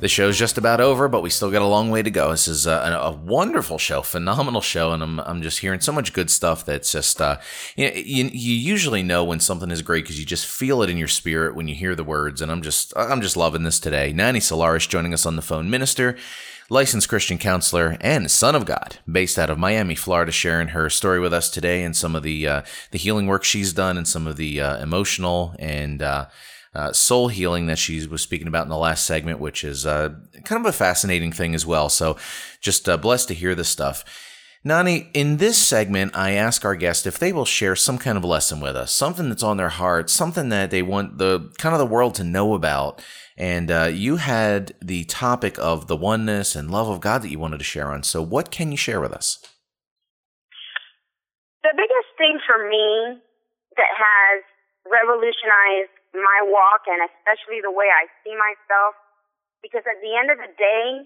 the 0.00 0.08
show's 0.08 0.38
just 0.38 0.58
about 0.58 0.80
over, 0.80 1.08
but 1.08 1.22
we 1.22 1.30
still 1.30 1.50
got 1.50 1.62
a 1.62 1.66
long 1.66 1.90
way 1.90 2.02
to 2.02 2.10
go. 2.10 2.30
This 2.30 2.48
is 2.48 2.66
a, 2.66 2.98
a 3.00 3.12
wonderful 3.12 3.78
show, 3.78 4.02
phenomenal 4.02 4.60
show, 4.60 4.92
and 4.92 5.02
I'm, 5.02 5.20
I'm 5.20 5.42
just 5.42 5.60
hearing 5.60 5.80
so 5.80 5.92
much 5.92 6.12
good 6.12 6.30
stuff 6.30 6.64
that's 6.64 6.92
just, 6.92 7.20
uh, 7.20 7.38
you, 7.76 7.88
know, 7.88 7.94
you, 7.94 8.24
you 8.24 8.54
usually 8.54 9.02
know 9.02 9.24
when 9.24 9.40
something 9.40 9.70
is 9.70 9.82
great 9.82 10.04
because 10.04 10.18
you 10.18 10.26
just 10.26 10.46
feel 10.46 10.82
it 10.82 10.90
in 10.90 10.96
your 10.96 11.08
spirit 11.08 11.54
when 11.54 11.68
you 11.68 11.74
hear 11.74 11.94
the 11.94 12.04
words, 12.04 12.40
and 12.40 12.50
I'm 12.50 12.62
just, 12.62 12.92
I'm 12.96 13.20
just 13.20 13.36
loving 13.36 13.62
this 13.62 13.78
today. 13.78 14.12
Nani 14.12 14.40
Solaris 14.40 14.86
joining 14.86 15.14
us 15.14 15.26
on 15.26 15.36
the 15.36 15.42
phone, 15.42 15.70
minister 15.70 16.16
licensed 16.70 17.08
Christian 17.08 17.36
counselor 17.36 17.96
and 18.00 18.30
son 18.30 18.54
of 18.54 18.64
God, 18.64 18.98
based 19.10 19.38
out 19.38 19.50
of 19.50 19.58
Miami, 19.58 19.96
Florida, 19.96 20.30
sharing 20.30 20.68
her 20.68 20.88
story 20.88 21.18
with 21.18 21.34
us 21.34 21.50
today 21.50 21.82
and 21.82 21.96
some 21.96 22.14
of 22.14 22.22
the 22.22 22.46
uh, 22.46 22.62
the 22.92 22.98
healing 22.98 23.26
work 23.26 23.44
she's 23.44 23.72
done 23.72 23.98
and 23.98 24.06
some 24.06 24.26
of 24.26 24.36
the 24.36 24.60
uh, 24.60 24.78
emotional 24.78 25.54
and 25.58 26.00
uh, 26.00 26.26
uh 26.74 26.92
soul 26.92 27.28
healing 27.28 27.66
that 27.66 27.78
she 27.78 28.06
was 28.06 28.22
speaking 28.22 28.46
about 28.46 28.64
in 28.64 28.70
the 28.70 28.76
last 28.76 29.04
segment, 29.04 29.40
which 29.40 29.64
is 29.64 29.86
uh, 29.86 30.10
kind 30.44 30.64
of 30.64 30.68
a 30.68 30.76
fascinating 30.76 31.32
thing 31.32 31.54
as 31.54 31.66
well. 31.66 31.88
So, 31.88 32.16
just 32.60 32.88
uh, 32.88 32.96
blessed 32.96 33.28
to 33.28 33.34
hear 33.34 33.54
this 33.54 33.68
stuff. 33.68 34.04
Nani, 34.62 35.08
in 35.14 35.38
this 35.38 35.56
segment, 35.56 36.14
I 36.14 36.32
ask 36.32 36.66
our 36.66 36.76
guest 36.76 37.06
if 37.06 37.18
they 37.18 37.32
will 37.32 37.46
share 37.46 37.74
some 37.74 37.96
kind 37.96 38.18
of 38.18 38.24
lesson 38.24 38.60
with 38.60 38.76
us, 38.76 38.92
something 38.92 39.30
that's 39.30 39.42
on 39.42 39.56
their 39.56 39.70
heart, 39.70 40.10
something 40.10 40.50
that 40.50 40.70
they 40.70 40.82
want 40.82 41.16
the 41.16 41.50
kind 41.56 41.74
of 41.74 41.78
the 41.78 41.86
world 41.86 42.14
to 42.16 42.24
know 42.24 42.52
about 42.52 43.00
and 43.40 43.70
uh, 43.70 43.88
you 43.90 44.16
had 44.16 44.74
the 44.82 45.04
topic 45.04 45.58
of 45.58 45.86
the 45.86 45.96
oneness 45.96 46.54
and 46.54 46.70
love 46.70 46.88
of 46.88 47.00
God 47.00 47.22
that 47.22 47.30
you 47.30 47.38
wanted 47.38 47.56
to 47.56 47.64
share 47.64 47.90
on. 47.90 48.02
So, 48.02 48.20
what 48.20 48.50
can 48.50 48.70
you 48.70 48.76
share 48.76 49.00
with 49.00 49.12
us? 49.12 49.38
The 51.62 51.72
biggest 51.72 52.12
thing 52.18 52.38
for 52.46 52.68
me 52.68 53.16
that 53.78 53.92
has 53.96 54.44
revolutionized 54.84 55.96
my 56.14 56.38
walk 56.46 56.86
and 56.90 57.02
especially 57.06 57.62
the 57.62 57.72
way 57.72 57.88
I 57.90 58.10
see 58.22 58.34
myself. 58.34 58.98
Because 59.60 59.84
at 59.84 60.00
the 60.00 60.16
end 60.16 60.32
of 60.32 60.38
the 60.40 60.52
day, 60.56 61.04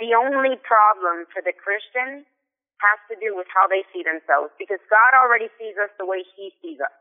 the 0.00 0.16
only 0.16 0.58
problem 0.64 1.28
for 1.30 1.44
the 1.44 1.54
Christian 1.54 2.26
has 2.82 2.98
to 3.08 3.14
do 3.22 3.36
with 3.36 3.46
how 3.52 3.70
they 3.70 3.86
see 3.94 4.02
themselves 4.02 4.50
because 4.58 4.82
God 4.90 5.14
already 5.14 5.48
sees 5.56 5.78
us 5.78 5.92
the 5.96 6.04
way 6.08 6.26
he 6.34 6.50
sees 6.58 6.82
us. 6.82 6.92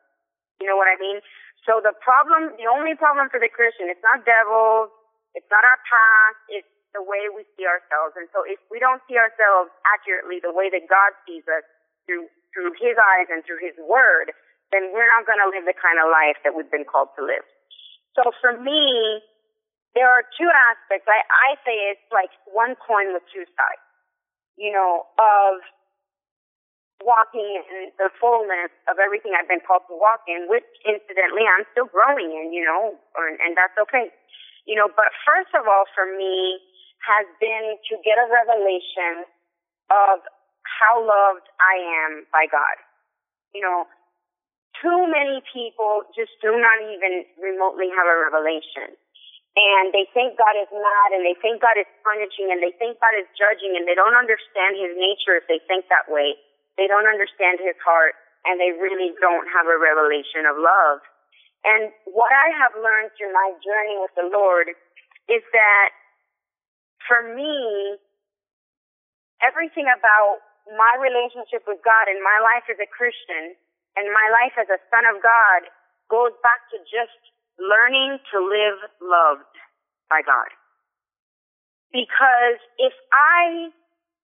You 0.61 0.69
know 0.69 0.77
what 0.77 0.87
I 0.87 0.95
mean? 1.01 1.19
So 1.65 1.81
the 1.81 1.95
problem, 2.03 2.53
the 2.59 2.69
only 2.69 2.93
problem 2.93 3.31
for 3.31 3.39
the 3.41 3.49
Christian, 3.49 3.89
it's 3.89 4.03
not 4.03 4.23
devils, 4.27 4.93
it's 5.33 5.49
not 5.49 5.65
our 5.65 5.79
past, 5.87 6.39
it's 6.51 6.69
the 6.93 7.01
way 7.01 7.27
we 7.33 7.43
see 7.57 7.65
ourselves. 7.65 8.13
And 8.15 8.29
so 8.29 8.45
if 8.45 8.61
we 8.69 8.77
don't 8.77 9.01
see 9.09 9.17
ourselves 9.17 9.73
accurately 9.83 10.37
the 10.37 10.53
way 10.53 10.69
that 10.69 10.85
God 10.85 11.17
sees 11.25 11.43
us 11.49 11.65
through, 12.05 12.29
through 12.53 12.77
his 12.77 12.93
eyes 12.95 13.27
and 13.33 13.41
through 13.41 13.59
his 13.59 13.73
word, 13.81 14.31
then 14.73 14.89
we're 14.91 15.07
not 15.07 15.29
going 15.29 15.39
to 15.39 15.49
live 15.53 15.69
the 15.69 15.77
kind 15.77 16.01
of 16.01 16.09
life 16.09 16.41
that 16.41 16.57
we've 16.57 16.69
been 16.73 16.85
called 16.89 17.13
to 17.15 17.21
live. 17.21 17.45
So 18.17 18.33
for 18.41 18.57
me, 18.57 19.21
there 19.93 20.09
are 20.09 20.25
two 20.33 20.49
aspects. 20.49 21.05
I, 21.05 21.21
I 21.21 21.49
say 21.61 21.93
it's 21.93 22.03
like 22.09 22.33
one 22.49 22.73
coin 22.81 23.13
with 23.13 23.21
two 23.29 23.45
sides 23.53 23.83
you 24.57 24.71
know, 24.71 25.05
of 25.17 25.61
walking 27.03 27.59
in 27.59 27.91
the 27.99 28.07
fullness 28.21 28.71
of 28.87 28.95
everything 29.01 29.35
I've 29.35 29.49
been 29.49 29.63
called 29.65 29.83
to 29.91 29.95
walk 29.97 30.23
in, 30.29 30.47
which 30.47 30.67
incidentally 30.87 31.43
I'm 31.43 31.67
still 31.75 31.89
growing 31.89 32.31
in, 32.31 32.55
you 32.55 32.63
know, 32.63 32.95
or, 33.17 33.27
and 33.27 33.57
that's 33.57 33.75
okay. 33.89 34.13
You 34.63 34.79
know, 34.79 34.87
but 34.87 35.11
first 35.27 35.51
of 35.51 35.67
all 35.67 35.83
for 35.91 36.07
me 36.07 36.63
has 37.03 37.27
been 37.43 37.75
to 37.91 37.93
get 38.07 38.15
a 38.15 38.27
revelation 38.31 39.27
of 39.91 40.23
how 40.63 41.03
loved 41.03 41.43
I 41.59 41.75
am 42.07 42.23
by 42.31 42.47
God. 42.47 42.79
You 43.51 43.59
know, 43.59 43.83
too 44.81 45.05
many 45.09 45.43
people 45.51 46.07
just 46.15 46.33
do 46.41 46.55
not 46.57 46.77
even 46.89 47.25
remotely 47.37 47.91
have 47.93 48.07
a 48.07 48.17
revelation 48.29 48.95
and 49.53 49.93
they 49.93 50.09
think 50.17 50.33
God 50.33 50.57
is 50.57 50.69
mad 50.73 51.09
and 51.13 51.21
they 51.21 51.37
think 51.37 51.61
God 51.61 51.77
is 51.77 51.85
punishing 52.01 52.49
and 52.49 52.57
they 52.57 52.73
think 52.81 52.97
God 52.97 53.13
is 53.13 53.29
judging 53.37 53.77
and 53.77 53.85
they 53.85 53.93
don't 53.93 54.17
understand 54.17 54.81
his 54.81 54.97
nature 54.97 55.37
if 55.37 55.45
they 55.45 55.61
think 55.69 55.85
that 55.93 56.09
way. 56.09 56.33
They 56.73 56.89
don't 56.89 57.05
understand 57.05 57.61
his 57.61 57.77
heart 57.85 58.17
and 58.49 58.57
they 58.57 58.73
really 58.73 59.13
don't 59.21 59.45
have 59.53 59.69
a 59.69 59.77
revelation 59.77 60.49
of 60.49 60.57
love. 60.57 61.05
And 61.63 61.93
what 62.09 62.33
I 62.33 62.49
have 62.57 62.73
learned 62.81 63.13
through 63.13 63.29
my 63.29 63.53
journey 63.61 64.01
with 64.01 64.13
the 64.17 64.25
Lord 64.25 64.73
is 65.29 65.45
that 65.53 65.89
for 67.05 67.21
me, 67.21 68.01
everything 69.45 69.85
about 69.85 70.41
my 70.73 70.97
relationship 70.97 71.61
with 71.69 71.77
God 71.85 72.09
and 72.09 72.17
my 72.25 72.41
life 72.41 72.65
as 72.73 72.81
a 72.81 72.89
Christian 72.89 73.53
and 73.95 74.09
my 74.09 74.27
life 74.33 74.55
as 74.57 74.69
a 74.69 74.79
son 74.89 75.05
of 75.09 75.21
God 75.21 75.69
goes 76.09 76.33
back 76.41 76.61
to 76.73 76.77
just 76.89 77.17
learning 77.57 78.17
to 78.33 78.37
live 78.41 78.79
loved 79.01 79.53
by 80.09 80.21
God. 80.25 80.49
Because 81.93 82.57
if 82.81 82.93
I 83.13 83.69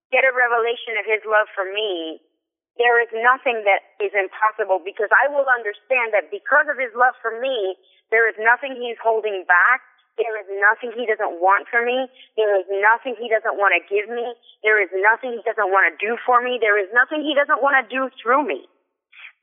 get 0.09 0.25
a 0.25 0.33
revelation 0.33 0.97
of 0.97 1.05
His 1.05 1.21
love 1.25 1.45
for 1.53 1.69
me, 1.69 2.17
there 2.81 2.97
is 2.97 3.11
nothing 3.13 3.61
that 3.67 3.85
is 4.01 4.15
impossible 4.15 4.81
because 4.81 5.11
I 5.13 5.29
will 5.29 5.45
understand 5.45 6.15
that 6.17 6.33
because 6.33 6.65
of 6.65 6.81
His 6.81 6.89
love 6.97 7.13
for 7.21 7.37
me, 7.37 7.77
there 8.09 8.25
is 8.25 8.37
nothing 8.41 8.73
He's 8.73 8.97
holding 8.97 9.45
back. 9.45 9.85
There 10.17 10.33
is 10.41 10.49
nothing 10.57 10.97
He 10.97 11.05
doesn't 11.05 11.37
want 11.37 11.69
for 11.69 11.85
me. 11.85 12.09
There 12.33 12.57
is 12.57 12.65
nothing 12.81 13.13
He 13.21 13.29
doesn't 13.29 13.55
want 13.61 13.77
to 13.77 13.81
give 13.85 14.09
me. 14.09 14.33
There 14.65 14.81
is 14.81 14.89
nothing 14.97 15.37
He 15.37 15.43
doesn't 15.45 15.69
want 15.69 15.85
to 15.91 15.93
do 16.01 16.17
for 16.25 16.41
me. 16.41 16.57
There 16.57 16.81
is 16.81 16.89
nothing 16.89 17.21
He 17.21 17.37
doesn't 17.37 17.61
want 17.61 17.77
to 17.77 17.85
do 17.85 18.09
through 18.17 18.49
me. 18.49 18.65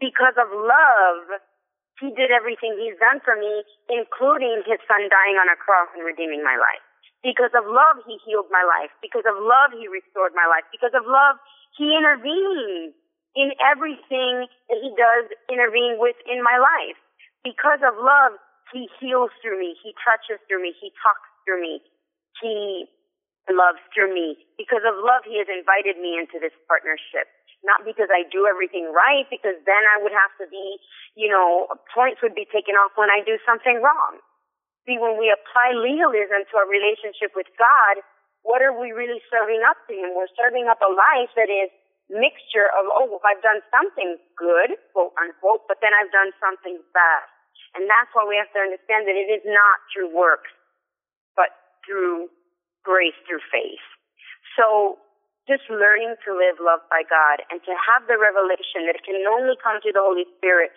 Because 0.01 0.37
of 0.37 0.53
love, 0.53 1.41
he 2.01 2.13
did 2.13 2.29
everything 2.29 2.77
he's 2.77 2.99
done 3.01 3.25
for 3.25 3.33
me, 3.37 3.65
including 3.89 4.61
his 4.69 4.81
son 4.85 5.09
dying 5.09 5.41
on 5.41 5.49
a 5.49 5.57
cross 5.57 5.89
and 5.97 6.05
redeeming 6.05 6.45
my 6.45 6.61
life. 6.61 6.85
Because 7.25 7.51
of 7.57 7.65
love, 7.65 8.05
he 8.05 8.21
healed 8.23 8.53
my 8.53 8.61
life. 8.63 8.93
Because 9.01 9.25
of 9.25 9.41
love, 9.41 9.73
he 9.73 9.89
restored 9.89 10.37
my 10.37 10.45
life. 10.45 10.69
Because 10.69 10.93
of 10.93 11.09
love, 11.09 11.41
he 11.75 11.97
intervenes 11.97 12.93
in 13.35 13.57
everything 13.65 14.49
that 14.69 14.79
he 14.81 14.93
does 14.97 15.33
intervene 15.49 15.97
with 15.97 16.17
in 16.29 16.45
my 16.45 16.61
life. 16.61 17.01
Because 17.41 17.81
of 17.81 17.97
love, 17.97 18.37
he 18.73 18.93
heals 19.01 19.33
through 19.41 19.57
me. 19.59 19.75
He 19.81 19.97
touches 20.05 20.39
through 20.45 20.61
me. 20.61 20.77
He 20.77 20.93
talks 21.01 21.29
through 21.49 21.65
me. 21.65 21.81
He 22.45 22.85
loves 23.49 23.81
through 23.97 24.13
me. 24.13 24.37
Because 24.61 24.85
of 24.85 25.01
love, 25.01 25.25
he 25.25 25.41
has 25.41 25.49
invited 25.49 25.97
me 25.97 26.21
into 26.21 26.37
this 26.37 26.55
partnership 26.69 27.33
not 27.67 27.83
because 27.83 28.09
I 28.09 28.23
do 28.31 28.47
everything 28.47 28.89
right, 28.95 29.27
because 29.29 29.59
then 29.67 29.83
I 29.91 30.01
would 30.01 30.15
have 30.15 30.33
to 30.39 30.47
be, 30.47 30.79
you 31.19 31.27
know, 31.27 31.67
points 31.91 32.23
would 32.23 32.39
be 32.39 32.47
taken 32.47 32.79
off 32.79 32.95
when 32.95 33.11
I 33.11 33.27
do 33.27 33.37
something 33.43 33.83
wrong. 33.83 34.23
See, 34.87 35.03
when 35.03 35.19
we 35.19 35.35
apply 35.35 35.75
legalism 35.75 36.47
to 36.47 36.55
our 36.63 36.69
relationship 36.71 37.35
with 37.35 37.51
God, 37.59 38.07
what 38.47 38.63
are 38.63 38.71
we 38.71 38.95
really 38.95 39.19
serving 39.27 39.67
up 39.67 39.75
to 39.91 39.93
Him? 39.93 40.15
We're 40.15 40.31
serving 40.39 40.71
up 40.71 40.79
a 40.79 40.87
life 40.87 41.35
that 41.35 41.51
is 41.51 41.75
mixture 42.07 42.71
of, 42.71 42.87
oh, 42.95 43.11
well, 43.11 43.23
I've 43.27 43.43
done 43.43 43.59
something 43.75 44.15
good, 44.39 44.79
quote 44.95 45.11
unquote, 45.19 45.67
but 45.67 45.83
then 45.83 45.91
I've 45.91 46.15
done 46.15 46.31
something 46.39 46.79
bad. 46.95 47.27
And 47.75 47.91
that's 47.91 48.09
why 48.15 48.23
we 48.23 48.39
have 48.39 48.49
to 48.55 48.63
understand 48.63 49.11
that 49.11 49.19
it 49.19 49.27
is 49.27 49.43
not 49.43 49.83
through 49.91 50.15
works, 50.15 50.55
but 51.35 51.51
through 51.83 52.31
grace, 52.87 53.19
through 53.27 53.43
faith. 53.51 53.83
So 54.55 55.03
just 55.47 55.63
learning 55.71 56.19
to 56.27 56.35
live 56.35 56.59
loved 56.59 56.91
by 56.91 57.07
God 57.07 57.43
and 57.55 57.63
to 57.63 57.73
have 57.79 58.07
the 58.11 58.19
revelation 58.19 58.87
that 58.91 58.99
it 58.99 59.07
can 59.07 59.23
only 59.31 59.55
come 59.63 59.79
through 59.79 59.95
the 59.95 60.03
Holy 60.03 60.27
Spirit 60.39 60.75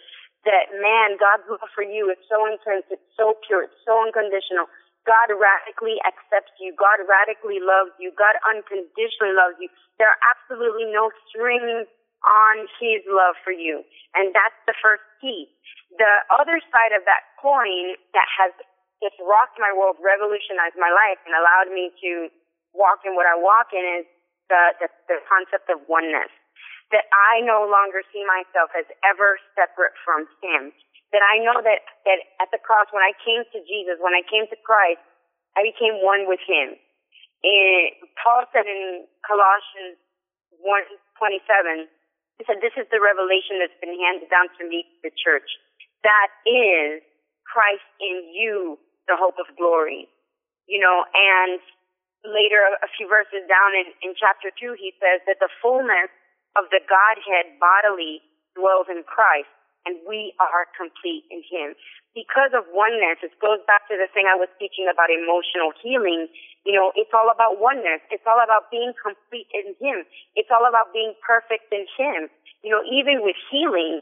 that 0.48 0.72
man, 0.80 1.20
God's 1.20 1.44
love 1.52 1.68
for 1.76 1.84
you 1.84 2.08
is 2.08 2.22
so 2.32 2.48
intense, 2.48 2.88
it's 2.88 3.04
so 3.18 3.36
pure, 3.44 3.68
it's 3.68 3.82
so 3.84 4.00
unconditional. 4.00 4.72
God 5.04 5.34
radically 5.34 5.98
accepts 6.06 6.54
you. 6.62 6.76
God 6.78 7.02
radically 7.08 7.60
loves 7.60 7.96
you. 7.98 8.14
God 8.14 8.38
unconditionally 8.46 9.34
loves 9.34 9.58
you. 9.58 9.68
There 9.98 10.08
are 10.08 10.22
absolutely 10.32 10.92
no 10.92 11.10
strings 11.28 11.90
on 12.24 12.68
his 12.78 13.02
love 13.08 13.40
for 13.42 13.56
you. 13.56 13.82
And 14.14 14.36
that's 14.36 14.56
the 14.68 14.76
first 14.84 15.04
key. 15.24 15.50
The 15.98 16.24
other 16.30 16.60
side 16.70 16.94
of 16.94 17.08
that 17.08 17.26
coin 17.40 17.96
that 18.14 18.28
has 18.38 18.52
just 19.00 19.16
rocked 19.24 19.58
my 19.58 19.72
world, 19.72 19.98
revolutionized 20.04 20.76
my 20.76 20.92
life, 20.92 21.20
and 21.24 21.34
allowed 21.34 21.72
me 21.72 21.90
to 22.04 22.28
walk 22.76 23.02
in 23.08 23.16
what 23.16 23.26
I 23.26 23.40
walk 23.40 23.72
in 23.72 24.04
is 24.04 24.08
the, 24.50 24.62
the, 24.84 24.88
the 25.08 25.18
concept 25.30 25.70
of 25.70 25.86
oneness. 25.88 26.34
That 26.90 27.06
I 27.14 27.46
no 27.46 27.70
longer 27.70 28.02
see 28.10 28.26
myself 28.26 28.74
as 28.74 28.90
ever 29.06 29.38
separate 29.54 29.94
from 30.02 30.26
Him. 30.42 30.74
That 31.14 31.22
I 31.22 31.38
know 31.38 31.62
that, 31.62 31.86
that 32.06 32.20
at 32.42 32.50
the 32.50 32.58
cross, 32.58 32.90
when 32.90 33.06
I 33.06 33.14
came 33.22 33.46
to 33.46 33.60
Jesus, 33.66 34.02
when 34.02 34.18
I 34.18 34.26
came 34.26 34.50
to 34.50 34.58
Christ, 34.66 35.02
I 35.54 35.62
became 35.62 36.02
one 36.02 36.26
with 36.26 36.42
Him. 36.50 36.78
And 37.46 37.86
Paul 38.20 38.44
said 38.52 38.68
in 38.68 39.08
Colossians 39.24 40.02
1:27, 40.60 41.88
he 42.38 42.44
said, 42.46 42.60
"This 42.60 42.76
is 42.76 42.88
the 42.90 43.00
revelation 43.00 43.60
that's 43.60 43.78
been 43.80 43.96
handed 44.00 44.30
down 44.30 44.50
to 44.60 44.64
me, 44.68 44.88
the 45.04 45.12
church. 45.12 45.48
That 46.04 46.30
is 46.46 47.04
Christ 47.46 47.86
in 48.00 48.34
you, 48.34 48.80
the 49.08 49.16
hope 49.16 49.40
of 49.40 49.48
glory." 49.56 50.10
You 50.68 50.80
know, 50.80 51.06
and 51.14 51.62
later, 52.28 52.60
a 52.84 52.90
few 52.98 53.08
verses 53.08 53.46
down 53.48 53.72
in, 53.76 53.92
in 54.04 54.12
chapter 54.16 54.52
2, 54.52 54.76
he 54.76 54.92
says 55.00 55.24
that 55.28 55.40
the 55.40 55.52
fullness 55.64 56.12
of 56.58 56.68
the 56.74 56.84
Godhead 56.84 57.60
bodily 57.62 58.20
dwells 58.58 58.92
in 58.92 59.06
Christ, 59.08 59.52
and 59.88 59.96
we 60.04 60.36
are 60.42 60.68
complete 60.76 61.24
in 61.32 61.46
Him. 61.46 61.78
Because 62.18 62.52
of 62.58 62.68
oneness, 62.74 63.22
it 63.22 63.32
goes 63.40 63.62
back 63.70 63.88
to 63.88 63.96
the 63.96 64.10
thing 64.12 64.26
I 64.28 64.36
was 64.36 64.50
teaching 64.58 64.90
about 64.90 65.14
emotional 65.14 65.72
healing. 65.78 66.28
You 66.66 66.74
know, 66.76 66.92
it's 66.98 67.14
all 67.14 67.30
about 67.30 67.62
oneness. 67.62 68.02
It's 68.10 68.26
all 68.26 68.42
about 68.42 68.68
being 68.74 68.92
complete 68.98 69.48
in 69.54 69.78
Him. 69.78 70.04
It's 70.36 70.50
all 70.52 70.66
about 70.68 70.92
being 70.92 71.14
perfect 71.24 71.72
in 71.72 71.86
Him. 71.96 72.28
You 72.66 72.76
know, 72.76 72.84
even 72.84 73.24
with 73.24 73.38
healing, 73.48 74.02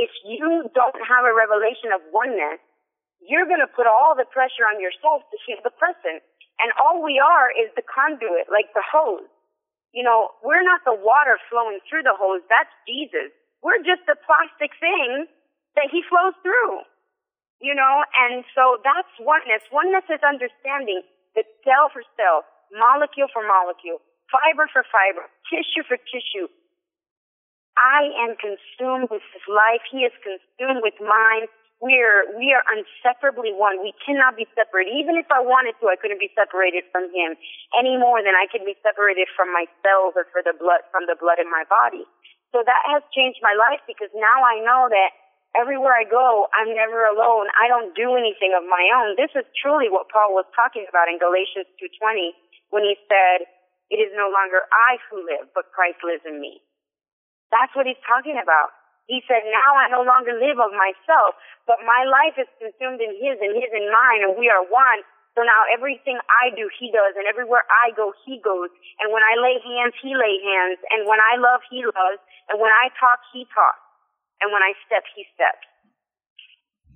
if 0.00 0.10
you 0.26 0.66
don't 0.74 0.98
have 1.06 1.22
a 1.28 1.36
revelation 1.36 1.94
of 1.94 2.02
oneness, 2.10 2.58
you're 3.22 3.46
going 3.46 3.62
to 3.62 3.70
put 3.70 3.86
all 3.86 4.18
the 4.18 4.26
pressure 4.26 4.66
on 4.66 4.82
yourself 4.82 5.22
to 5.30 5.36
heal 5.46 5.62
the 5.62 5.70
person. 5.78 6.18
And 6.60 6.72
all 6.80 7.00
we 7.02 7.18
are 7.22 7.48
is 7.52 7.72
the 7.74 7.86
conduit, 7.86 8.50
like 8.52 8.70
the 8.74 8.84
hose. 8.84 9.28
You 9.92 10.02
know, 10.04 10.32
we're 10.40 10.64
not 10.64 10.84
the 10.88 10.96
water 10.96 11.36
flowing 11.52 11.80
through 11.84 12.04
the 12.04 12.16
hose. 12.16 12.40
That's 12.48 12.72
Jesus. 12.88 13.32
We're 13.60 13.84
just 13.84 14.04
the 14.08 14.16
plastic 14.24 14.72
thing 14.80 15.28
that 15.76 15.88
he 15.92 16.02
flows 16.08 16.36
through. 16.42 16.84
You 17.60 17.76
know, 17.76 18.02
and 18.18 18.42
so 18.56 18.82
that's 18.82 19.12
oneness. 19.22 19.62
Oneness 19.70 20.08
is 20.10 20.18
understanding 20.26 21.04
that 21.38 21.46
cell 21.62 21.92
for 21.92 22.02
cell, 22.18 22.42
molecule 22.74 23.30
for 23.30 23.46
molecule, 23.46 24.02
fiber 24.32 24.66
for 24.72 24.82
fiber, 24.90 25.30
tissue 25.46 25.86
for 25.86 26.00
tissue. 26.10 26.50
I 27.78 28.10
am 28.26 28.36
consumed 28.36 29.08
with 29.08 29.24
his 29.32 29.46
life. 29.48 29.80
He 29.88 30.04
is 30.04 30.12
consumed 30.20 30.82
with 30.82 30.98
mine 31.00 31.48
we're 31.82 32.30
we 32.38 32.54
are 32.54 32.62
inseparably 32.70 33.50
one. 33.50 33.82
We 33.82 33.90
cannot 33.98 34.38
be 34.38 34.46
separated. 34.54 34.94
Even 34.94 35.18
if 35.18 35.26
I 35.34 35.42
wanted 35.42 35.74
to, 35.82 35.90
I 35.90 35.98
couldn't 35.98 36.22
be 36.22 36.30
separated 36.38 36.86
from 36.94 37.10
him 37.10 37.34
any 37.74 37.98
more 37.98 38.22
than 38.22 38.38
I 38.38 38.46
can 38.46 38.62
be 38.62 38.78
separated 38.86 39.26
from 39.34 39.50
my 39.50 39.66
cells 39.82 40.14
or 40.14 40.30
for 40.30 40.46
the 40.46 40.54
blood 40.54 40.86
from 40.94 41.10
the 41.10 41.18
blood 41.18 41.42
in 41.42 41.50
my 41.50 41.66
body. 41.66 42.06
So 42.54 42.62
that 42.62 42.82
has 42.86 43.02
changed 43.10 43.42
my 43.42 43.58
life 43.58 43.82
because 43.90 44.14
now 44.14 44.46
I 44.46 44.62
know 44.62 44.86
that 44.94 45.10
everywhere 45.58 45.98
I 45.98 46.06
go, 46.06 46.46
I'm 46.54 46.70
never 46.70 47.02
alone. 47.02 47.50
I 47.58 47.66
don't 47.66 47.90
do 47.98 48.14
anything 48.14 48.54
of 48.54 48.62
my 48.62 48.84
own. 49.02 49.18
This 49.18 49.34
is 49.34 49.42
truly 49.58 49.90
what 49.90 50.06
Paul 50.06 50.38
was 50.38 50.46
talking 50.54 50.86
about 50.86 51.10
in 51.10 51.18
Galatians 51.18 51.66
2:20 51.82 52.30
when 52.70 52.86
he 52.86 52.94
said, 53.10 53.50
"It 53.90 53.98
is 53.98 54.14
no 54.14 54.30
longer 54.30 54.70
I 54.70 55.02
who 55.10 55.26
live, 55.26 55.50
but 55.50 55.74
Christ 55.74 55.98
lives 56.06 56.22
in 56.22 56.38
me." 56.38 56.62
That's 57.50 57.74
what 57.74 57.90
he's 57.90 58.00
talking 58.06 58.38
about. 58.38 58.70
He 59.12 59.20
said, 59.28 59.44
"Now 59.44 59.76
I 59.76 59.92
no 59.92 60.00
longer 60.00 60.32
live 60.32 60.56
of 60.56 60.72
myself, 60.72 61.36
but 61.68 61.84
my 61.84 62.08
life 62.08 62.40
is 62.40 62.48
consumed 62.56 63.04
in 63.04 63.12
his 63.20 63.36
and 63.44 63.52
his 63.52 63.68
in 63.68 63.92
mine, 63.92 64.24
and 64.24 64.40
we 64.40 64.48
are 64.48 64.64
one." 64.64 65.04
So 65.36 65.40
now 65.44 65.64
everything 65.72 66.20
I 66.28 66.52
do, 66.52 66.68
he 66.68 66.92
does, 66.92 67.16
and 67.16 67.24
everywhere 67.24 67.64
I 67.68 67.92
go, 67.96 68.12
he 68.24 68.36
goes. 68.40 68.68
And 69.00 69.12
when 69.12 69.24
I 69.24 69.36
lay 69.40 69.56
hands, 69.64 69.96
he 70.00 70.12
lay 70.12 70.36
hands. 70.44 70.80
And 70.92 71.08
when 71.08 71.20
I 71.24 71.40
love, 71.40 71.64
he 71.72 71.84
loves. 71.84 72.20
And 72.52 72.60
when 72.60 72.72
I 72.72 72.92
talk, 73.00 73.20
he 73.32 73.48
talks. 73.48 73.80
And 74.44 74.52
when 74.52 74.60
I 74.60 74.76
step, 74.84 75.08
he 75.16 75.24
steps. 75.32 75.64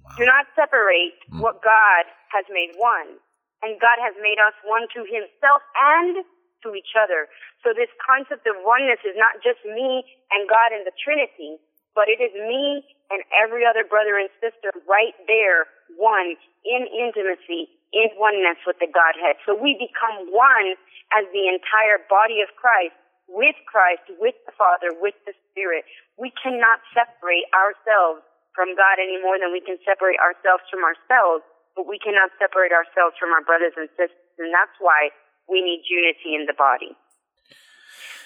Wow. 0.05 0.21
Do 0.21 0.25
not 0.29 0.45
separate 0.53 1.17
mm. 1.33 1.41
what 1.41 1.64
God 1.64 2.05
has 2.29 2.45
made 2.53 2.77
one. 2.77 3.17
And 3.64 3.81
God 3.81 3.97
has 4.05 4.12
made 4.21 4.37
us 4.37 4.53
one 4.69 4.85
to 4.93 5.01
himself 5.09 5.64
and 5.97 6.21
to 6.61 6.77
each 6.77 6.93
other. 6.93 7.33
So 7.64 7.73
this 7.73 7.89
concept 8.05 8.45
of 8.45 8.61
oneness 8.69 9.01
is 9.01 9.17
not 9.17 9.41
just 9.41 9.64
me 9.64 10.05
and 10.29 10.45
God 10.45 10.77
in 10.77 10.85
the 10.85 10.93
Trinity, 11.01 11.57
but 11.97 12.12
it 12.12 12.20
is 12.20 12.30
me 12.36 12.84
and 13.09 13.24
every 13.32 13.64
other 13.64 13.82
brother 13.82 14.20
and 14.20 14.28
sister 14.38 14.70
right 14.84 15.16
there, 15.24 15.64
one 15.97 16.36
in 16.68 16.84
intimacy 16.92 17.72
in 17.97 18.12
oneness 18.20 18.61
with 18.68 18.76
the 18.76 18.90
Godhead. 18.92 19.40
So 19.49 19.57
we 19.57 19.72
become 19.80 20.28
one 20.28 20.76
as 21.16 21.24
the 21.32 21.49
entire 21.49 22.03
body 22.12 22.44
of 22.44 22.53
Christ, 22.61 22.92
with 23.32 23.57
Christ, 23.64 24.05
with 24.20 24.36
the 24.44 24.53
Father, 24.55 24.92
with 24.92 25.16
the 25.24 25.32
Spirit. 25.51 25.88
We 26.20 26.28
cannot 26.36 26.84
separate 26.92 27.49
ourselves 27.57 28.20
from 28.53 28.76
God 28.76 29.01
any 29.01 29.16
more 29.16 29.40
than 29.40 29.51
we 29.51 29.64
can 29.64 29.80
separate 29.88 30.20
ourselves 30.20 30.68
from 30.68 30.84
ourselves, 30.84 31.47
but 31.72 31.88
we 31.88 31.97
cannot 31.97 32.28
separate 32.36 32.76
ourselves 32.76 33.16
from 33.16 33.32
our 33.32 33.44
brothers 33.44 33.72
and 33.80 33.88
sisters, 33.97 34.36
and 34.36 34.53
that's 34.53 34.76
why 34.80 35.12
we 35.49 35.64
need 35.64 35.86
unity 35.88 36.36
in 36.36 36.44
the 36.44 36.57
body. 36.57 36.92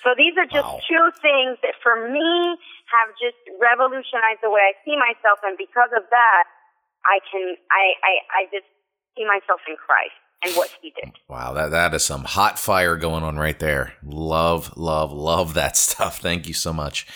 So 0.03 0.16
these 0.16 0.32
are 0.40 0.48
just 0.48 0.64
wow. 0.64 0.80
two 0.88 1.07
things 1.20 1.61
that 1.62 1.76
for 1.82 2.09
me 2.09 2.57
have 2.88 3.12
just 3.20 3.38
revolutionized 3.61 4.40
the 4.42 4.51
way 4.51 4.64
I 4.64 4.74
see 4.84 4.96
myself, 4.96 5.40
and 5.44 5.57
because 5.61 5.92
of 5.92 6.09
that, 6.09 6.44
I 7.05 7.20
can 7.28 7.57
I 7.70 7.84
I, 8.01 8.12
I 8.32 8.40
just 8.48 8.68
see 9.16 9.24
myself 9.28 9.61
in 9.68 9.76
Christ 9.76 10.16
and 10.42 10.55
what 10.55 10.70
he 10.80 10.90
did. 10.90 11.12
Wow, 11.28 11.53
that 11.53 11.70
that 11.70 11.94
is 11.94 12.05
some 12.05 12.24
hot 12.24 12.59
fire 12.59 12.96
going 12.96 13.22
on 13.22 13.36
right 13.36 13.59
there. 13.59 13.94
Love, 14.03 14.76
love, 14.76 15.12
love 15.12 15.55
that 15.55 15.76
stuff. 15.76 16.18
Thank 16.18 16.48
you 16.48 16.55
so 16.55 16.72
much. 16.72 17.07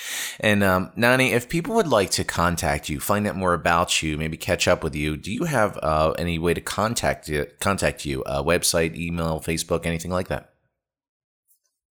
And 0.40 0.62
um, 0.62 0.92
Nani, 0.96 1.32
if 1.32 1.48
people 1.48 1.74
would 1.74 1.88
like 1.88 2.10
to 2.10 2.24
contact 2.24 2.88
you, 2.88 3.00
find 3.00 3.26
out 3.26 3.36
more 3.36 3.54
about 3.54 4.02
you, 4.02 4.18
maybe 4.18 4.36
catch 4.36 4.68
up 4.68 4.84
with 4.84 4.94
you, 4.94 5.16
do 5.16 5.32
you 5.32 5.44
have 5.44 5.78
uh, 5.82 6.12
any 6.18 6.38
way 6.38 6.54
to 6.54 6.60
contact 6.60 7.28
you, 7.28 7.46
contact 7.60 8.04
you? 8.04 8.22
Uh, 8.24 8.42
website, 8.42 8.96
email, 8.96 9.40
Facebook, 9.40 9.86
anything 9.86 10.10
like 10.10 10.28
that? 10.28 10.50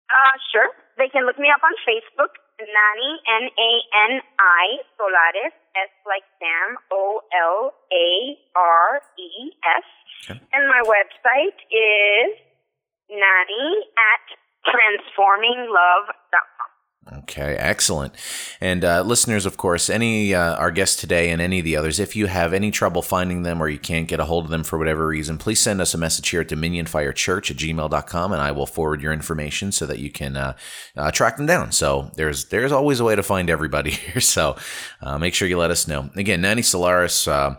Uh, 0.10 0.38
sure. 0.52 0.70
They 1.00 1.08
can 1.08 1.24
look 1.26 1.40
me 1.40 1.48
up 1.48 1.64
on 1.64 1.72
Facebook, 1.88 2.36
Nani 2.60 3.12
N 3.40 3.48
A 3.48 3.72
N 4.12 4.20
I 4.36 4.84
Solares 5.00 5.56
S 5.80 5.88
like 6.04 6.28
Sam, 6.44 6.76
O 6.92 7.24
L 7.32 7.72
A 7.88 8.36
R 8.60 9.00
E 9.16 9.56
S. 9.64 9.88
Okay. 10.28 10.44
And 10.52 10.68
my 10.68 10.84
website 10.84 11.56
is 11.72 12.36
Nani 13.08 13.88
at 13.96 14.28
transforminglove.com. 14.68 16.69
Okay, 17.12 17.56
excellent. 17.56 18.14
And 18.62 18.86
uh, 18.86 19.02
listeners, 19.02 19.48
of 19.48 19.58
course, 19.58 19.90
any 19.90 20.36
uh, 20.36 20.56
our 20.58 20.70
guests 20.70 21.00
today 21.00 21.32
and 21.32 21.42
any 21.42 21.60
of 21.60 21.66
the 21.66 21.76
others, 21.76 22.00
if 22.00 22.16
you 22.16 22.28
have 22.28 22.54
any 22.54 22.70
trouble 22.70 23.02
finding 23.02 23.42
them 23.42 23.62
or 23.62 23.68
you 23.68 23.80
can't 23.80 24.08
get 24.08 24.20
a 24.20 24.26
hold 24.26 24.46
of 24.46 24.52
them 24.52 24.64
for 24.64 24.78
whatever 24.78 25.08
reason, 25.08 25.40
please 25.40 25.60
send 25.60 25.82
us 25.82 25.96
a 25.96 25.98
message 25.98 26.30
here 26.30 26.42
at 26.42 26.50
dominionfirechurch 26.50 27.50
at 27.50 27.58
gmail.com 27.58 28.32
and 28.32 28.42
I 28.42 28.52
will 28.52 28.68
forward 28.68 29.02
your 29.02 29.12
information 29.12 29.72
so 29.72 29.88
that 29.88 29.98
you 29.98 30.12
can 30.12 30.38
uh, 30.38 30.56
uh 30.96 31.10
track 31.10 31.38
them 31.38 31.48
down. 31.48 31.72
So 31.72 32.12
there's 32.16 32.46
there's 32.46 32.72
always 32.72 33.00
a 33.00 33.04
way 33.04 33.16
to 33.16 33.24
find 33.24 33.50
everybody 33.50 33.90
here. 33.92 34.22
So 34.22 34.56
uh, 35.02 35.18
make 35.18 35.34
sure 35.34 35.48
you 35.48 35.58
let 35.58 35.72
us 35.72 35.88
know. 35.88 36.12
Again, 36.16 36.42
Nani 36.42 36.62
Solaris 36.62 37.28
uh, 37.28 37.56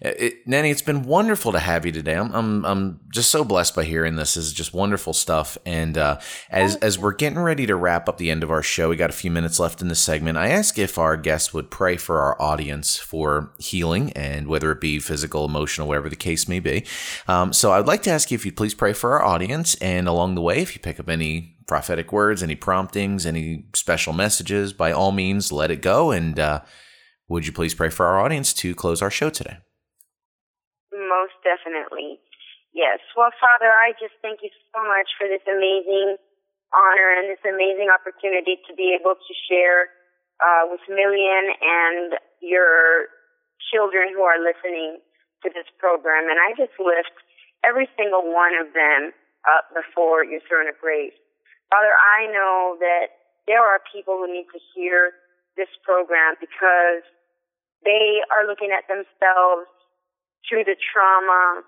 it, 0.00 0.46
Nani, 0.46 0.70
it's 0.70 0.82
been 0.82 1.04
wonderful 1.04 1.52
to 1.52 1.58
have 1.58 1.86
you 1.86 1.92
today. 1.92 2.14
I'm, 2.14 2.32
I'm, 2.32 2.64
I'm 2.64 3.00
just 3.12 3.30
so 3.30 3.44
blessed 3.44 3.74
by 3.74 3.84
hearing 3.84 4.16
this. 4.16 4.34
This 4.34 4.46
is 4.46 4.52
just 4.52 4.74
wonderful 4.74 5.12
stuff. 5.12 5.56
And 5.64 5.96
uh, 5.98 6.20
as 6.50 6.76
as 6.76 6.98
we're 6.98 7.14
getting 7.14 7.38
ready 7.38 7.66
to 7.66 7.76
wrap 7.76 8.08
up 8.08 8.18
the 8.18 8.30
end 8.30 8.42
of 8.42 8.50
our 8.50 8.62
show, 8.62 8.88
we 8.88 8.96
got 8.96 9.10
a 9.10 9.14
few 9.14 9.30
minutes 9.30 9.58
left 9.58 9.82
in 9.82 9.88
the 9.88 9.94
segment. 9.94 10.38
I 10.38 10.48
ask 10.48 10.78
if 10.78 10.98
our 10.98 11.16
guests 11.16 11.54
would 11.54 11.70
pray 11.70 11.96
for 11.96 12.20
our 12.20 12.40
audience 12.40 12.96
for 12.96 13.52
healing, 13.58 14.12
and 14.12 14.48
whether 14.48 14.70
it 14.72 14.80
be 14.80 14.98
physical, 14.98 15.44
emotional, 15.44 15.88
whatever 15.88 16.08
the 16.08 16.16
case 16.16 16.48
may 16.48 16.60
be. 16.60 16.84
Um, 17.28 17.52
so 17.52 17.72
I'd 17.72 17.86
like 17.86 18.02
to 18.04 18.10
ask 18.10 18.30
you 18.30 18.34
if 18.34 18.44
you'd 18.44 18.56
please 18.56 18.74
pray 18.74 18.92
for 18.92 19.12
our 19.12 19.24
audience, 19.24 19.74
and 19.76 20.08
along 20.08 20.34
the 20.34 20.42
way, 20.42 20.60
if 20.60 20.74
you 20.74 20.80
pick 20.80 21.00
up 21.00 21.08
any 21.08 21.56
prophetic 21.66 22.12
words, 22.12 22.42
any 22.42 22.54
promptings, 22.54 23.24
any 23.24 23.64
special 23.74 24.12
messages, 24.12 24.72
by 24.72 24.92
all 24.92 25.12
means, 25.12 25.50
let 25.50 25.70
it 25.70 25.80
go. 25.80 26.10
And 26.10 26.38
uh, 26.38 26.60
would 27.28 27.46
you 27.46 27.52
please 27.52 27.74
pray 27.74 27.88
for 27.88 28.04
our 28.04 28.20
audience 28.20 28.52
to 28.54 28.74
close 28.74 29.00
our 29.00 29.10
show 29.10 29.30
today? 29.30 29.58
Definitely. 31.64 32.20
Yes. 32.76 33.00
Well, 33.16 33.32
Father, 33.40 33.72
I 33.72 33.96
just 33.96 34.12
thank 34.20 34.44
you 34.44 34.52
so 34.68 34.84
much 34.84 35.08
for 35.16 35.24
this 35.24 35.40
amazing 35.48 36.20
honor 36.76 37.08
and 37.16 37.32
this 37.32 37.40
amazing 37.40 37.88
opportunity 37.88 38.60
to 38.68 38.76
be 38.76 38.92
able 38.92 39.16
to 39.16 39.32
share 39.48 39.88
uh, 40.44 40.68
with 40.68 40.84
Millian 40.92 41.56
and 41.56 42.20
your 42.44 43.08
children 43.72 44.12
who 44.12 44.28
are 44.28 44.36
listening 44.36 45.00
to 45.40 45.48
this 45.56 45.64
program. 45.80 46.28
And 46.28 46.36
I 46.36 46.52
just 46.52 46.76
lift 46.76 47.16
every 47.64 47.88
single 47.96 48.28
one 48.28 48.52
of 48.60 48.76
them 48.76 49.16
up 49.48 49.72
before 49.72 50.20
your 50.20 50.44
throne 50.44 50.68
of 50.68 50.76
grace. 50.76 51.16
Father, 51.72 51.96
I 51.96 52.28
know 52.28 52.76
that 52.76 53.16
there 53.48 53.64
are 53.64 53.80
people 53.88 54.20
who 54.20 54.28
need 54.28 54.52
to 54.52 54.60
hear 54.76 55.16
this 55.56 55.70
program 55.80 56.36
because 56.42 57.06
they 57.88 58.20
are 58.34 58.44
looking 58.44 58.74
at 58.74 58.84
themselves 58.84 59.70
through 60.48 60.64
the 60.64 60.76
trauma 60.76 61.62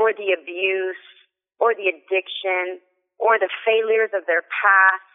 or 0.00 0.12
the 0.12 0.32
abuse 0.34 1.04
or 1.60 1.74
the 1.74 1.88
addiction 1.88 2.80
or 3.18 3.38
the 3.38 3.50
failures 3.64 4.10
of 4.12 4.26
their 4.26 4.42
past 4.48 5.06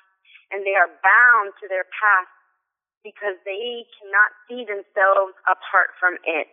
and 0.51 0.63
they 0.63 0.75
are 0.75 0.91
bound 1.03 1.51
to 1.59 1.67
their 1.67 1.87
past 1.91 2.31
because 3.03 3.35
they 3.43 3.87
cannot 3.99 4.31
see 4.47 4.63
themselves 4.63 5.35
apart 5.47 5.95
from 5.99 6.15
it. 6.23 6.51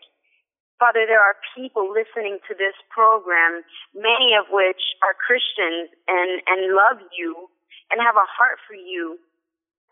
Father, 0.78 1.06
there 1.06 1.22
are 1.22 1.38
people 1.54 1.94
listening 1.94 2.42
to 2.50 2.54
this 2.58 2.74
program, 2.90 3.62
many 3.94 4.34
of 4.34 4.50
which 4.50 4.82
are 5.06 5.14
Christians 5.14 5.94
and, 6.10 6.42
and 6.50 6.74
love 6.74 6.98
you 7.14 7.46
and 7.94 8.02
have 8.02 8.18
a 8.18 8.26
heart 8.26 8.58
for 8.66 8.74
you, 8.74 9.18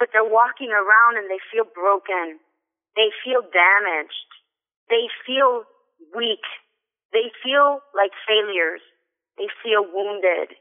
but 0.03 0.11
they're 0.11 0.27
walking 0.27 0.75
around 0.75 1.23
and 1.23 1.31
they 1.31 1.39
feel 1.55 1.67
broken. 1.71 2.43
They 2.99 3.15
feel 3.23 3.47
damaged. 3.47 4.31
They 4.91 5.07
feel 5.23 5.65
weak. 6.13 6.43
They 7.13 7.31
feel 7.45 7.81
like 7.95 8.13
failures. 8.27 8.81
They 9.37 9.49
feel 9.63 9.85
wounded. 9.85 10.57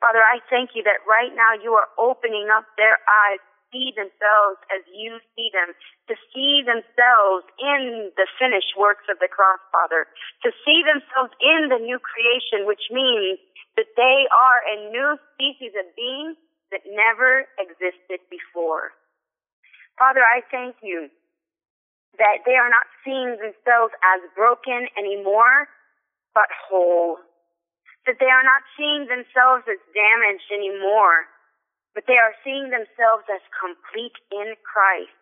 Father, 0.00 0.20
I 0.20 0.40
thank 0.50 0.74
you 0.74 0.82
that 0.84 1.04
right 1.08 1.32
now 1.32 1.56
you 1.56 1.72
are 1.74 1.88
opening 1.96 2.48
up 2.52 2.66
their 2.76 2.98
eyes 3.06 3.40
see 3.72 3.90
themselves 3.96 4.60
as 4.68 4.84
you 4.92 5.18
see 5.34 5.48
them, 5.50 5.72
to 6.06 6.14
see 6.30 6.60
themselves 6.62 7.48
in 7.56 8.12
the 8.20 8.28
finished 8.36 8.76
works 8.76 9.08
of 9.08 9.16
the 9.18 9.32
cross, 9.32 9.58
Father, 9.72 10.06
to 10.44 10.52
see 10.62 10.84
themselves 10.84 11.32
in 11.40 11.72
the 11.72 11.80
new 11.80 11.96
creation, 11.98 12.68
which 12.68 12.92
means 12.92 13.40
that 13.80 13.88
they 13.96 14.28
are 14.28 14.60
a 14.68 14.92
new 14.92 15.16
species 15.32 15.72
of 15.72 15.88
being 15.96 16.36
that 16.70 16.84
never 16.92 17.48
existed 17.56 18.20
before. 18.28 18.92
Father, 19.96 20.20
I 20.20 20.44
thank 20.52 20.76
you 20.84 21.08
that 22.18 22.44
they 22.44 22.56
are 22.56 22.68
not 22.68 22.84
seeing 23.04 23.36
themselves 23.40 23.94
as 24.04 24.20
broken 24.36 24.88
anymore, 24.98 25.68
but 26.34 26.48
whole. 26.68 27.16
That 28.04 28.18
they 28.18 28.28
are 28.28 28.44
not 28.44 28.66
seeing 28.76 29.06
themselves 29.06 29.64
as 29.70 29.80
damaged 29.94 30.48
anymore, 30.52 31.30
but 31.94 32.04
they 32.08 32.18
are 32.18 32.34
seeing 32.42 32.68
themselves 32.68 33.24
as 33.30 33.40
complete 33.54 34.16
in 34.32 34.58
Christ. 34.66 35.14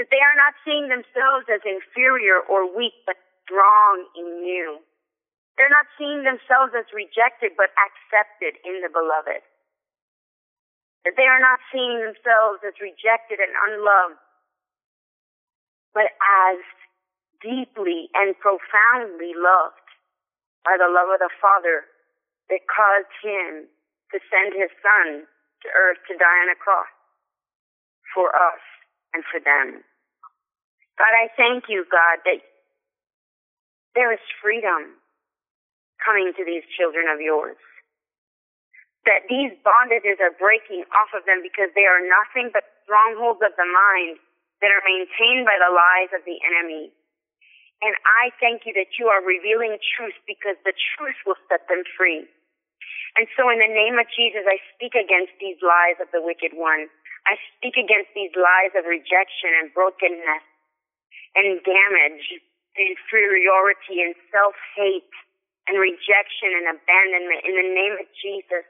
That 0.00 0.10
they 0.10 0.18
are 0.18 0.38
not 0.38 0.58
seeing 0.66 0.90
themselves 0.90 1.46
as 1.46 1.62
inferior 1.62 2.42
or 2.42 2.66
weak, 2.66 2.96
but 3.06 3.20
strong 3.46 4.08
in 4.18 4.42
you. 4.42 4.82
They're 5.54 5.70
not 5.70 5.86
seeing 5.94 6.26
themselves 6.26 6.74
as 6.74 6.90
rejected, 6.90 7.54
but 7.54 7.70
accepted 7.78 8.58
in 8.66 8.82
the 8.82 8.90
beloved. 8.90 9.44
That 11.06 11.14
they 11.14 11.28
are 11.28 11.38
not 11.38 11.62
seeing 11.70 12.00
themselves 12.00 12.64
as 12.66 12.74
rejected 12.82 13.38
and 13.38 13.54
unloved, 13.70 14.18
but 15.94 16.10
as 16.46 16.58
deeply 17.42 18.10
and 18.14 18.34
profoundly 18.40 19.32
loved 19.38 19.88
by 20.64 20.76
the 20.78 20.90
love 20.90 21.10
of 21.14 21.20
the 21.20 21.32
Father 21.40 21.86
that 22.50 22.60
caused 22.68 23.12
him 23.22 23.68
to 24.12 24.18
send 24.30 24.54
his 24.54 24.70
son 24.82 25.24
to 25.64 25.68
earth 25.72 25.98
to 26.08 26.14
die 26.18 26.40
on 26.44 26.50
a 26.52 26.58
cross. 26.58 26.88
for 28.14 28.30
us 28.34 28.62
and 29.14 29.24
for 29.30 29.40
them. 29.40 29.82
God, 30.98 31.14
I 31.14 31.28
thank 31.36 31.66
you, 31.68 31.86
God, 31.90 32.22
that 32.26 32.40
there 33.94 34.12
is 34.12 34.22
freedom 34.42 34.98
coming 36.04 36.32
to 36.36 36.44
these 36.44 36.64
children 36.76 37.08
of 37.08 37.20
yours. 37.20 37.58
That 39.06 39.26
these 39.28 39.52
bondages 39.64 40.20
are 40.20 40.34
breaking 40.36 40.84
off 40.94 41.12
of 41.16 41.24
them 41.26 41.40
because 41.42 41.72
they 41.74 41.86
are 41.88 42.02
nothing 42.04 42.50
but 42.52 42.64
strongholds 42.84 43.40
of 43.44 43.52
the 43.56 43.66
mind 43.68 44.18
that 44.64 44.72
are 44.72 44.88
maintained 44.88 45.44
by 45.44 45.60
the 45.60 45.68
lies 45.68 46.08
of 46.16 46.24
the 46.24 46.40
enemy. 46.40 46.88
And 47.84 47.92
I 48.24 48.32
thank 48.40 48.64
you 48.64 48.72
that 48.80 48.96
you 48.96 49.12
are 49.12 49.20
revealing 49.20 49.76
truth 49.92 50.16
because 50.24 50.56
the 50.64 50.72
truth 50.96 51.20
will 51.28 51.36
set 51.52 51.68
them 51.68 51.84
free. 52.00 52.24
And 53.20 53.28
so 53.36 53.52
in 53.52 53.60
the 53.60 53.68
name 53.68 54.00
of 54.00 54.08
Jesus, 54.08 54.48
I 54.48 54.56
speak 54.72 54.96
against 54.96 55.36
these 55.36 55.60
lies 55.60 56.00
of 56.00 56.08
the 56.16 56.24
wicked 56.24 56.56
one. 56.56 56.88
I 57.28 57.36
speak 57.52 57.76
against 57.76 58.08
these 58.16 58.32
lies 58.32 58.72
of 58.72 58.88
rejection 58.88 59.52
and 59.60 59.68
brokenness 59.76 60.44
and 61.36 61.60
damage, 61.60 62.24
inferiority 62.72 64.00
and 64.00 64.16
self-hate 64.32 65.12
and 65.68 65.76
rejection 65.76 66.56
and 66.56 66.72
abandonment. 66.72 67.44
In 67.44 67.52
the 67.52 67.68
name 67.68 68.00
of 68.00 68.08
Jesus, 68.16 68.64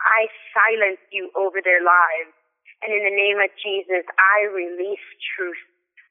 I 0.00 0.32
silence 0.56 1.02
you 1.12 1.28
over 1.36 1.60
their 1.60 1.84
lives. 1.84 2.32
And 2.84 2.92
in 2.92 3.02
the 3.04 3.14
name 3.14 3.40
of 3.40 3.50
Jesus, 3.60 4.04
I 4.20 4.48
release 4.52 5.06
truth. 5.36 5.60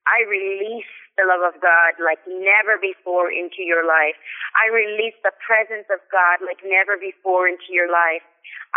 I 0.05 0.21
release 0.29 0.89
the 1.17 1.25
love 1.25 1.41
of 1.41 1.57
God 1.61 1.97
like 1.97 2.21
never 2.27 2.77
before 2.77 3.31
into 3.31 3.65
your 3.65 3.85
life. 3.87 4.17
I 4.53 4.69
release 4.69 5.17
the 5.25 5.33
presence 5.41 5.89
of 5.89 6.01
God 6.13 6.45
like 6.45 6.61
never 6.61 6.97
before 6.97 7.49
into 7.49 7.73
your 7.73 7.89
life. 7.89 8.21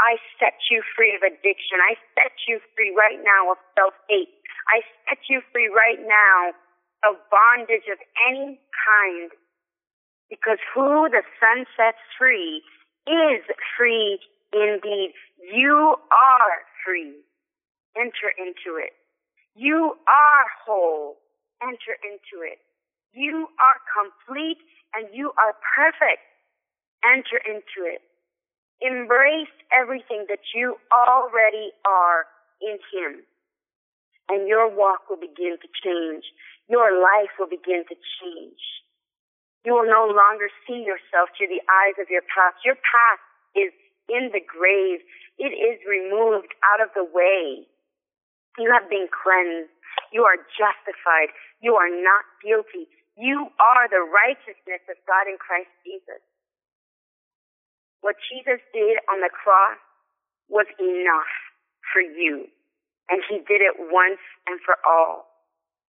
I 0.00 0.16
set 0.40 0.56
you 0.70 0.80
free 0.96 1.12
of 1.16 1.20
addiction. 1.20 1.82
I 1.84 1.98
set 2.16 2.32
you 2.48 2.60
free 2.76 2.94
right 2.96 3.20
now 3.20 3.52
of 3.52 3.58
self-hate. 3.76 4.32
I 4.72 4.80
set 5.08 5.20
you 5.28 5.42
free 5.52 5.68
right 5.68 6.00
now 6.00 6.56
of 7.04 7.20
bondage 7.28 7.88
of 7.92 7.98
any 8.30 8.56
kind. 8.88 9.30
Because 10.30 10.58
who 10.72 11.08
the 11.08 11.24
son 11.40 11.64
sets 11.76 12.00
free 12.16 12.62
is 13.08 13.42
free 13.76 14.20
indeed. 14.52 15.12
You 15.40 15.96
are 16.12 16.56
free. 16.84 17.16
Enter 17.98 18.30
into 18.38 18.78
it. 18.78 18.94
You 19.54 19.98
are 20.06 20.46
whole. 20.64 21.18
Enter 21.62 21.98
into 22.06 22.46
it. 22.46 22.62
You 23.12 23.48
are 23.58 23.78
complete 23.90 24.58
and 24.94 25.08
you 25.12 25.32
are 25.34 25.54
perfect. 25.74 26.22
Enter 27.02 27.42
into 27.42 27.82
it. 27.82 28.02
Embrace 28.80 29.50
everything 29.74 30.26
that 30.28 30.54
you 30.54 30.76
already 30.94 31.74
are 31.82 32.26
in 32.62 32.78
Him. 32.94 33.26
And 34.28 34.46
your 34.46 34.70
walk 34.70 35.10
will 35.10 35.18
begin 35.18 35.58
to 35.58 35.68
change. 35.82 36.22
Your 36.68 36.94
life 36.94 37.34
will 37.38 37.50
begin 37.50 37.82
to 37.88 37.96
change. 38.22 38.62
You 39.64 39.74
will 39.74 39.90
no 39.90 40.06
longer 40.06 40.46
see 40.66 40.86
yourself 40.86 41.34
through 41.34 41.50
the 41.50 41.64
eyes 41.66 41.98
of 41.98 42.06
your 42.10 42.22
past. 42.22 42.62
Your 42.64 42.76
past 42.76 43.24
is 43.56 43.72
in 44.06 44.30
the 44.30 44.44
grave. 44.44 45.02
It 45.38 45.50
is 45.50 45.82
removed 45.82 46.54
out 46.62 46.80
of 46.80 46.94
the 46.94 47.04
way. 47.04 47.66
You 48.58 48.68
have 48.74 48.90
been 48.90 49.06
cleansed. 49.08 49.70
You 50.12 50.26
are 50.26 50.36
justified. 50.58 51.30
You 51.62 51.78
are 51.78 51.90
not 51.90 52.26
guilty. 52.42 52.90
You 53.14 53.50
are 53.58 53.86
the 53.90 54.02
righteousness 54.02 54.82
of 54.90 54.98
God 55.06 55.26
in 55.30 55.38
Christ 55.38 55.70
Jesus. 55.82 56.22
What 58.02 58.14
Jesus 58.30 58.62
did 58.70 58.98
on 59.10 59.22
the 59.22 59.30
cross 59.30 59.78
was 60.46 60.66
enough 60.78 61.34
for 61.92 62.02
you. 62.02 62.46
And 63.10 63.22
he 63.26 63.42
did 63.42 63.62
it 63.64 63.74
once 63.78 64.22
and 64.46 64.60
for 64.62 64.76
all. 64.86 65.26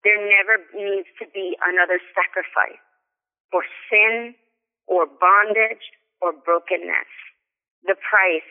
There 0.03 0.19
never 0.19 0.61
needs 0.71 1.09
to 1.19 1.25
be 1.33 1.57
another 1.65 1.99
sacrifice 2.15 2.79
for 3.51 3.63
sin 3.89 4.35
or 4.87 5.07
bondage 5.07 5.83
or 6.21 6.31
brokenness. 6.31 7.11
The 7.83 7.95
price 7.99 8.47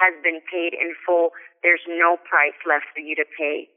has 0.00 0.16
been 0.24 0.40
paid 0.48 0.72
in 0.72 0.96
full. 1.04 1.36
There's 1.62 1.84
no 1.84 2.16
price 2.24 2.56
left 2.64 2.88
for 2.96 3.04
you 3.04 3.12
to 3.20 3.28
pay. 3.36 3.68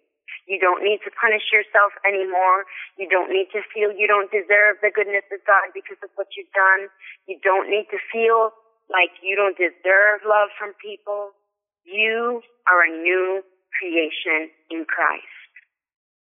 You 0.47 0.59
don't 0.59 0.83
need 0.83 1.03
to 1.03 1.11
punish 1.11 1.51
yourself 1.51 1.91
anymore. 2.07 2.63
You 2.95 3.07
don't 3.07 3.31
need 3.31 3.51
to 3.51 3.61
feel 3.71 3.91
you 3.91 4.07
don't 4.07 4.31
deserve 4.31 4.79
the 4.79 4.91
goodness 4.91 5.27
of 5.31 5.43
God 5.43 5.71
because 5.75 5.99
of 6.03 6.09
what 6.15 6.31
you've 6.35 6.51
done. 6.55 6.87
You 7.27 7.39
don't 7.43 7.67
need 7.67 7.87
to 7.91 7.99
feel 8.11 8.55
like 8.91 9.11
you 9.23 9.35
don't 9.35 9.55
deserve 9.55 10.23
love 10.27 10.51
from 10.55 10.75
people. 10.79 11.35
You 11.83 12.41
are 12.67 12.87
a 12.87 12.91
new 12.91 13.43
creation 13.79 14.51
in 14.71 14.87
Christ. 14.87 15.27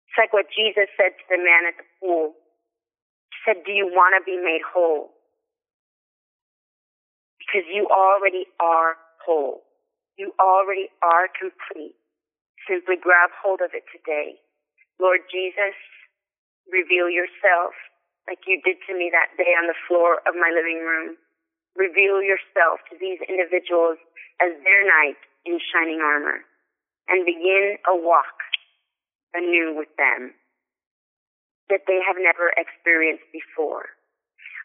It's 0.07 0.17
like 0.19 0.31
what 0.31 0.51
Jesus 0.51 0.91
said 0.95 1.15
to 1.15 1.25
the 1.31 1.39
man 1.39 1.67
at 1.67 1.75
the 1.79 1.87
pool. 1.99 2.35
He 3.31 3.37
said, 3.43 3.63
do 3.63 3.71
you 3.71 3.87
want 3.87 4.15
to 4.19 4.23
be 4.23 4.35
made 4.39 4.63
whole? 4.63 5.11
Because 7.39 7.67
you 7.71 7.87
already 7.87 8.47
are 8.59 8.95
whole. 9.23 9.66
You 10.17 10.33
already 10.41 10.89
are 11.05 11.29
complete. 11.29 11.93
Simply 12.65 12.97
grab 12.97 13.29
hold 13.37 13.61
of 13.61 13.71
it 13.77 13.85
today. 13.93 14.41
Lord 14.97 15.21
Jesus, 15.29 15.77
reveal 16.73 17.05
yourself 17.05 17.77
like 18.25 18.43
you 18.49 18.59
did 18.65 18.81
to 18.89 18.97
me 18.97 19.13
that 19.13 19.37
day 19.37 19.53
on 19.55 19.69
the 19.69 19.77
floor 19.87 20.19
of 20.25 20.33
my 20.33 20.49
living 20.49 20.81
room. 20.81 21.15
Reveal 21.77 22.25
yourself 22.25 22.81
to 22.89 22.97
these 22.97 23.21
individuals 23.29 24.01
as 24.41 24.57
their 24.65 24.83
knight 24.83 25.21
in 25.45 25.61
shining 25.71 26.01
armor 26.01 26.41
and 27.07 27.23
begin 27.23 27.77
a 27.85 27.95
walk 27.95 28.41
anew 29.37 29.77
with 29.77 29.93
them 30.01 30.33
that 31.69 31.85
they 31.87 32.01
have 32.01 32.17
never 32.17 32.51
experienced 32.57 33.29
before. 33.29 33.93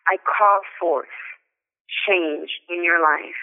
I 0.08 0.16
call 0.24 0.64
forth 0.80 1.12
change 2.08 2.50
in 2.72 2.82
your 2.82 2.98
life. 2.98 3.38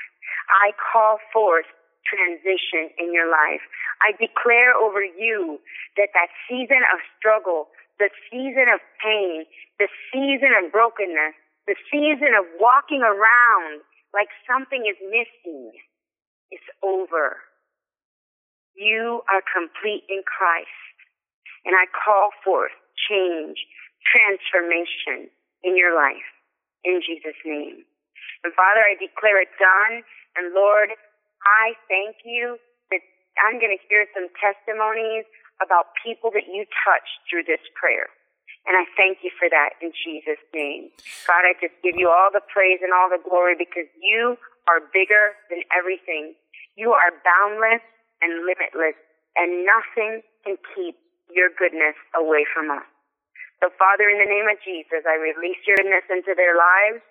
I 0.50 0.74
call 0.76 1.20
forth 1.32 1.70
transition 2.10 2.90
in 2.98 3.14
your 3.14 3.30
life. 3.30 3.62
I 4.02 4.18
declare 4.18 4.74
over 4.74 5.06
you 5.06 5.62
that 5.98 6.10
that 6.18 6.34
season 6.50 6.82
of 6.90 7.00
struggle, 7.18 7.70
the 8.02 8.10
season 8.34 8.66
of 8.74 8.82
pain, 8.98 9.46
the 9.78 9.88
season 10.10 10.58
of 10.58 10.72
brokenness, 10.74 11.38
the 11.70 11.78
season 11.94 12.34
of 12.34 12.50
walking 12.58 13.06
around 13.06 13.86
like 14.14 14.34
something 14.50 14.90
is 14.90 14.98
missing 15.06 15.70
is 16.50 16.66
over. 16.82 17.46
You 18.74 19.22
are 19.30 19.46
complete 19.46 20.10
in 20.10 20.26
Christ. 20.26 20.74
And 21.66 21.76
I 21.76 21.86
call 21.92 22.32
forth 22.42 22.74
change, 22.98 23.60
transformation 24.02 25.30
in 25.62 25.78
your 25.78 25.94
life 25.94 26.26
in 26.84 27.04
Jesus' 27.04 27.38
name. 27.46 27.84
And 28.44 28.56
Father, 28.56 28.82
I 28.82 28.96
declare 28.96 29.42
it 29.44 29.52
done. 29.60 30.02
And 30.40 30.56
Lord, 30.56 30.96
I 31.46 31.76
thank 31.88 32.24
you 32.26 32.58
that 32.92 33.02
I'm 33.40 33.60
going 33.60 33.74
to 33.76 33.82
hear 33.88 34.06
some 34.16 34.28
testimonies 34.40 35.26
about 35.64 35.92
people 36.00 36.32
that 36.32 36.48
you 36.48 36.64
touched 36.84 37.20
through 37.28 37.48
this 37.48 37.64
prayer. 37.76 38.08
And 38.68 38.76
I 38.76 38.86
thank 39.00 39.24
you 39.24 39.32
for 39.40 39.48
that 39.50 39.80
in 39.80 39.92
Jesus' 39.96 40.42
name. 40.54 40.92
God, 41.26 41.48
I 41.48 41.56
just 41.60 41.76
give 41.82 41.96
you 41.96 42.12
all 42.12 42.30
the 42.32 42.44
praise 42.52 42.84
and 42.84 42.92
all 42.92 43.08
the 43.08 43.22
glory 43.22 43.56
because 43.56 43.88
you 43.98 44.36
are 44.68 44.84
bigger 44.92 45.36
than 45.50 45.64
everything. 45.72 46.36
You 46.76 46.92
are 46.92 47.12
boundless 47.24 47.84
and 48.22 48.44
limitless, 48.46 49.00
and 49.40 49.64
nothing 49.64 50.22
can 50.44 50.60
keep 50.76 50.96
your 51.32 51.50
goodness 51.56 51.96
away 52.16 52.44
from 52.52 52.72
us. 52.72 52.86
So, 53.64 53.72
Father, 53.76 54.08
in 54.08 54.20
the 54.20 54.30
name 54.30 54.48
of 54.48 54.60
Jesus, 54.64 55.04
I 55.04 55.20
release 55.20 55.60
your 55.68 55.80
goodness 55.80 56.08
into 56.08 56.36
their 56.36 56.56
lives 56.56 57.04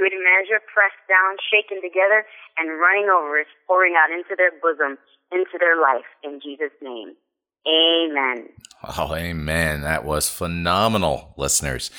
good 0.00 0.16
measure, 0.16 0.64
pressed 0.72 1.04
down, 1.12 1.36
shaken 1.52 1.84
together, 1.84 2.24
and 2.56 2.80
running 2.80 3.12
over 3.12 3.38
is 3.38 3.46
pouring 3.68 3.94
out 4.00 4.08
into 4.08 4.32
their 4.34 4.50
bosom, 4.64 4.96
into 5.30 5.60
their 5.60 5.76
life, 5.76 6.08
in 6.24 6.40
Jesus' 6.40 6.72
name. 6.80 7.12
Amen. 7.68 8.48
Oh, 8.96 9.14
amen. 9.14 9.82
That 9.82 10.06
was 10.06 10.30
phenomenal, 10.30 11.34
listeners. 11.36 11.90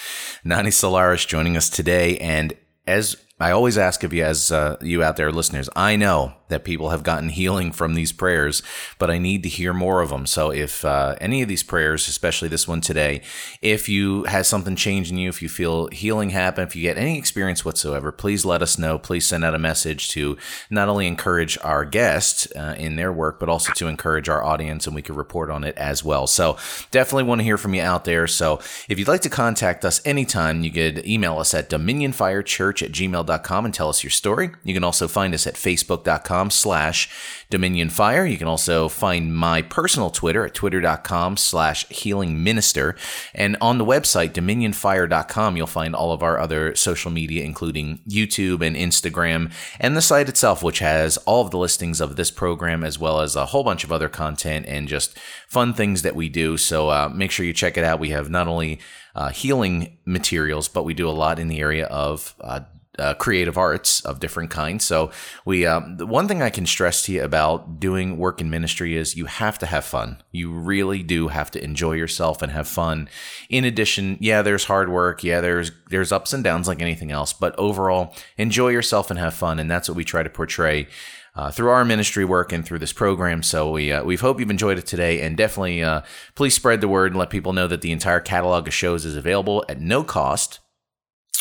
Nani 0.44 0.72
Solaris 0.72 1.26
joining 1.26 1.56
us 1.56 1.70
today. 1.70 2.18
And 2.18 2.54
as 2.88 3.16
I 3.42 3.52
always 3.52 3.78
ask 3.78 4.04
of 4.04 4.14
you, 4.14 4.24
as 4.24 4.52
uh, 4.52 4.78
you 4.82 5.04
out 5.04 5.18
there 5.18 5.32
listeners, 5.32 5.70
I 5.76 5.96
know 5.96 6.34
that 6.50 6.66
people 6.66 6.90
have 6.90 7.02
gotten 7.02 7.30
healing 7.30 7.72
from 7.72 7.96
these 7.96 8.12
prayers, 8.12 8.62
but 9.00 9.10
I 9.10 9.18
need 9.18 9.42
to 9.44 9.50
hear 9.50 9.74
more 9.74 10.02
of 10.02 10.10
them. 10.10 10.26
So 10.26 10.52
if 10.52 10.84
uh, 10.84 11.16
any 11.22 11.42
of 11.42 11.48
these 11.48 11.64
prayers, 11.64 12.10
especially 12.10 12.50
this 12.50 12.68
one 12.68 12.82
today, 12.82 13.22
if 13.62 13.88
you 13.88 14.26
have 14.26 14.46
something 14.46 14.76
change 14.76 15.10
in 15.10 15.18
you, 15.18 15.30
if 15.30 15.42
you 15.42 15.48
feel 15.48 15.88
healing 15.88 16.32
happen, 16.32 16.66
if 16.66 16.76
you 16.76 16.82
get 16.82 16.98
any 16.98 17.18
experience 17.18 17.64
whatsoever, 17.64 18.12
please 18.12 18.44
let 18.44 18.62
us 18.62 18.78
know. 18.78 19.00
Please 19.00 19.26
send 19.26 19.46
out 19.46 19.56
a 19.56 19.60
message 19.60 20.10
to 20.10 20.38
not 20.70 20.90
only 20.90 21.08
encourage 21.08 21.58
our 21.64 21.86
guests 21.86 22.48
uh, 22.56 22.76
in 22.78 22.98
their 22.98 23.14
work, 23.14 23.40
but 23.40 23.48
also 23.48 23.72
to 23.74 23.88
encourage 23.88 24.28
our 24.28 24.44
audience, 24.44 24.86
and 24.86 24.96
we 24.96 25.02
can 25.02 25.16
report 25.16 25.50
on 25.50 25.64
it 25.64 25.78
as 25.78 26.04
well. 26.04 26.28
So 26.28 26.58
definitely 26.92 27.24
want 27.24 27.40
to 27.40 27.46
hear 27.46 27.58
from 27.58 27.74
you 27.74 27.82
out 27.82 28.04
there. 28.04 28.28
So 28.28 28.60
if 28.90 29.00
you'd 29.00 29.08
like 29.08 29.22
to 29.22 29.30
contact 29.30 29.86
us 29.86 30.02
anytime, 30.06 30.64
you 30.64 30.72
could 30.72 31.08
email 31.08 31.40
us 31.40 31.54
at 31.54 31.70
dominionfirechurch 31.70 32.84
at 32.84 32.92
gmail.com 32.92 33.31
gmail.com 33.32 33.66
and 33.66 33.74
tell 33.74 33.90
us 33.90 34.04
your 34.04 34.12
story. 34.12 34.52
You 34.64 34.74
can 34.74 34.84
also 34.84 35.08
find 35.08 35.34
us 35.34 35.48
at 35.48 35.56
facebook.com 35.56 36.52
slash 36.52 37.10
Dominion 37.50 37.90
Fire. 37.90 38.26
You 38.26 38.38
can 38.38 38.48
also 38.48 38.90
find 38.90 39.36
my 39.36 39.62
personal 39.62 40.10
Twitter 40.10 40.46
at 40.46 40.54
twitter.com 40.54 41.38
slash 41.38 41.88
healing 41.90 42.44
minister. 42.44 42.96
And 43.34 43.58
on 43.62 43.78
the 43.78 43.86
website, 43.86 44.32
dominionfire.com, 44.32 45.58
you'll 45.58 45.68
find 45.68 45.96
all 45.96 46.12
of 46.12 46.24
our 46.24 46.40
other 46.40 46.76
social 46.76 47.12
media, 47.12 47.44
including 47.44 48.00
YouTube 48.08 48.66
and 48.66 48.76
Instagram, 48.76 49.52
and 49.80 49.96
the 49.96 50.02
site 50.02 50.30
itself, 50.30 50.64
which 50.64 50.80
has 50.80 51.18
all 51.18 51.44
of 51.44 51.52
the 51.52 51.58
listings 51.58 52.02
of 52.02 52.16
this 52.16 52.32
program 52.32 52.84
as 52.84 52.98
well 52.98 53.22
as 53.22 53.36
a 53.36 53.48
whole 53.48 53.64
bunch 53.64 53.84
of 53.84 53.92
other 53.92 54.10
content 54.10 54.66
and 54.68 54.88
just 54.88 55.18
fun 55.48 55.74
things 55.74 56.02
that 56.02 56.16
we 56.16 56.30
do. 56.30 56.58
So 56.58 56.90
uh, 56.90 57.10
make 57.14 57.32
sure 57.32 57.46
you 57.46 57.54
check 57.54 57.78
it 57.78 57.84
out. 57.84 58.00
We 58.00 58.10
have 58.10 58.30
not 58.30 58.48
only 58.48 58.80
uh, 59.16 59.30
healing 59.30 59.98
materials, 60.06 60.68
but 60.68 60.86
we 60.86 60.94
do 60.94 61.10
a 61.10 61.12
lot 61.12 61.40
in 61.40 61.48
the 61.48 61.60
area 61.60 61.86
of 61.88 62.36
uh, 62.40 62.62
uh, 63.00 63.14
creative 63.14 63.58
arts 63.58 64.02
of 64.02 64.20
different 64.20 64.50
kinds. 64.50 64.84
So 64.84 65.12
we, 65.46 65.66
um, 65.66 65.98
the 65.98 66.06
one 66.06 66.28
thing 66.28 66.42
I 66.42 66.50
can 66.50 66.66
stress 66.66 67.04
to 67.04 67.14
you 67.14 67.24
about 67.24 67.80
doing 67.80 68.18
work 68.18 68.42
in 68.42 68.50
ministry 68.50 68.96
is 68.96 69.16
you 69.16 69.26
have 69.26 69.58
to 69.60 69.66
have 69.66 69.86
fun. 69.86 70.22
You 70.32 70.52
really 70.52 71.02
do 71.02 71.30
have 71.30 71.52
to 71.52 71.64
enjoy 71.64 71.94
yourself 71.94 72.42
and 72.42 72.52
have 72.52 72.68
fun. 72.68 73.10
In 73.50 73.64
addition, 73.64 74.18
yeah, 74.20 74.42
there's 74.42 74.66
hard 74.66 74.90
work. 74.90 75.24
Yeah, 75.24 75.42
there's 75.42 75.72
there's 75.90 76.12
ups 76.12 76.34
and 76.34 76.44
downs 76.44 76.68
like 76.68 76.82
anything 76.82 77.12
else. 77.12 77.34
But 77.34 77.58
overall, 77.58 78.14
enjoy 78.38 78.70
yourself 78.70 79.10
and 79.10 79.20
have 79.20 79.34
fun, 79.34 79.60
and 79.60 79.72
that's 79.72 79.88
what 79.88 79.96
we 79.96 80.04
try 80.04 80.24
to 80.24 80.30
portray 80.30 80.88
uh, 81.36 81.50
through 81.50 81.70
our 81.70 81.86
ministry 81.86 82.26
work 82.26 82.52
and 82.52 82.66
through 82.66 82.80
this 82.80 82.94
program. 82.94 83.42
So 83.44 83.72
we 83.72 83.92
uh, 83.92 84.04
we 84.04 84.18
hope 84.18 84.40
you've 84.40 84.50
enjoyed 84.50 84.78
it 84.78 84.86
today, 84.86 85.22
and 85.22 85.38
definitely 85.38 85.84
uh, 85.84 86.02
please 86.36 86.54
spread 86.54 86.82
the 86.82 86.88
word 86.88 87.14
and 87.14 87.20
let 87.20 87.30
people 87.30 87.54
know 87.54 87.68
that 87.68 87.82
the 87.82 87.92
entire 87.92 88.20
catalog 88.20 88.68
of 88.68 88.74
shows 88.74 89.06
is 89.06 89.16
available 89.16 89.64
at 89.70 89.80
no 89.80 90.04
cost. 90.04 90.60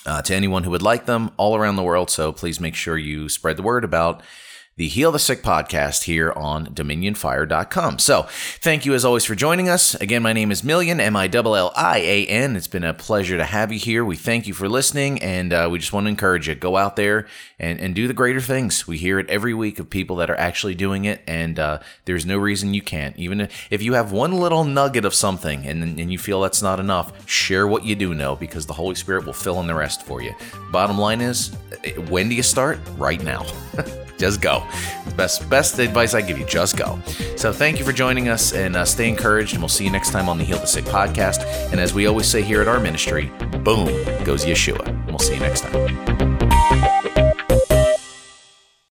Uh, 0.06 0.22
to 0.22 0.34
anyone 0.34 0.64
who 0.64 0.70
would 0.70 0.80
like 0.80 1.04
them 1.04 1.30
all 1.36 1.54
around 1.54 1.76
the 1.76 1.82
world. 1.82 2.08
So 2.08 2.32
please 2.32 2.58
make 2.58 2.74
sure 2.74 2.96
you 2.96 3.28
spread 3.28 3.58
the 3.58 3.62
word 3.62 3.84
about 3.84 4.22
the 4.80 4.88
Heal 4.88 5.12
the 5.12 5.18
Sick 5.18 5.42
podcast 5.42 6.04
here 6.04 6.32
on 6.32 6.68
dominionfire.com. 6.68 7.98
So, 7.98 8.22
thank 8.60 8.86
you 8.86 8.94
as 8.94 9.04
always 9.04 9.26
for 9.26 9.34
joining 9.34 9.68
us. 9.68 9.94
Again, 9.96 10.22
my 10.22 10.32
name 10.32 10.50
is 10.50 10.62
Millian, 10.62 11.00
M 11.00 11.16
I 11.16 11.28
L 11.30 11.54
L 11.54 11.70
I 11.76 11.98
A 11.98 12.26
N. 12.26 12.56
It's 12.56 12.66
been 12.66 12.82
a 12.82 12.94
pleasure 12.94 13.36
to 13.36 13.44
have 13.44 13.72
you 13.72 13.78
here. 13.78 14.06
We 14.06 14.16
thank 14.16 14.46
you 14.46 14.54
for 14.54 14.70
listening, 14.70 15.20
and 15.20 15.52
uh, 15.52 15.68
we 15.70 15.78
just 15.78 15.92
want 15.92 16.06
to 16.06 16.08
encourage 16.08 16.48
you 16.48 16.54
go 16.54 16.78
out 16.78 16.96
there 16.96 17.26
and, 17.60 17.78
and 17.78 17.94
do 17.94 18.08
the 18.08 18.14
greater 18.14 18.40
things. 18.40 18.88
We 18.88 18.96
hear 18.96 19.18
it 19.20 19.28
every 19.28 19.54
week 19.54 19.78
of 19.78 19.88
people 19.90 20.16
that 20.16 20.30
are 20.30 20.36
actually 20.36 20.74
doing 20.74 21.04
it, 21.04 21.22
and 21.26 21.58
uh, 21.58 21.78
there's 22.06 22.26
no 22.26 22.38
reason 22.38 22.74
you 22.74 22.82
can't. 22.82 23.16
Even 23.16 23.48
if 23.70 23.82
you 23.82 23.92
have 23.92 24.10
one 24.10 24.32
little 24.32 24.64
nugget 24.64 25.04
of 25.04 25.14
something 25.14 25.66
and, 25.66 26.00
and 26.00 26.10
you 26.10 26.18
feel 26.18 26.40
that's 26.40 26.62
not 26.62 26.80
enough, 26.80 27.28
share 27.28 27.66
what 27.66 27.84
you 27.84 27.94
do 27.94 28.14
know 28.14 28.34
because 28.34 28.66
the 28.66 28.72
Holy 28.72 28.94
Spirit 28.94 29.26
will 29.26 29.32
fill 29.32 29.60
in 29.60 29.66
the 29.66 29.74
rest 29.74 30.02
for 30.02 30.22
you. 30.22 30.34
Bottom 30.72 30.98
line 30.98 31.20
is, 31.20 31.54
when 32.08 32.28
do 32.28 32.34
you 32.34 32.42
start? 32.42 32.80
Right 32.96 33.22
now. 33.22 33.46
just 34.18 34.40
go. 34.40 34.66
Best 35.16 35.48
best 35.50 35.78
advice 35.78 36.14
I 36.14 36.20
give 36.20 36.38
you, 36.38 36.46
just 36.46 36.76
go. 36.76 37.00
So 37.36 37.52
thank 37.52 37.78
you 37.78 37.84
for 37.84 37.92
joining 37.92 38.28
us 38.28 38.52
and 38.52 38.76
uh, 38.76 38.84
stay 38.84 39.08
encouraged, 39.08 39.52
and 39.52 39.62
we'll 39.62 39.68
see 39.68 39.84
you 39.84 39.90
next 39.90 40.10
time 40.10 40.28
on 40.28 40.38
the 40.38 40.44
Heal 40.44 40.58
the 40.58 40.66
Sick 40.66 40.84
podcast. 40.84 41.44
And 41.72 41.80
as 41.80 41.92
we 41.92 42.06
always 42.06 42.26
say 42.26 42.42
here 42.42 42.60
at 42.62 42.68
our 42.68 42.80
ministry, 42.80 43.30
boom 43.64 43.86
goes 44.24 44.44
Yeshua. 44.44 44.86
And 44.86 45.06
we'll 45.08 45.18
see 45.18 45.34
you 45.34 45.40
next 45.40 45.62
time. 45.62 47.19